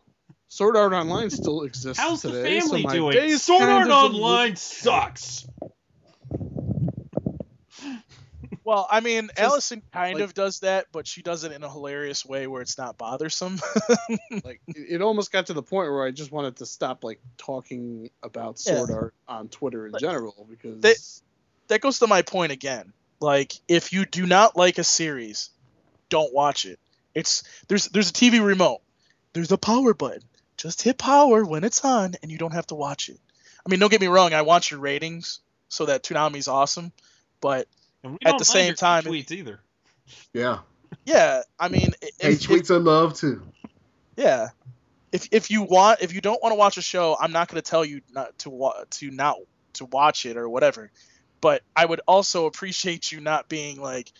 [0.49, 3.13] Sword Art Online still exists How's the family so my doing?
[3.13, 5.47] day's Sword Art of a Online sucks.
[8.63, 11.63] Well, I mean, Just, Allison kind like- of does that, but she does it in
[11.63, 13.59] a hilarious way where it's not bothersome.
[14.43, 18.09] like it almost got to the point where I just wanted to stop like talking
[18.21, 18.75] about Yeah.
[18.75, 20.95] Sword Art on Twitter in general because they-
[21.69, 22.93] that goes to my point again.
[23.19, 25.49] Like, if you do not like a series,
[26.09, 26.79] don't watch it.
[27.15, 28.81] It's there's there's a TV remote.
[29.33, 30.23] There's a power button.
[30.57, 33.19] Just hit power when it's on, and you don't have to watch it.
[33.65, 34.33] I mean, don't get me wrong.
[34.33, 35.39] I want your ratings
[35.69, 36.91] so that Toonami's awesome,
[37.41, 37.67] but
[38.03, 39.59] At don't the same your time, tweets either.
[40.33, 40.59] Yeah.
[41.05, 43.41] yeah, I mean, if, Hey, if- tweets of love too.
[44.17, 44.49] Yeah.
[45.11, 47.61] If if you want if you don't want to watch a show, I'm not going
[47.61, 49.37] to tell you not to wa- to not
[49.73, 50.89] to watch it or whatever.
[51.41, 54.11] But I would also appreciate you not being like,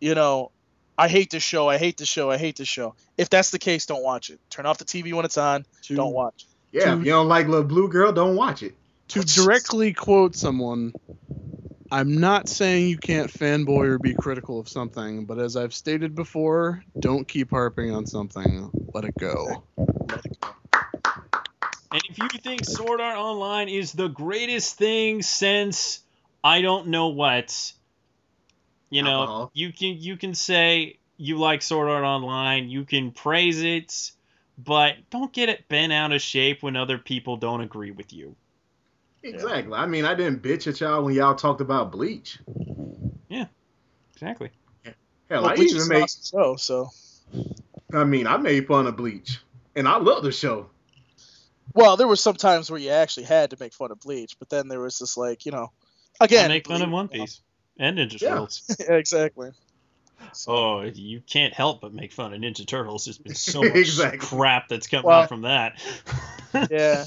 [0.00, 0.52] you know,
[0.98, 2.94] I hate this show, I hate this show, I hate this show.
[3.16, 4.38] If that's the case, don't watch it.
[4.50, 5.64] Turn off the TV when it's on.
[5.82, 6.46] to, Don't watch.
[6.72, 8.74] Yeah, To- if you don't like Little Blue Girl, don't watch it.
[9.08, 10.92] to directly quote someone.
[11.90, 16.14] I'm not saying you can't fanboy or be critical of something, but as I've stated
[16.14, 18.70] before, don't keep harping on something.
[18.92, 19.64] Let it go.
[21.92, 26.00] And if you think Sword Art Online is the greatest thing since
[26.42, 27.72] I don't know what,
[28.90, 29.50] you know, Alcohol.
[29.54, 34.10] you can you can say you like Sword Art Online, you can praise it,
[34.58, 38.36] but don't get it bent out of shape when other people don't agree with you.
[39.34, 39.72] Exactly.
[39.74, 42.38] I mean, I didn't bitch at y'all when y'all talked about Bleach.
[43.28, 43.46] Yeah,
[44.14, 44.50] exactly.
[44.84, 44.94] Hell,
[45.42, 46.02] Well, I Bleach even is made.
[46.02, 46.90] awesome show, so
[47.92, 49.40] I mean, I made fun of Bleach,
[49.74, 50.70] and I love the show.
[51.74, 54.48] well, there were some times where you actually had to make fun of Bleach, but
[54.48, 55.72] then there was this like, you know,
[56.20, 57.40] I again, make fun of One Piece
[57.78, 58.62] and Ninja Turtles.
[58.80, 59.50] Yeah, exactly.
[60.48, 63.04] Oh, you can't help but make fun of Ninja Turtles.
[63.04, 64.18] There's been so much Exactly.
[64.18, 65.80] crap that's come Well- out from that.
[66.70, 67.04] Yeah.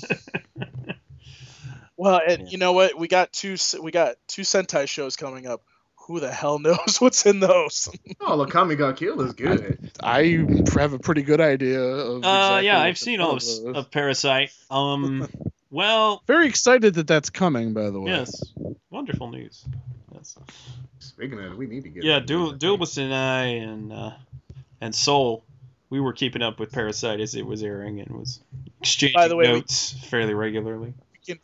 [1.99, 2.47] Well, and Yeah.
[2.49, 2.97] you know what?
[2.97, 5.61] We got two we got two Sentai shows coming up.
[6.07, 7.89] Who the hell knows what's in those?
[8.21, 9.91] Oh, Akame ga Kill is good.
[10.01, 10.45] I
[10.80, 12.23] have a pretty good idea of.
[12.23, 14.51] Uh, yeah, I've seen front all of of, Parasyte.
[14.71, 15.27] Um,
[15.71, 18.11] well, Very excited that that's coming, by the way.
[18.11, 18.43] yes,
[18.89, 19.65] wonderful news.
[20.13, 20.35] Yes.
[20.99, 22.03] Speaking of, we need to get.
[22.03, 22.59] Yeah, that Dual, news, I think.
[22.61, 24.11] Duelist and I and uh,
[24.81, 25.43] and Soul,
[25.89, 28.39] we were keeping up with Parasyte as it was airing and was
[28.81, 30.93] exchanging By the way, we- notes fairly regularly.
[31.13, 31.39] We can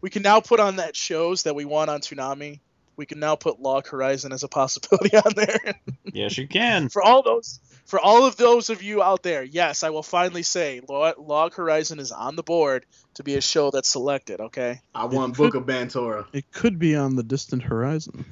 [0.00, 2.60] we can now put on that shows that we want on Toonami.
[2.96, 5.74] We can now put Log Horizon as a possibility on there.
[6.04, 6.88] Yes, you can.
[6.88, 10.42] for all those for all of those of you out there, yes, I will finally
[10.42, 12.84] say Lo- Log Horizon is on the board
[13.14, 14.40] to be a show that's selected.
[14.40, 14.80] Okay.
[14.94, 16.26] I want Book of Bantorra.
[16.32, 18.24] It could be on the distant horizon.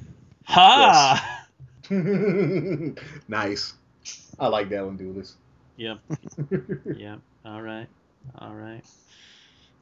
[0.45, 1.47] Ha!
[3.27, 3.73] nice.
[4.39, 5.35] I like that one, Duelist.
[5.77, 5.99] Yep.
[6.97, 7.19] Yep.
[7.45, 7.87] All right.
[8.39, 8.81] All right.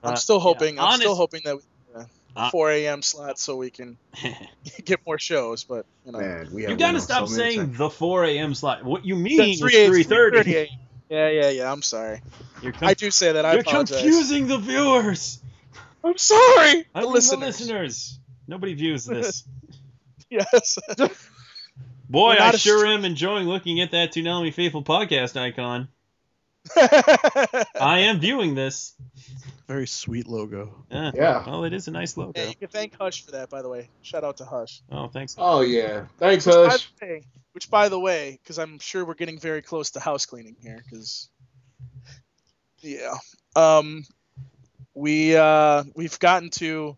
[0.04, 0.80] I'm Uh, still yeah, hoping.
[0.80, 1.62] I'm still hoping that we,
[1.96, 2.06] uh,
[2.36, 3.02] Uh, 4 a.m.
[3.04, 3.98] slot so we can
[4.86, 5.64] get more shows.
[5.64, 7.78] But you know, Man, we have you gotta stop so saying times.
[7.78, 8.54] the 4 a.m.
[8.56, 8.84] slot.
[8.84, 9.92] What you mean is 3 a.m.
[9.92, 10.32] 3:30.
[10.32, 10.68] 3:30 a.m.
[11.10, 11.72] Yeah, yeah, yeah.
[11.72, 12.22] I'm sorry.
[12.62, 13.46] You're, I do say that.
[13.46, 14.02] I you're apologize.
[14.02, 15.40] confusing the viewers.
[16.04, 16.86] I'm sorry.
[16.96, 17.40] I The mean listeners.
[17.40, 18.20] the listeners.
[18.48, 19.44] Nobody views this.
[20.30, 20.80] Yes.
[22.10, 25.88] Boy, I sure str- am enjoying looking at that Toonami Faithful podcast icon.
[27.80, 28.94] I am viewing this.
[29.68, 30.84] Very sweet logo.
[30.92, 31.12] Yeah.
[31.16, 31.44] Yeah.
[31.50, 32.34] Well, it is a nice logo.
[32.36, 33.90] yeah, you can thank Hush for that, by the way.
[34.02, 34.82] Shout out to Hush.
[34.92, 35.36] Oh, thanks.
[35.38, 36.06] Oh yeah.
[36.20, 36.92] Thanks, Which, Hush.
[37.00, 37.24] the way-
[37.54, 40.84] Which, by the way, because I'm sure we're getting very close to house cleaning here,
[40.84, 41.30] because
[42.82, 43.14] yeah,
[43.56, 44.04] um,
[44.94, 46.98] we uh, we've gotten to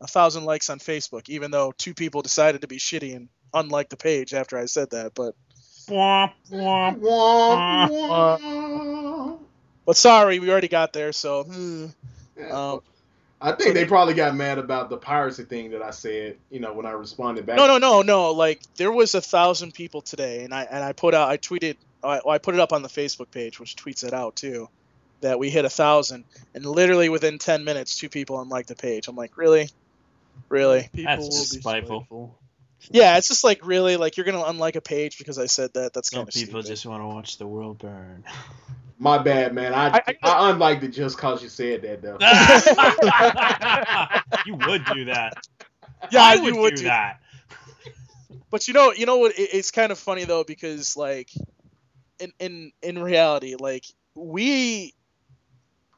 [0.00, 3.88] a thousand likes on Facebook, even though two people decided to be shitty and unlike
[3.88, 5.12] the page after I said that.
[5.14, 5.34] But
[5.88, 6.98] Womp, womp.
[6.98, 8.36] Wah, wah.
[9.84, 11.12] But sorry, we already got there.
[11.12, 11.86] So hmm.
[12.36, 12.72] Yeah.
[12.72, 12.82] um,
[13.42, 16.36] I think they probably got mad about the piracy thing that I said.
[16.50, 17.56] You know, when I responded back.
[17.56, 18.30] no, no, no, no.
[18.32, 21.76] Like there was a thousand people today, and I and I put out, I tweeted,
[22.04, 24.68] I, I put it up on the Facebook page, which tweets it out too,
[25.22, 29.08] that we hit a thousand, and literally within ten minutes, two people unliked the page.
[29.08, 29.68] I'm like, really,
[30.48, 30.88] really?
[30.92, 32.00] People That's will just be spiteful.
[32.00, 32.38] spiteful.
[32.90, 35.92] Yeah, it's just like really, like you're gonna unlike a page because I said that.
[35.92, 36.66] That's Some kind of people stupid.
[36.66, 38.24] just want to watch the world burn.
[38.98, 39.74] My bad, man.
[39.74, 42.18] I I- I, I- unliked it just cause you said that though.
[44.46, 45.34] you would do that.
[46.10, 47.20] Yeah, I you would, would do do that.
[48.50, 49.38] But you know, you know what?
[49.38, 51.30] It, it's kind of funny though because like,
[52.18, 53.84] in in in reality, like
[54.14, 54.94] we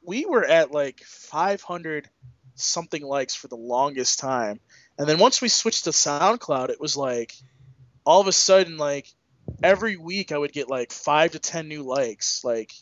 [0.02, 2.08] we were at like 500
[2.54, 4.60] something likes for the longest time,
[4.98, 7.34] and then once we switched to SoundCloud, it was like
[8.04, 9.06] all of a sudden like
[9.62, 12.72] every week I would get like five to ten new likes like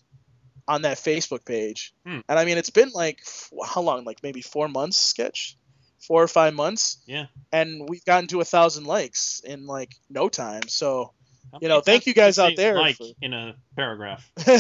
[0.69, 2.21] on that Facebook page, Hmm.
[2.29, 4.05] and I mean it's been like f- how long?
[4.05, 5.57] Like maybe four months, sketch,
[6.07, 7.27] four or five months Yeah.
[7.53, 10.63] and we've gotten to a thousand likes in like no time.
[10.69, 11.13] So,
[11.61, 14.31] You know, thank you guys out there Like for- in a paragraph.
[14.47, 14.57] Like,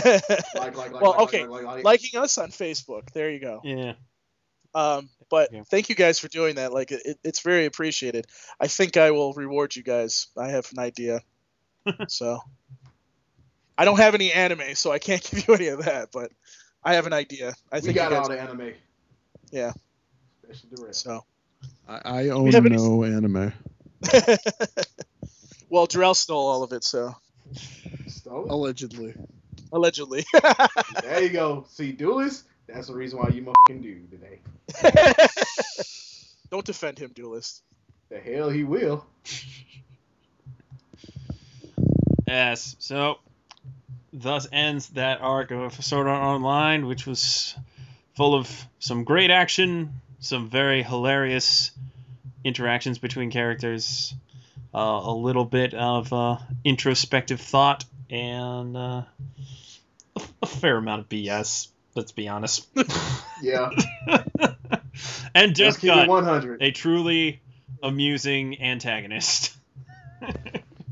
[0.55, 1.85] like, like, Well, like, okay, like, like, like.
[1.85, 3.11] liking us on Facebook.
[3.15, 3.61] There you go.
[3.65, 3.95] Yeah.
[4.75, 5.63] Um, but Yeah.
[5.71, 6.73] thank you guys for doing that.
[6.73, 8.27] Like, it, it's very appreciated.
[8.61, 10.29] I think I will reward you guys.
[10.37, 11.21] I have an idea.
[12.09, 12.39] so,
[13.77, 16.11] I don't have any anime, so I can't give you any of that.
[16.13, 16.31] But
[16.85, 17.55] I have an idea.
[17.71, 18.37] I we think got you all guys.
[18.37, 18.73] the anime.
[19.51, 19.73] Yeah.
[20.43, 21.01] Especially the rest.
[21.03, 21.25] So,
[21.89, 23.53] I, I own have any- no anime.
[25.69, 27.15] well, Darrell stole all of it, so
[28.09, 28.51] Stole it?
[28.51, 29.15] Allegedly.
[29.73, 30.25] allegedly.
[31.03, 31.67] There you go.
[31.71, 32.45] See, duelist.
[32.73, 34.41] That's the reason why you fucking do today.
[36.51, 37.63] don't defend him, duelist.
[38.09, 39.07] The hell he will.
[42.25, 42.77] Yes.
[42.79, 43.19] So,
[44.11, 47.55] thus ends that arc of Sword Art Online, which was
[48.17, 51.73] full of some great action, some very hilarious
[52.43, 54.15] interactions between characters,
[54.73, 59.03] uh, a little bit of uh, introspective thought, and uh,
[60.17, 61.69] a, a fair amount of BS.
[61.95, 62.67] Let's be honest.
[63.43, 63.71] Yeah.
[65.35, 66.63] and Death keep it Gun, 100.
[66.63, 67.43] a truly
[67.83, 69.55] amusing antagonist.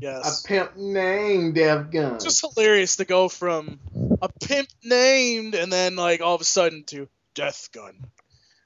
[0.01, 0.43] Yes.
[0.43, 2.15] A pimp named Death Gun.
[2.15, 3.79] It's just hilarious to go from
[4.19, 8.07] a pimp named and then like all of a sudden to death gun.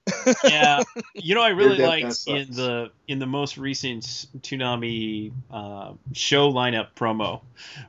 [0.46, 0.84] yeah,
[1.14, 4.06] you know, I really Death Gun liked in the in the most recent
[4.40, 7.42] Toonami uh, show lineup promo,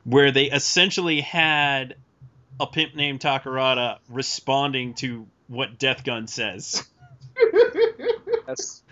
[0.03, 1.95] where they essentially had
[2.59, 6.87] a pimp named Takarada responding to what Death Gun says.
[8.47, 8.83] That's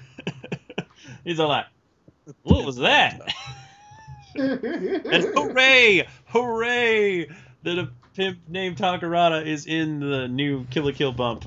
[1.25, 1.67] He's all like,
[2.43, 3.35] "What was that?"
[4.35, 7.29] and hooray, hooray
[7.63, 11.45] that a pimp named Takarada is in the new Kill la Kill bump.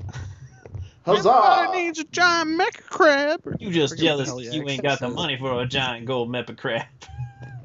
[1.05, 1.71] Huzzah!
[1.73, 3.41] needs a giant mecha crab.
[3.59, 6.29] You just forget jealous hell he you ain't got the money for a giant gold
[6.29, 6.85] mecha crab.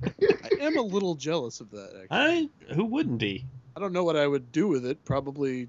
[0.05, 1.93] I am a little jealous of that.
[2.03, 2.51] Actually.
[2.71, 3.47] I who wouldn't be?
[3.77, 5.05] I don't know what I would do with it.
[5.05, 5.69] Probably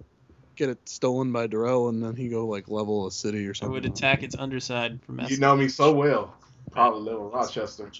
[0.55, 3.71] get it stolen by Darrell and then he go like level a city or something.
[3.71, 6.35] I would attack its underside for You know me so well.
[6.71, 7.91] Probably little Rochester.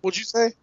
[0.00, 0.52] what'd you say?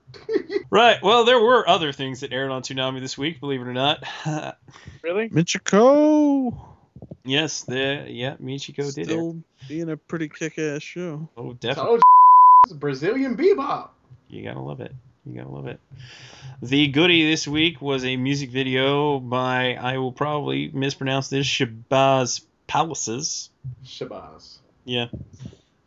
[0.71, 0.97] Right.
[1.01, 4.03] Well, there were other things that aired on Toonami this week, believe it or not.
[5.03, 5.29] Really?
[5.29, 6.59] Michiko.
[7.23, 9.17] yes, the yeah, Michiko did air.
[9.17, 11.29] Still being a pretty kick-ass show.
[11.37, 11.89] Oh, definitely.
[11.89, 12.01] Told you,
[12.65, 13.89] it's Brazilian bebop.
[14.29, 14.91] You gotta love it.
[15.25, 15.79] You gotta love it.
[16.61, 22.41] The goodie this week was a music video by I will probably mispronounce this Shabazz
[22.67, 23.49] Palaces.
[23.83, 24.57] Shabazz.
[24.85, 25.07] Yeah.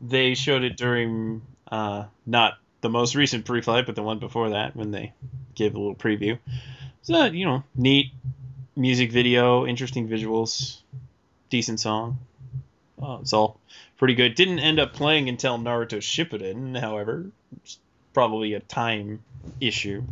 [0.01, 4.77] They showed it during uh, not the most recent pre-flight, but the one before that
[4.77, 5.13] when they
[5.55, 6.39] gave a little preview.
[7.03, 8.13] So you know, neat
[8.77, 10.79] music video, interesting visuals,
[11.51, 12.19] decent song.
[13.01, 13.61] Oh, it's all
[13.97, 14.35] pretty good.
[14.35, 17.27] Didn't end up playing until Naruto Shippuden, however.
[17.63, 17.79] It's
[18.13, 19.23] probably a time
[19.61, 20.03] issue.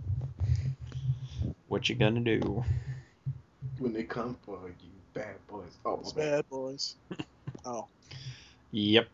[1.69, 2.65] What you gonna do?
[3.78, 5.77] when they come for you, bad boys.
[5.85, 6.15] Oh, bad.
[6.15, 6.97] bad boys.
[7.65, 7.89] Oh.
[8.70, 9.09] Yep.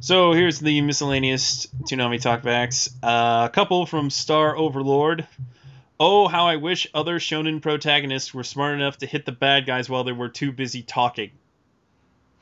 [0.00, 2.90] So here's the miscellaneous Toonami talkbacks.
[3.02, 5.26] Uh, a couple from Star Overlord.
[6.00, 9.90] Oh, how I wish other shonen protagonists were smart enough to hit the bad guys
[9.90, 11.32] while they were too busy talking.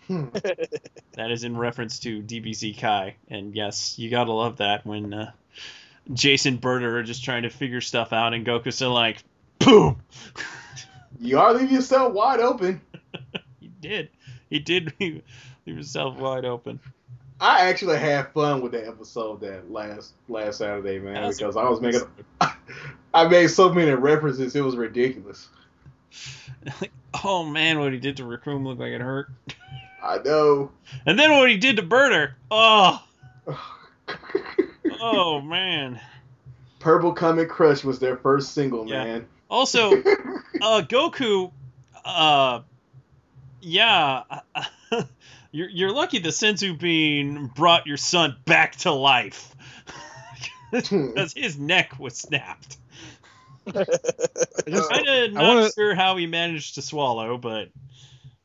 [0.07, 0.27] Hmm.
[1.15, 3.17] That is in reference to DBZ Kai.
[3.29, 5.33] And yes, you gotta love that when uh,
[6.11, 9.23] Jeice and Burter are just trying to figure stuff out and Goku's still like,
[9.59, 10.01] boom!
[11.23, 12.81] You are leaving yourself wide open.
[13.61, 14.09] he did.
[14.49, 15.23] He did leave,
[15.67, 16.81] leave himself wide open.
[17.41, 21.69] I actually had fun with that episode that last last Saturday, man, That's because I
[21.69, 22.03] was making
[23.13, 25.49] I made so many references, it was ridiculous.
[26.81, 26.93] like,
[27.25, 29.29] oh man, what he did to Recoome looked like it hurt.
[30.03, 30.71] I know.
[31.05, 32.37] And then what he did to Burter.
[32.51, 33.03] Oh,
[35.01, 36.01] oh man.
[36.79, 39.05] Purple Comet Crush was their first single, Yeah.
[39.05, 39.27] man.
[39.51, 41.51] Also, uh, Goku,
[42.05, 42.61] uh,
[43.61, 44.23] yeah,
[45.53, 49.55] you're you're lucky the Senzu Bean brought your son back to life,
[50.73, 52.79] because his neck was snapped.
[53.67, 53.85] I
[54.69, 57.69] just, Kind of not wanna- sure how he managed to swallow, but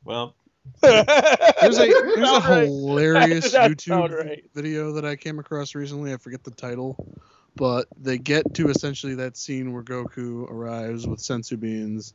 [0.03, 0.36] well,
[0.82, 2.64] there's a there's a right.
[2.66, 4.44] hilarious YouTube right.
[4.54, 6.14] video that I came across recently.
[6.14, 7.08] I forget the title,
[7.56, 12.14] but they get to essentially that scene where Goku arrives with senzu beans,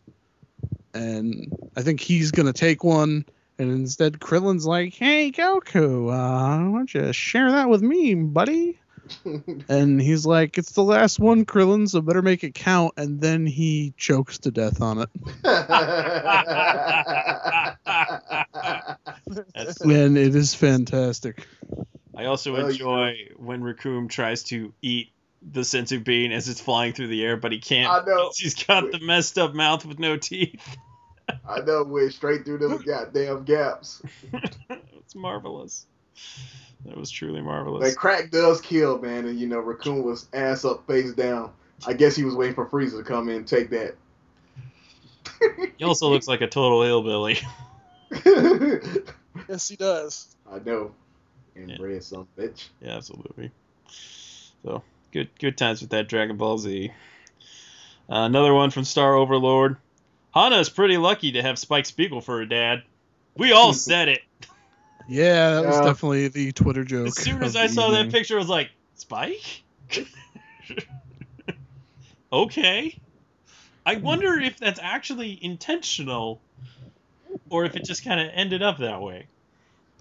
[0.94, 3.24] and I think he's gonna take one,
[3.58, 8.78] and instead Krillin's like, "Hey Goku, uh, why don't you share that with me, buddy?"
[9.68, 13.46] And he's like, "It's the last one, Krillin, so better make it count." And then
[13.46, 15.08] he chokes to death on it.
[19.54, 21.46] that's, And it is fantastic.
[22.16, 25.12] I also oh, Well, you enjoy when Recoome tries to eat
[25.42, 27.90] the Senzu Bean as it's flying through the air, but he can't.
[27.90, 28.30] I know.
[28.34, 30.76] He's got the messed up mouth with no teeth.
[31.48, 34.02] I know, went straight through them goddamn gaps.
[34.32, 35.86] it's marvelous.
[36.86, 37.88] That was truly marvelous.
[37.90, 41.52] That crack does kill, man, and you know, Recoome was ass up, face down.
[41.86, 43.96] I guess he was waiting for Frieza to come in and take that.
[45.78, 47.38] He also looks like a total hillbilly.
[49.48, 50.34] yes, he does.
[50.50, 50.94] I know.
[51.56, 51.76] And Yeah.
[51.80, 52.68] red some bitch.
[52.80, 53.50] yeah, absolutely.
[54.62, 54.82] So
[55.12, 56.90] good, good times with that Dragon Ball Z.
[58.10, 59.76] Uh, another one from Star Overlord.
[60.34, 62.82] Hana is pretty lucky to have Spike Spiegel for her dad.
[63.36, 64.20] We all said it.
[65.10, 65.82] Yeah, that was Yeah.
[65.82, 67.08] definitely the Twitter joke.
[67.08, 69.64] As soon as I the saw that picture, I was like, Spike?
[72.32, 72.96] okay.
[73.84, 76.40] I wonder if that's actually intentional
[77.50, 79.26] or if it just kind of ended up that way.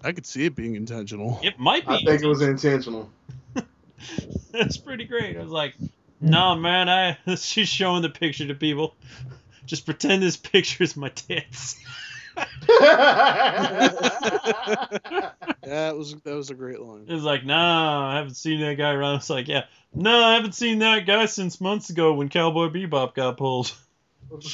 [0.04, 1.40] I could see it being intentional.
[1.42, 1.92] It might be.
[1.92, 3.10] I think it was intentional.
[4.52, 5.36] That's pretty great.
[5.36, 5.74] I was like,
[6.20, 8.94] no, man, I she's showing the picture to people.
[9.66, 11.76] Just pretend this picture is my tits.
[12.68, 13.88] Yeah,
[15.62, 17.06] that was that was a great line.
[17.08, 19.16] It's like, nah, I haven't seen that guy around.
[19.16, 19.64] It's like, yeah,
[19.94, 23.72] no, I haven't seen that guy since months ago when Cowboy Bebop got pulled.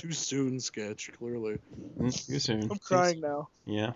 [0.00, 1.58] Too soon, sketch clearly.
[1.98, 2.70] Mm, Too soon.
[2.70, 3.48] I'm crying now.
[3.66, 3.92] Yeah.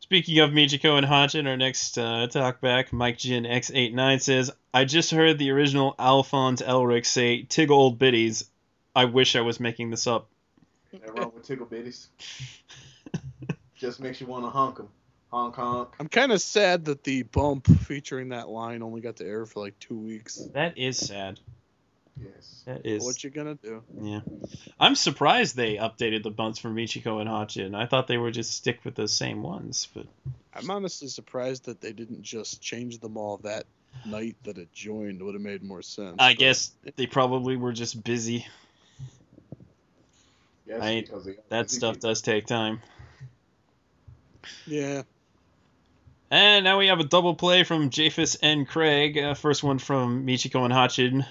[0.00, 4.84] Speaking of Michiko and Hatchin, our next uh, talk back, Mike Jin X89 says, I
[4.84, 8.44] just heard the original Alphonse Elric say, Tig old biddies.
[8.94, 10.28] I wish I was making this up.
[10.92, 12.06] That wrong with tickle bitties.
[13.74, 14.88] Just makes you want to honk 'em.
[15.30, 15.88] Honk honk.
[16.00, 19.60] I'm kind of sad that the bump featuring that line only got to air for
[19.60, 20.36] like two weeks.
[20.54, 21.40] That is sad.
[22.18, 22.62] Yes.
[22.64, 23.04] That is.
[23.04, 23.82] What you gonna do?
[24.00, 24.20] Yeah.
[24.80, 27.74] I'm surprised they updated the bumps for Michiko and Hatchin.
[27.74, 30.06] I thought they would just stick with the same ones, but
[30.54, 33.64] I'm honestly surprised that they didn't just change them all that
[34.06, 35.20] night that it joined.
[35.22, 36.16] Would have made more sense.
[36.18, 38.46] I but- guess they probably were just busy.
[40.66, 42.80] Yes, I- because That stuff does take time.
[44.66, 45.02] Yeah.
[46.30, 49.16] And now we have a double play from Japhis and Craig.
[49.16, 51.24] Uh, first one from Michiko and Hatchin.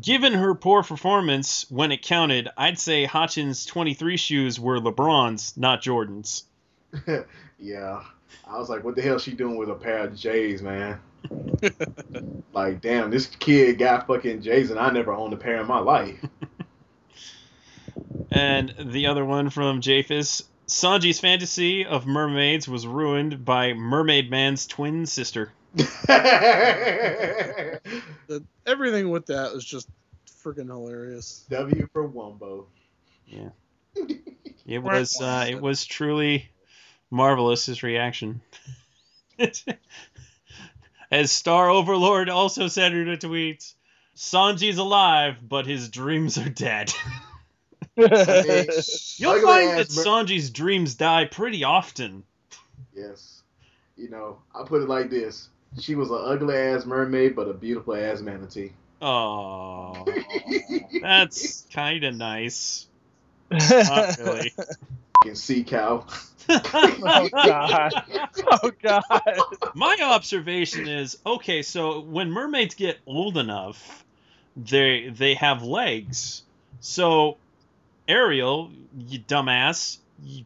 [0.00, 5.82] Given her poor performance when it counted, I'd say Hatchin's 23 shoes were LeBron's, not
[5.82, 6.44] Jordan's.
[7.58, 8.02] yeah.
[8.46, 11.00] I was like, what the hell is she doing with a pair of J's, man?
[12.52, 15.78] like, damn, this kid got fucking J's and I never owned a pair in my
[15.80, 16.18] life.
[18.30, 20.42] And the other one from Japhis.
[20.66, 25.50] Sanji's fantasy of mermaids was ruined by Mermaid Man's twin sister.
[28.28, 29.88] The, everything with that was just
[30.44, 31.46] freaking hilarious.
[31.48, 32.66] w for Wumbo.
[33.26, 33.48] Yeah.
[34.66, 36.50] It was uh, it was truly
[37.10, 38.42] marvelous his reaction.
[41.10, 43.72] As Star Overlord also said in a tweet,
[44.14, 46.92] Sanji's alive, but his dreams are dead.
[47.98, 48.08] Mean,
[49.16, 52.24] You'll Ugly find that ass Sanji's dreams die pretty often.
[52.94, 53.42] Yes.
[53.96, 55.48] You know, I put it like this.
[55.80, 58.72] She was an ugly ass mermaid, but a beautiful ass manatee.
[59.00, 60.04] Oh,
[61.02, 62.86] that's kind of nice.
[63.50, 64.52] Not really.
[65.22, 66.06] Fucking sea cow.
[66.48, 67.92] oh god.
[68.62, 69.38] Oh god.
[69.74, 71.62] My observation is okay.
[71.62, 74.04] So when mermaids get old enough,
[74.56, 76.42] they they have legs.
[76.80, 77.36] So
[78.08, 80.44] Ariel, you dumbass, you,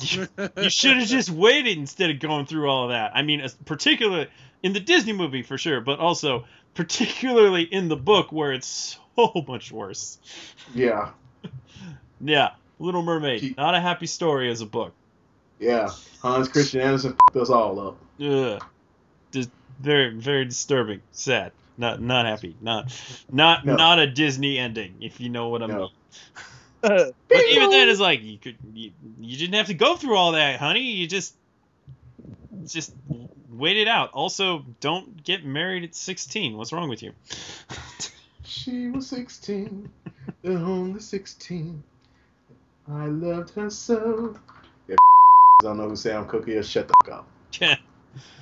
[0.00, 0.26] you,
[0.56, 3.12] you should have just waited instead of going through all of that.
[3.14, 4.28] I mean, particularly
[4.62, 9.44] in the Disney movie for sure, but also particularly in the book where it's so
[9.48, 10.18] much worse.
[10.74, 11.10] Yeah.
[12.22, 14.92] Yeah, Little Mermaid, Keep- not a happy story as a book.
[15.58, 15.88] Yeah.
[16.20, 17.96] Hans Christian Andersen f***ed us all up.
[18.22, 18.62] Ugh.
[19.32, 19.48] Just
[19.80, 21.00] very, very disturbing.
[21.12, 21.52] Sad.
[21.78, 22.56] Not, not happy.
[22.60, 22.92] Not,
[23.32, 23.76] not, No.
[23.76, 24.96] not a Disney ending.
[25.00, 25.78] If you know what I No.
[25.78, 25.88] mean.
[26.82, 27.14] But
[27.50, 30.58] even then, it's like you could, you, you didn't have to go through all that,
[30.58, 30.80] honey.
[30.80, 31.34] You just,
[32.66, 32.94] just
[33.50, 34.12] wait it out.
[34.12, 36.56] Also, don't get married at 16.
[36.56, 37.12] What's wrong with you?
[38.44, 39.90] She was 16,
[40.40, 41.82] the only 16.
[42.88, 44.36] I loved her so.
[44.88, 44.96] Yeah,
[45.62, 46.68] I don't know who Sam Cooke is.
[46.68, 47.28] Shut the fuck up.
[47.60, 47.76] Yeah.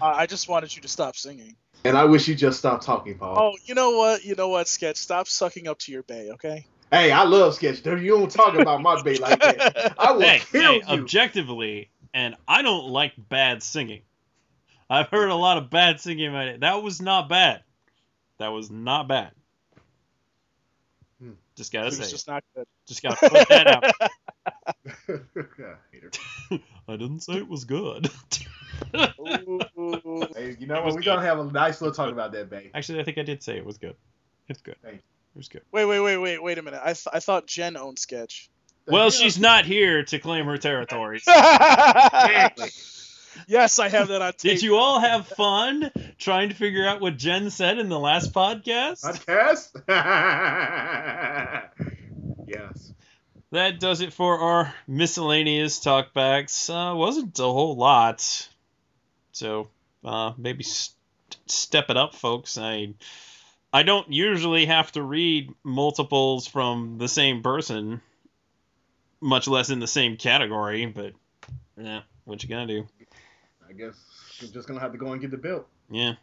[0.00, 1.56] I I just wanted you to stop singing.
[1.84, 3.36] And I wish you just stopped talking, Paul.
[3.38, 4.24] Oh, you know what?
[4.24, 4.96] You know what, Sketch?
[4.96, 6.66] Stop sucking up to your bay, okay?
[6.90, 7.82] Hey, I love sketch.
[7.82, 8.02] dude.
[8.02, 9.94] You don't talk about my bait like that.
[9.98, 10.82] I will hey, kill hey, you.
[10.86, 14.02] objectively, and I don't like bad singing.
[14.88, 16.60] I've heard a lot of bad singing about it.
[16.60, 17.62] That was not bad.
[18.38, 19.32] That was not bad.
[21.20, 21.32] Hmm.
[21.56, 22.66] Just gotta say, just not good.
[22.86, 23.84] just gotta put that out.
[25.92, 26.10] Hater.
[26.88, 28.10] I didn't say it was good.
[28.94, 30.94] Hey, you know what?
[30.94, 32.70] We're gonna have a nice little talk about that, babe.
[32.74, 33.96] Actually, I think I did say it was good.
[34.48, 34.76] It's good.
[34.82, 35.17] Thank you.
[35.34, 35.62] It was good.
[35.72, 36.80] Wait, wait, wait, wait, wait a minute.
[36.82, 38.48] I, th- I thought Jen owned Sketch.
[38.86, 41.24] Well, she's not here to claim her territories.
[43.46, 44.52] Yes, I have that on tape.
[44.52, 48.32] Did you all have fun trying to figure out what Jen said in the last
[48.32, 49.04] podcast?
[49.04, 49.70] Podcast?
[52.48, 52.92] yes.
[53.50, 56.68] That does it for our miscellaneous talkbacks.
[56.68, 58.48] Uh, wasn't a whole lot,
[59.32, 59.68] so
[60.04, 60.94] uh, maybe st-
[61.46, 62.58] step it up, folks.
[62.58, 62.94] I
[63.72, 68.00] I don't usually have to read multiples from the same person,
[69.20, 70.86] much less in the same category.
[70.86, 71.12] But
[71.76, 72.86] yeah, what you gonna do?
[73.68, 73.94] I guess
[74.40, 75.66] you're just gonna have to go and get the bill.
[75.90, 76.14] Yeah,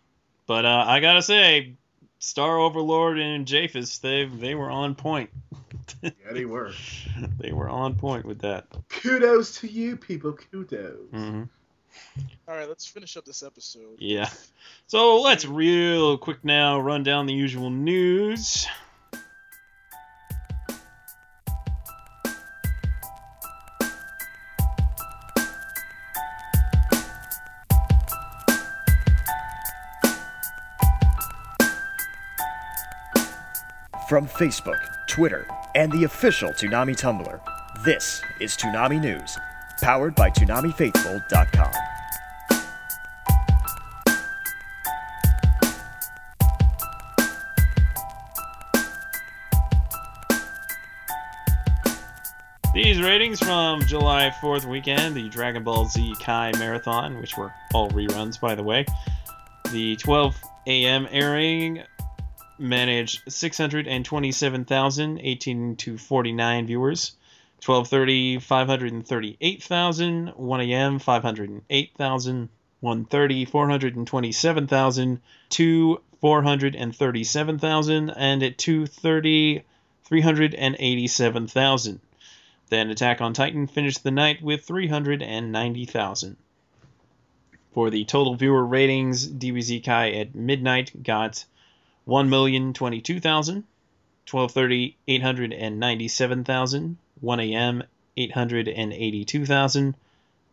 [0.48, 1.76] but uh, I gotta say,
[2.20, 5.30] Star Overlord and Japhis, they they were on point.
[6.02, 6.74] Yeah, they were.
[7.40, 8.68] they were on point with that.
[8.90, 10.34] Kudos to you, people.
[10.34, 11.10] Kudos.
[11.12, 11.44] hmm
[12.48, 13.98] All right, let's finish up this episode.
[14.00, 14.30] Yeah.
[14.88, 18.68] So let's real quick now run down the usual news.
[34.08, 37.40] From Facebook, Twitter, and the official Toonami Tumblr,
[37.84, 39.36] this is Toonami News,
[39.82, 41.72] powered by ToonamiFaithful.com.
[52.76, 57.90] These ratings from July 4th weekend, the Dragon Ball Z Kai Marathon, which were all
[57.92, 58.86] reruns, by the way.
[59.72, 60.36] The 12
[60.68, 61.08] a.m.
[61.10, 61.84] airing
[62.60, 67.16] managed 627,000, 18 to 49 viewers.
[67.66, 70.28] 12:30, 538,000.
[70.36, 71.00] 1 a.m.
[71.00, 72.50] 508,000.
[72.84, 75.22] 1:30, 427,000.
[75.50, 79.64] 2 437,000, and at 2:30,
[80.04, 82.00] 387,000.
[82.70, 86.38] Then Attack on Titan finished the night with 390,000.
[87.74, 91.46] For the total viewer ratings, DBZ Kai at midnight got
[92.08, 93.64] 1,022,000,
[94.28, 97.84] 12:30 897,000, 1 a.m.
[98.18, 99.96] 882,000,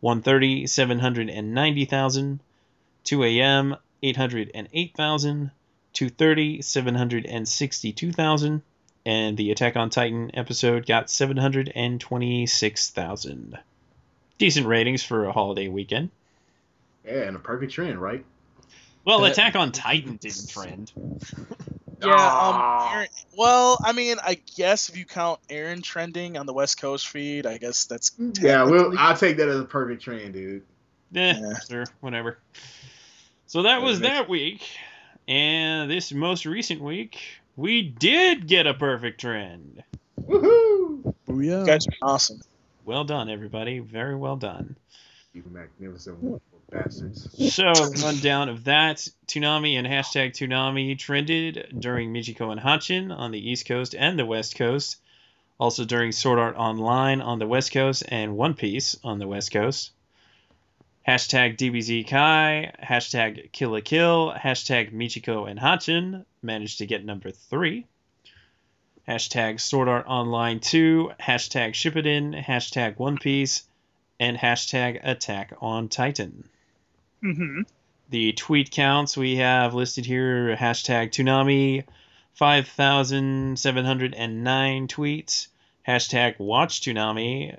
[0.03, 2.39] 1:30 790,000,
[3.03, 3.75] 2 a.m.
[4.01, 5.51] 808,000,
[5.93, 8.63] 2:30 762,000,
[9.05, 13.59] and the Attack on Titan episode got 726,000.
[14.39, 16.09] Decent ratings for a holiday weekend.
[17.05, 18.25] Yeah, and a perfect trend, right?
[19.05, 20.91] Well, Attack on Titan didn't trend.
[22.05, 22.55] Yeah, um,
[22.93, 23.07] Eren,
[23.37, 27.45] well, I mean, I guess if you count Eren trending on the West Coast feed,
[27.45, 30.63] I guess that's Yeah, well, technically- I'll take that as a perfect trend, dude.
[31.15, 31.53] Eh, Yeah.
[31.69, 32.37] sure, whatever.
[33.47, 34.61] So that was that week.
[35.27, 37.19] And this most recent week,
[37.55, 39.83] We did get a perfect trend.
[40.19, 41.13] Woohoo!
[41.27, 41.59] Booyah.
[41.59, 42.41] You guys are awesome.
[42.83, 43.77] Well done, everybody.
[43.77, 44.75] Very well done.
[45.33, 47.53] You magnificent wonderful bastards.
[47.53, 47.71] So,
[48.03, 49.07] rundown of that.
[49.27, 54.25] Toonami and hashtag Toonami trended during Michiko and Hatchin on the East Coast and the
[54.25, 54.97] West Coast.
[55.59, 59.51] Also during Sword Art Online on the West Coast and One Piece on the West
[59.51, 59.91] Coast.
[61.07, 67.29] Hashtag DBZ Kai, hashtag Kill la Kill, hashtag Michiko and Hachin managed to get number
[67.29, 67.85] three.
[69.07, 73.63] Hashtag Sword Art Online 2, hashtag Shippuden, hashtag One Piece,
[74.17, 76.47] and hashtag Attack on Titan.
[77.23, 77.61] Mm-hmm.
[78.09, 81.85] The tweet counts we have listed here hashtag Toonami,
[82.33, 85.47] 5,709 tweets.
[85.87, 87.57] Hashtag Watch Toonami,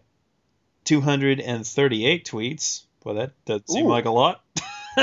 [0.85, 2.83] 238 tweets.
[3.05, 3.91] Well, that does seem Ooh.
[3.91, 4.43] like a lot.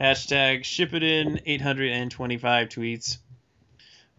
[0.00, 3.18] hashtag Shippuden, 825 tweets.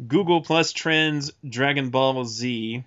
[0.08, 2.84] Google Plus Trends Dragon Ball Z,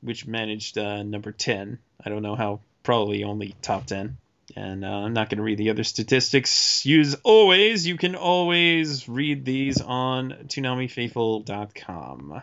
[0.00, 1.78] which managed uh, number 10.
[2.04, 4.16] I don't know how, probably only top 10.
[4.58, 6.84] And uh, I'm not going to read the other statistics.
[6.84, 12.42] Use always, you can always read these on ToonamiFaithful.com.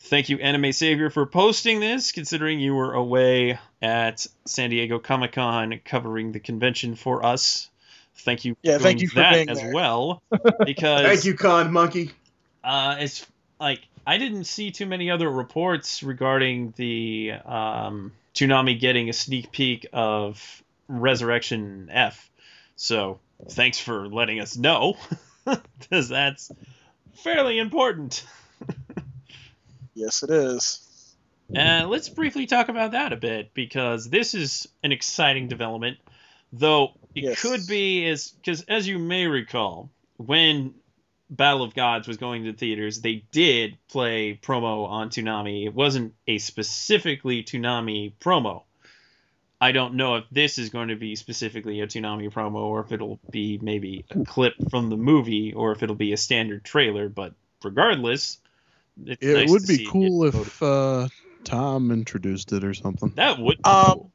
[0.00, 5.32] Thank you, Anime Savior, for posting this, considering you were away at San Diego Comic
[5.32, 7.68] Con covering the convention for us.
[8.16, 9.72] Thank you Yeah, for thank doing you for that being as there.
[9.74, 10.22] well.
[10.64, 12.12] Because Thank you, Con Monkey.
[12.64, 13.26] uh, it's
[13.60, 19.52] like I didn't see too many other reports regarding the um, Toonami getting a sneak
[19.52, 22.30] peek of Resurrection F.
[22.76, 24.96] So thanks for letting us know,
[25.78, 26.50] because that's
[27.22, 28.24] fairly important.
[29.94, 31.14] Yes, it is.
[31.54, 35.98] And let's briefly talk about that a bit because this is an exciting development,
[36.52, 37.42] though it Yes.
[37.42, 40.74] could be as because as you may recall, when
[41.28, 45.66] Battle of Gods was going to theaters, they did play promo on Toonami.
[45.66, 48.62] It wasn't a specifically Toonami promo.
[49.60, 52.92] I don't know if this is going to be specifically a Toonami promo or if
[52.92, 57.08] it'll be maybe a clip from the movie or if it'll be a standard trailer,
[57.10, 58.38] but regardless,
[59.04, 61.08] it's It nice would to be see cool if uh,
[61.44, 63.12] Tom introduced it or something.
[63.16, 64.10] That would be Um, cool.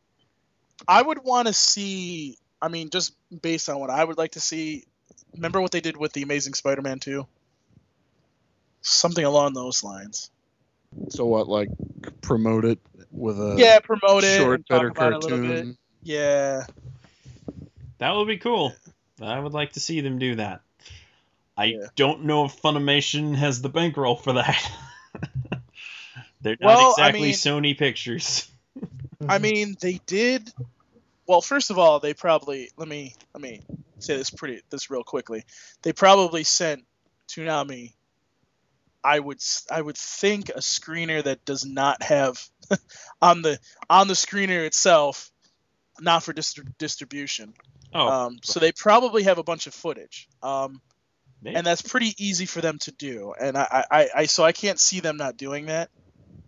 [0.87, 2.37] I would want to see.
[2.61, 4.85] I mean, just based on what I would like to see.
[5.33, 7.27] Remember what they did with the Amazing Spider-Man 2?
[8.81, 10.29] Something along those lines.
[11.09, 11.69] So what, like
[12.21, 12.79] promote it
[13.15, 14.37] with a yeah, promote it.
[14.37, 15.47] short, and better about it a little bit.
[15.47, 15.77] cartoon?
[16.03, 16.65] Yeah.
[17.99, 18.73] That would be cool.
[19.21, 20.61] I would like to see them do that.
[21.57, 21.87] I Yeah.
[21.95, 24.61] don't know if Funimation has the bankroll for that.
[26.41, 28.49] They're not Well, I exactly mean- Sony Pictures.
[29.27, 30.51] I mean, they did.
[31.25, 33.61] Well, first of all, they probably let me let me
[33.99, 35.43] say this pretty this real quickly.
[35.81, 36.85] They probably sent
[37.29, 37.93] Toonami.
[39.05, 39.39] I would
[39.71, 42.43] I would think a screener that does not have
[43.21, 43.59] on the
[43.89, 45.31] on the screener itself,
[45.99, 47.53] not for distri- distribution.
[47.93, 50.27] Oh, um, so they probably have a bunch of footage.
[50.41, 50.81] Um,
[51.45, 53.33] and that's pretty easy for them to do.
[53.39, 55.91] And I, I, I so I can't see them not doing that.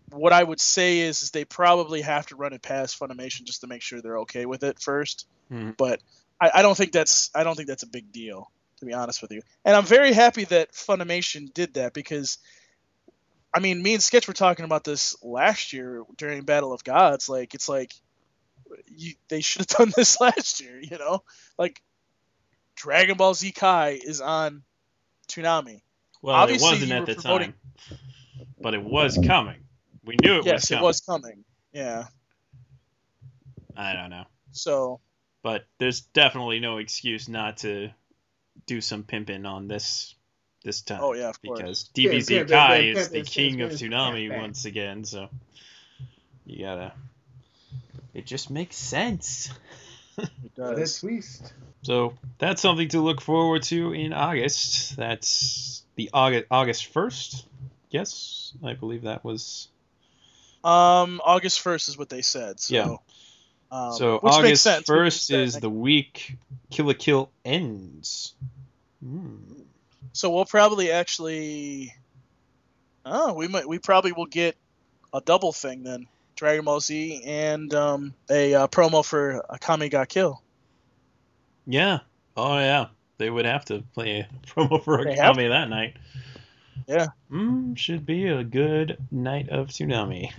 [0.09, 3.61] What I would say is, is they probably have to run it past Funimation just
[3.61, 5.27] to make sure they're okay with it first.
[5.51, 5.77] Mhm.
[5.77, 6.01] But
[6.41, 9.21] I, I don't think that's I don't think that's a big deal to be honest
[9.21, 9.41] with you.
[9.65, 12.37] And I'm very happy that Funimation did that because,
[13.53, 17.27] I mean, me and Sketch were talking about this last year during Battle of Gods.
[17.29, 17.93] Like it's like,
[18.87, 20.79] you, they should have done this last year.
[20.81, 21.23] You know,
[21.57, 21.81] like
[22.75, 24.63] Dragon Ball Z Kai is on
[25.27, 25.81] Toonami.
[26.21, 27.53] well, obviously it wasn't at the promoting-
[27.89, 27.97] time,
[28.61, 29.57] but it was coming.
[30.05, 30.53] We knew it was coming.
[30.53, 31.43] yes, it was coming.
[31.73, 32.05] Yeah.
[33.75, 35.01] I don't know, So
[35.43, 37.89] but there's definitely no excuse not to
[38.67, 40.13] do some pimping on this
[40.63, 40.99] this time.
[41.01, 43.71] oh yeah, of because Pimp, DBZ pimp, Kai pimp, is pimp, the pimp, king pimp,
[43.71, 44.41] of Toonami pimp.
[44.41, 45.29] once again, so
[46.45, 46.91] you gotta.
[48.13, 49.49] It just makes sense.
[50.17, 50.99] It What a does.
[50.99, 51.53] twist.
[51.83, 54.95] So that's something to look forward to in August.
[54.97, 57.45] That's the August August first.
[57.91, 59.67] Yes, I believe that was.
[60.63, 62.59] Um, August first is what they said.
[62.59, 62.95] So, Yeah.
[63.69, 66.35] Um, so August first is the week
[66.71, 68.33] Kill la Kill ends.
[70.13, 71.93] So we'll probably actually.
[73.05, 73.67] Oh, we might.
[73.67, 74.55] We probably will get
[75.13, 76.07] a double thing then.
[76.35, 80.41] Dragon Ball Z and um, a uh, promo for Akame ga Kill.
[81.65, 81.99] Yeah.
[82.35, 82.87] Oh yeah.
[83.17, 85.95] They would have to play a promo for They have that night.
[86.87, 87.07] Yeah.
[87.31, 90.31] Mm, should be a good night of Toonami.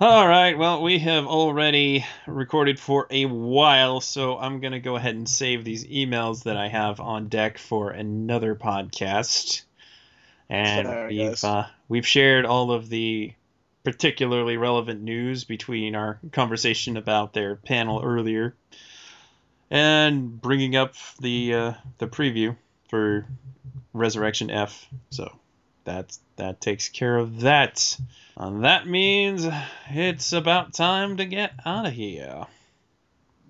[0.00, 0.56] All right.
[0.56, 5.64] Well, we have already recorded for a while, so I'm gonna go ahead and save
[5.64, 9.62] these emails that I have on deck for another podcast.
[10.48, 13.32] and Sorry, we've uh, we've shared all of the
[13.82, 18.54] particularly relevant news between our conversation about their panel earlier
[19.68, 22.56] and bringing up the uh, the preview
[22.88, 23.26] for
[23.92, 24.86] Resurrection F.
[25.10, 25.28] So
[25.82, 27.96] that's that takes care of that.
[28.40, 29.46] And that means
[29.90, 32.46] it's about time to get out of here.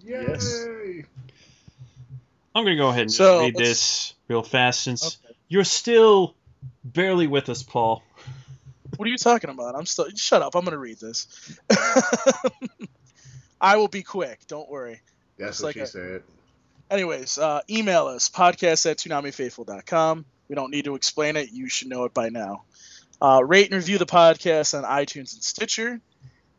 [0.02, 0.64] Yes.
[2.54, 5.34] I'm gonna go ahead and just So, read this real fast since Okay.
[5.48, 6.34] you're still
[6.82, 8.02] barely with us, Paul.
[8.96, 9.74] What are you talking about?
[9.76, 10.08] I'm still.
[10.16, 10.54] Shut up.
[10.54, 11.26] I'm gonna read this.
[13.60, 14.40] I will be quick.
[14.48, 15.00] Don't worry.
[15.38, 16.22] That's It's what like she a- said.
[16.90, 20.24] Anyways, uh, email us podcast at toonamifaithful.com.
[20.48, 21.52] We don't need to explain it.
[21.52, 22.62] You should know it by now.
[23.20, 26.00] Uh, rate and review the podcast on iTunes and Stitcher.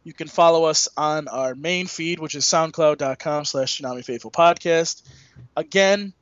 [0.03, 5.03] You can follow us on our main feed, which is soundcloud.com slash Toonami Faithful Podcast.
[5.55, 6.13] Again,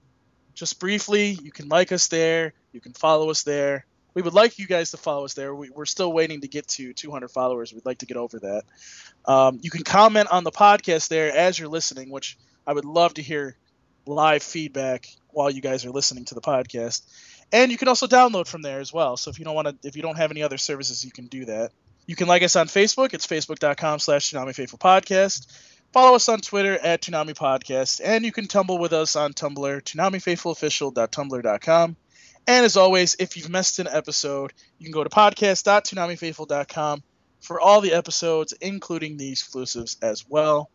[0.54, 2.54] just briefly, you can like us there.
[2.72, 3.86] You can follow us there.
[4.14, 5.54] We would like you guys to follow us there.
[5.54, 7.72] We, we're still waiting to get to 200 followers.
[7.72, 8.64] We'd like to get over that.
[9.26, 13.14] Um, you can comment on the podcast there as you're listening, which I would love
[13.16, 13.56] to hear
[14.08, 17.04] live feedback while you guys are listening to the podcast.
[17.52, 19.18] And you can also download from there as well.
[19.18, 21.28] So if you don't want to, if you don't have any other services, you can
[21.28, 21.72] do that.
[22.06, 23.14] You can like us on Facebook.
[23.14, 25.48] It's facebook.com slash Toonami Faithful Podcast.
[25.94, 28.02] Follow us on Twitter at Toonami Podcast.
[28.04, 31.96] And you can tumble with us on Tumblr, ToonamiFaithfulOfficial.tumblr.com.
[32.50, 37.04] And as always, if you've missed an episode, you can go to podcast.toonamifaithful.com
[37.42, 40.70] for all the episodes, including the exclusives as well.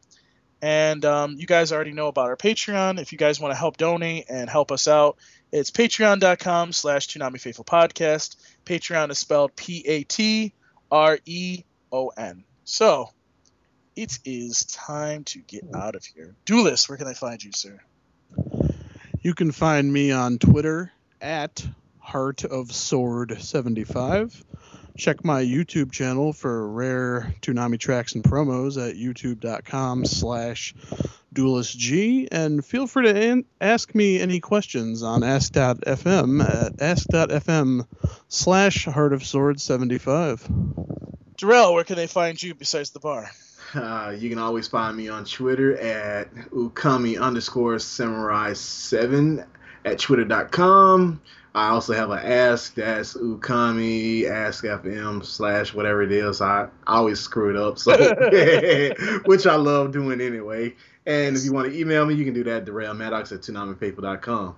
[0.63, 3.01] And um, you guys already know about our Patreon.
[3.01, 5.19] If you guys want to help donate and help us out,
[5.51, 8.37] it's patreon.com slash Toonami Faithful Podcast.
[8.65, 10.55] Patreon is spelled P-A-T-R-E-O-N.
[12.65, 13.11] So,
[13.97, 16.37] it is time to get out of here.
[16.45, 17.81] Duelist, where can I find you, sir?
[19.21, 21.67] You can find me on Twitter at
[21.99, 24.45] Heart of Sword 75.
[24.97, 30.75] Check my YouTube channel for rare Toonami tracks and promos at youtube.com slash
[31.35, 37.87] duelistg and feel free to an- ask me any questions on ask.fm at ask.fm
[38.29, 40.47] slash Heart of Sword 75.
[41.39, 43.31] Darrell, where can they find you besides the bar?
[43.75, 49.43] Uh, you can always find me on Twitter at ukami underscore samurai seven
[49.85, 51.21] at twitter.com.
[51.55, 56.41] I also have an ask that's ukami ask fm slash whatever it is.
[56.41, 57.93] I, I always screw it up, so
[59.27, 60.75] which I love doing anyway.
[61.05, 63.41] And if you want to email me, you can do that at Darrell Maddox at
[63.41, 64.55] tsunamipaper.com.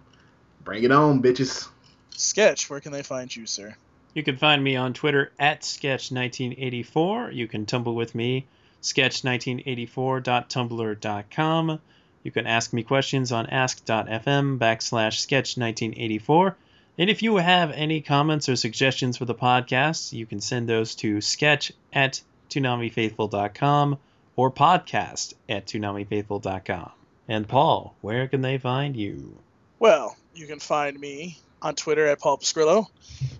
[0.63, 1.67] Bring it on, bitches.
[2.11, 3.75] Sketch, where can they find you, sir?
[4.15, 7.35] You can find me on Twitter at Sketch1984.
[7.35, 8.47] You can tumble with me,
[8.83, 11.81] sketch1984.tumblr.com.
[12.23, 16.55] You can ask me questions on ask.fm backslash sketch1984.
[16.97, 20.95] And if you have any comments or suggestions for the podcast, you can send those
[20.97, 23.99] to sketch at ToonamiFaithful.com
[24.37, 26.93] or podcast at ToonamiFaithful.com.
[27.29, 29.37] And Paul, where can they find you?
[29.79, 32.87] Well, you can find me on Twitter at Paul Pascrillo.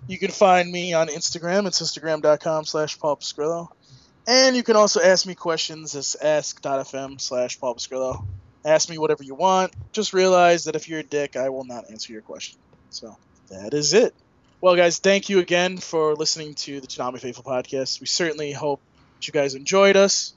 [0.07, 1.67] You can find me on Instagram.
[1.67, 3.69] It's instagram.com slash Paul Pascrillo.
[4.27, 5.95] And you can also ask me questions.
[5.95, 8.25] It's ask.fm slash Paul Pascrillo.
[8.65, 9.73] Ask me whatever you want.
[9.93, 12.59] Just realize that if you're a dick, I will not answer your question.
[12.89, 13.15] So
[13.49, 14.13] that is it.
[14.61, 17.99] Well, guys, thank you again for listening to the Toonami Faithful podcast.
[17.99, 18.81] We certainly hope
[19.15, 20.33] that you guys enjoyed us.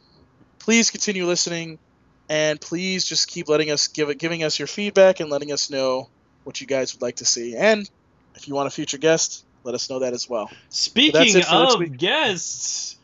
[0.58, 1.78] Please continue listening,
[2.28, 5.70] and please just keep letting us give it, giving us your feedback and letting us
[5.70, 6.08] know
[6.44, 7.56] what you guys would like to see.
[7.56, 7.88] And
[8.34, 10.50] if you want a future guest, let us know that as well.
[10.68, 12.96] Speaking it for this of guests,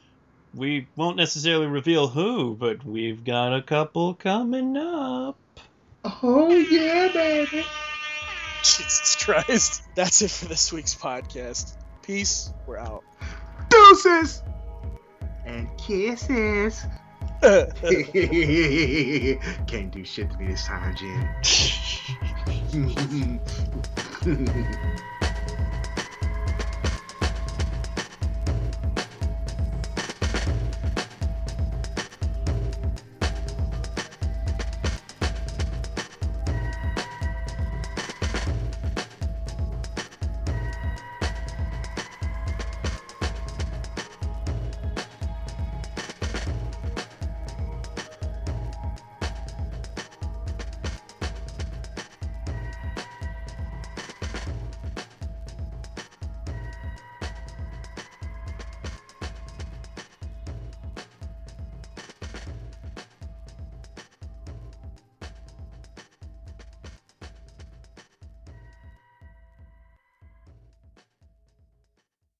[0.54, 5.38] we won't necessarily reveal who, but we've got a couple coming up.
[6.04, 7.64] Oh, yeah, baby.
[8.64, 9.82] Jesus Christ.
[9.94, 11.76] That's it for this week's podcast.
[12.00, 12.50] Peace.
[12.66, 13.04] We're out.
[13.68, 14.42] Deuces
[15.44, 16.82] and kisses.
[17.42, 17.74] Can't
[19.90, 21.28] do shit to me this time, Jen.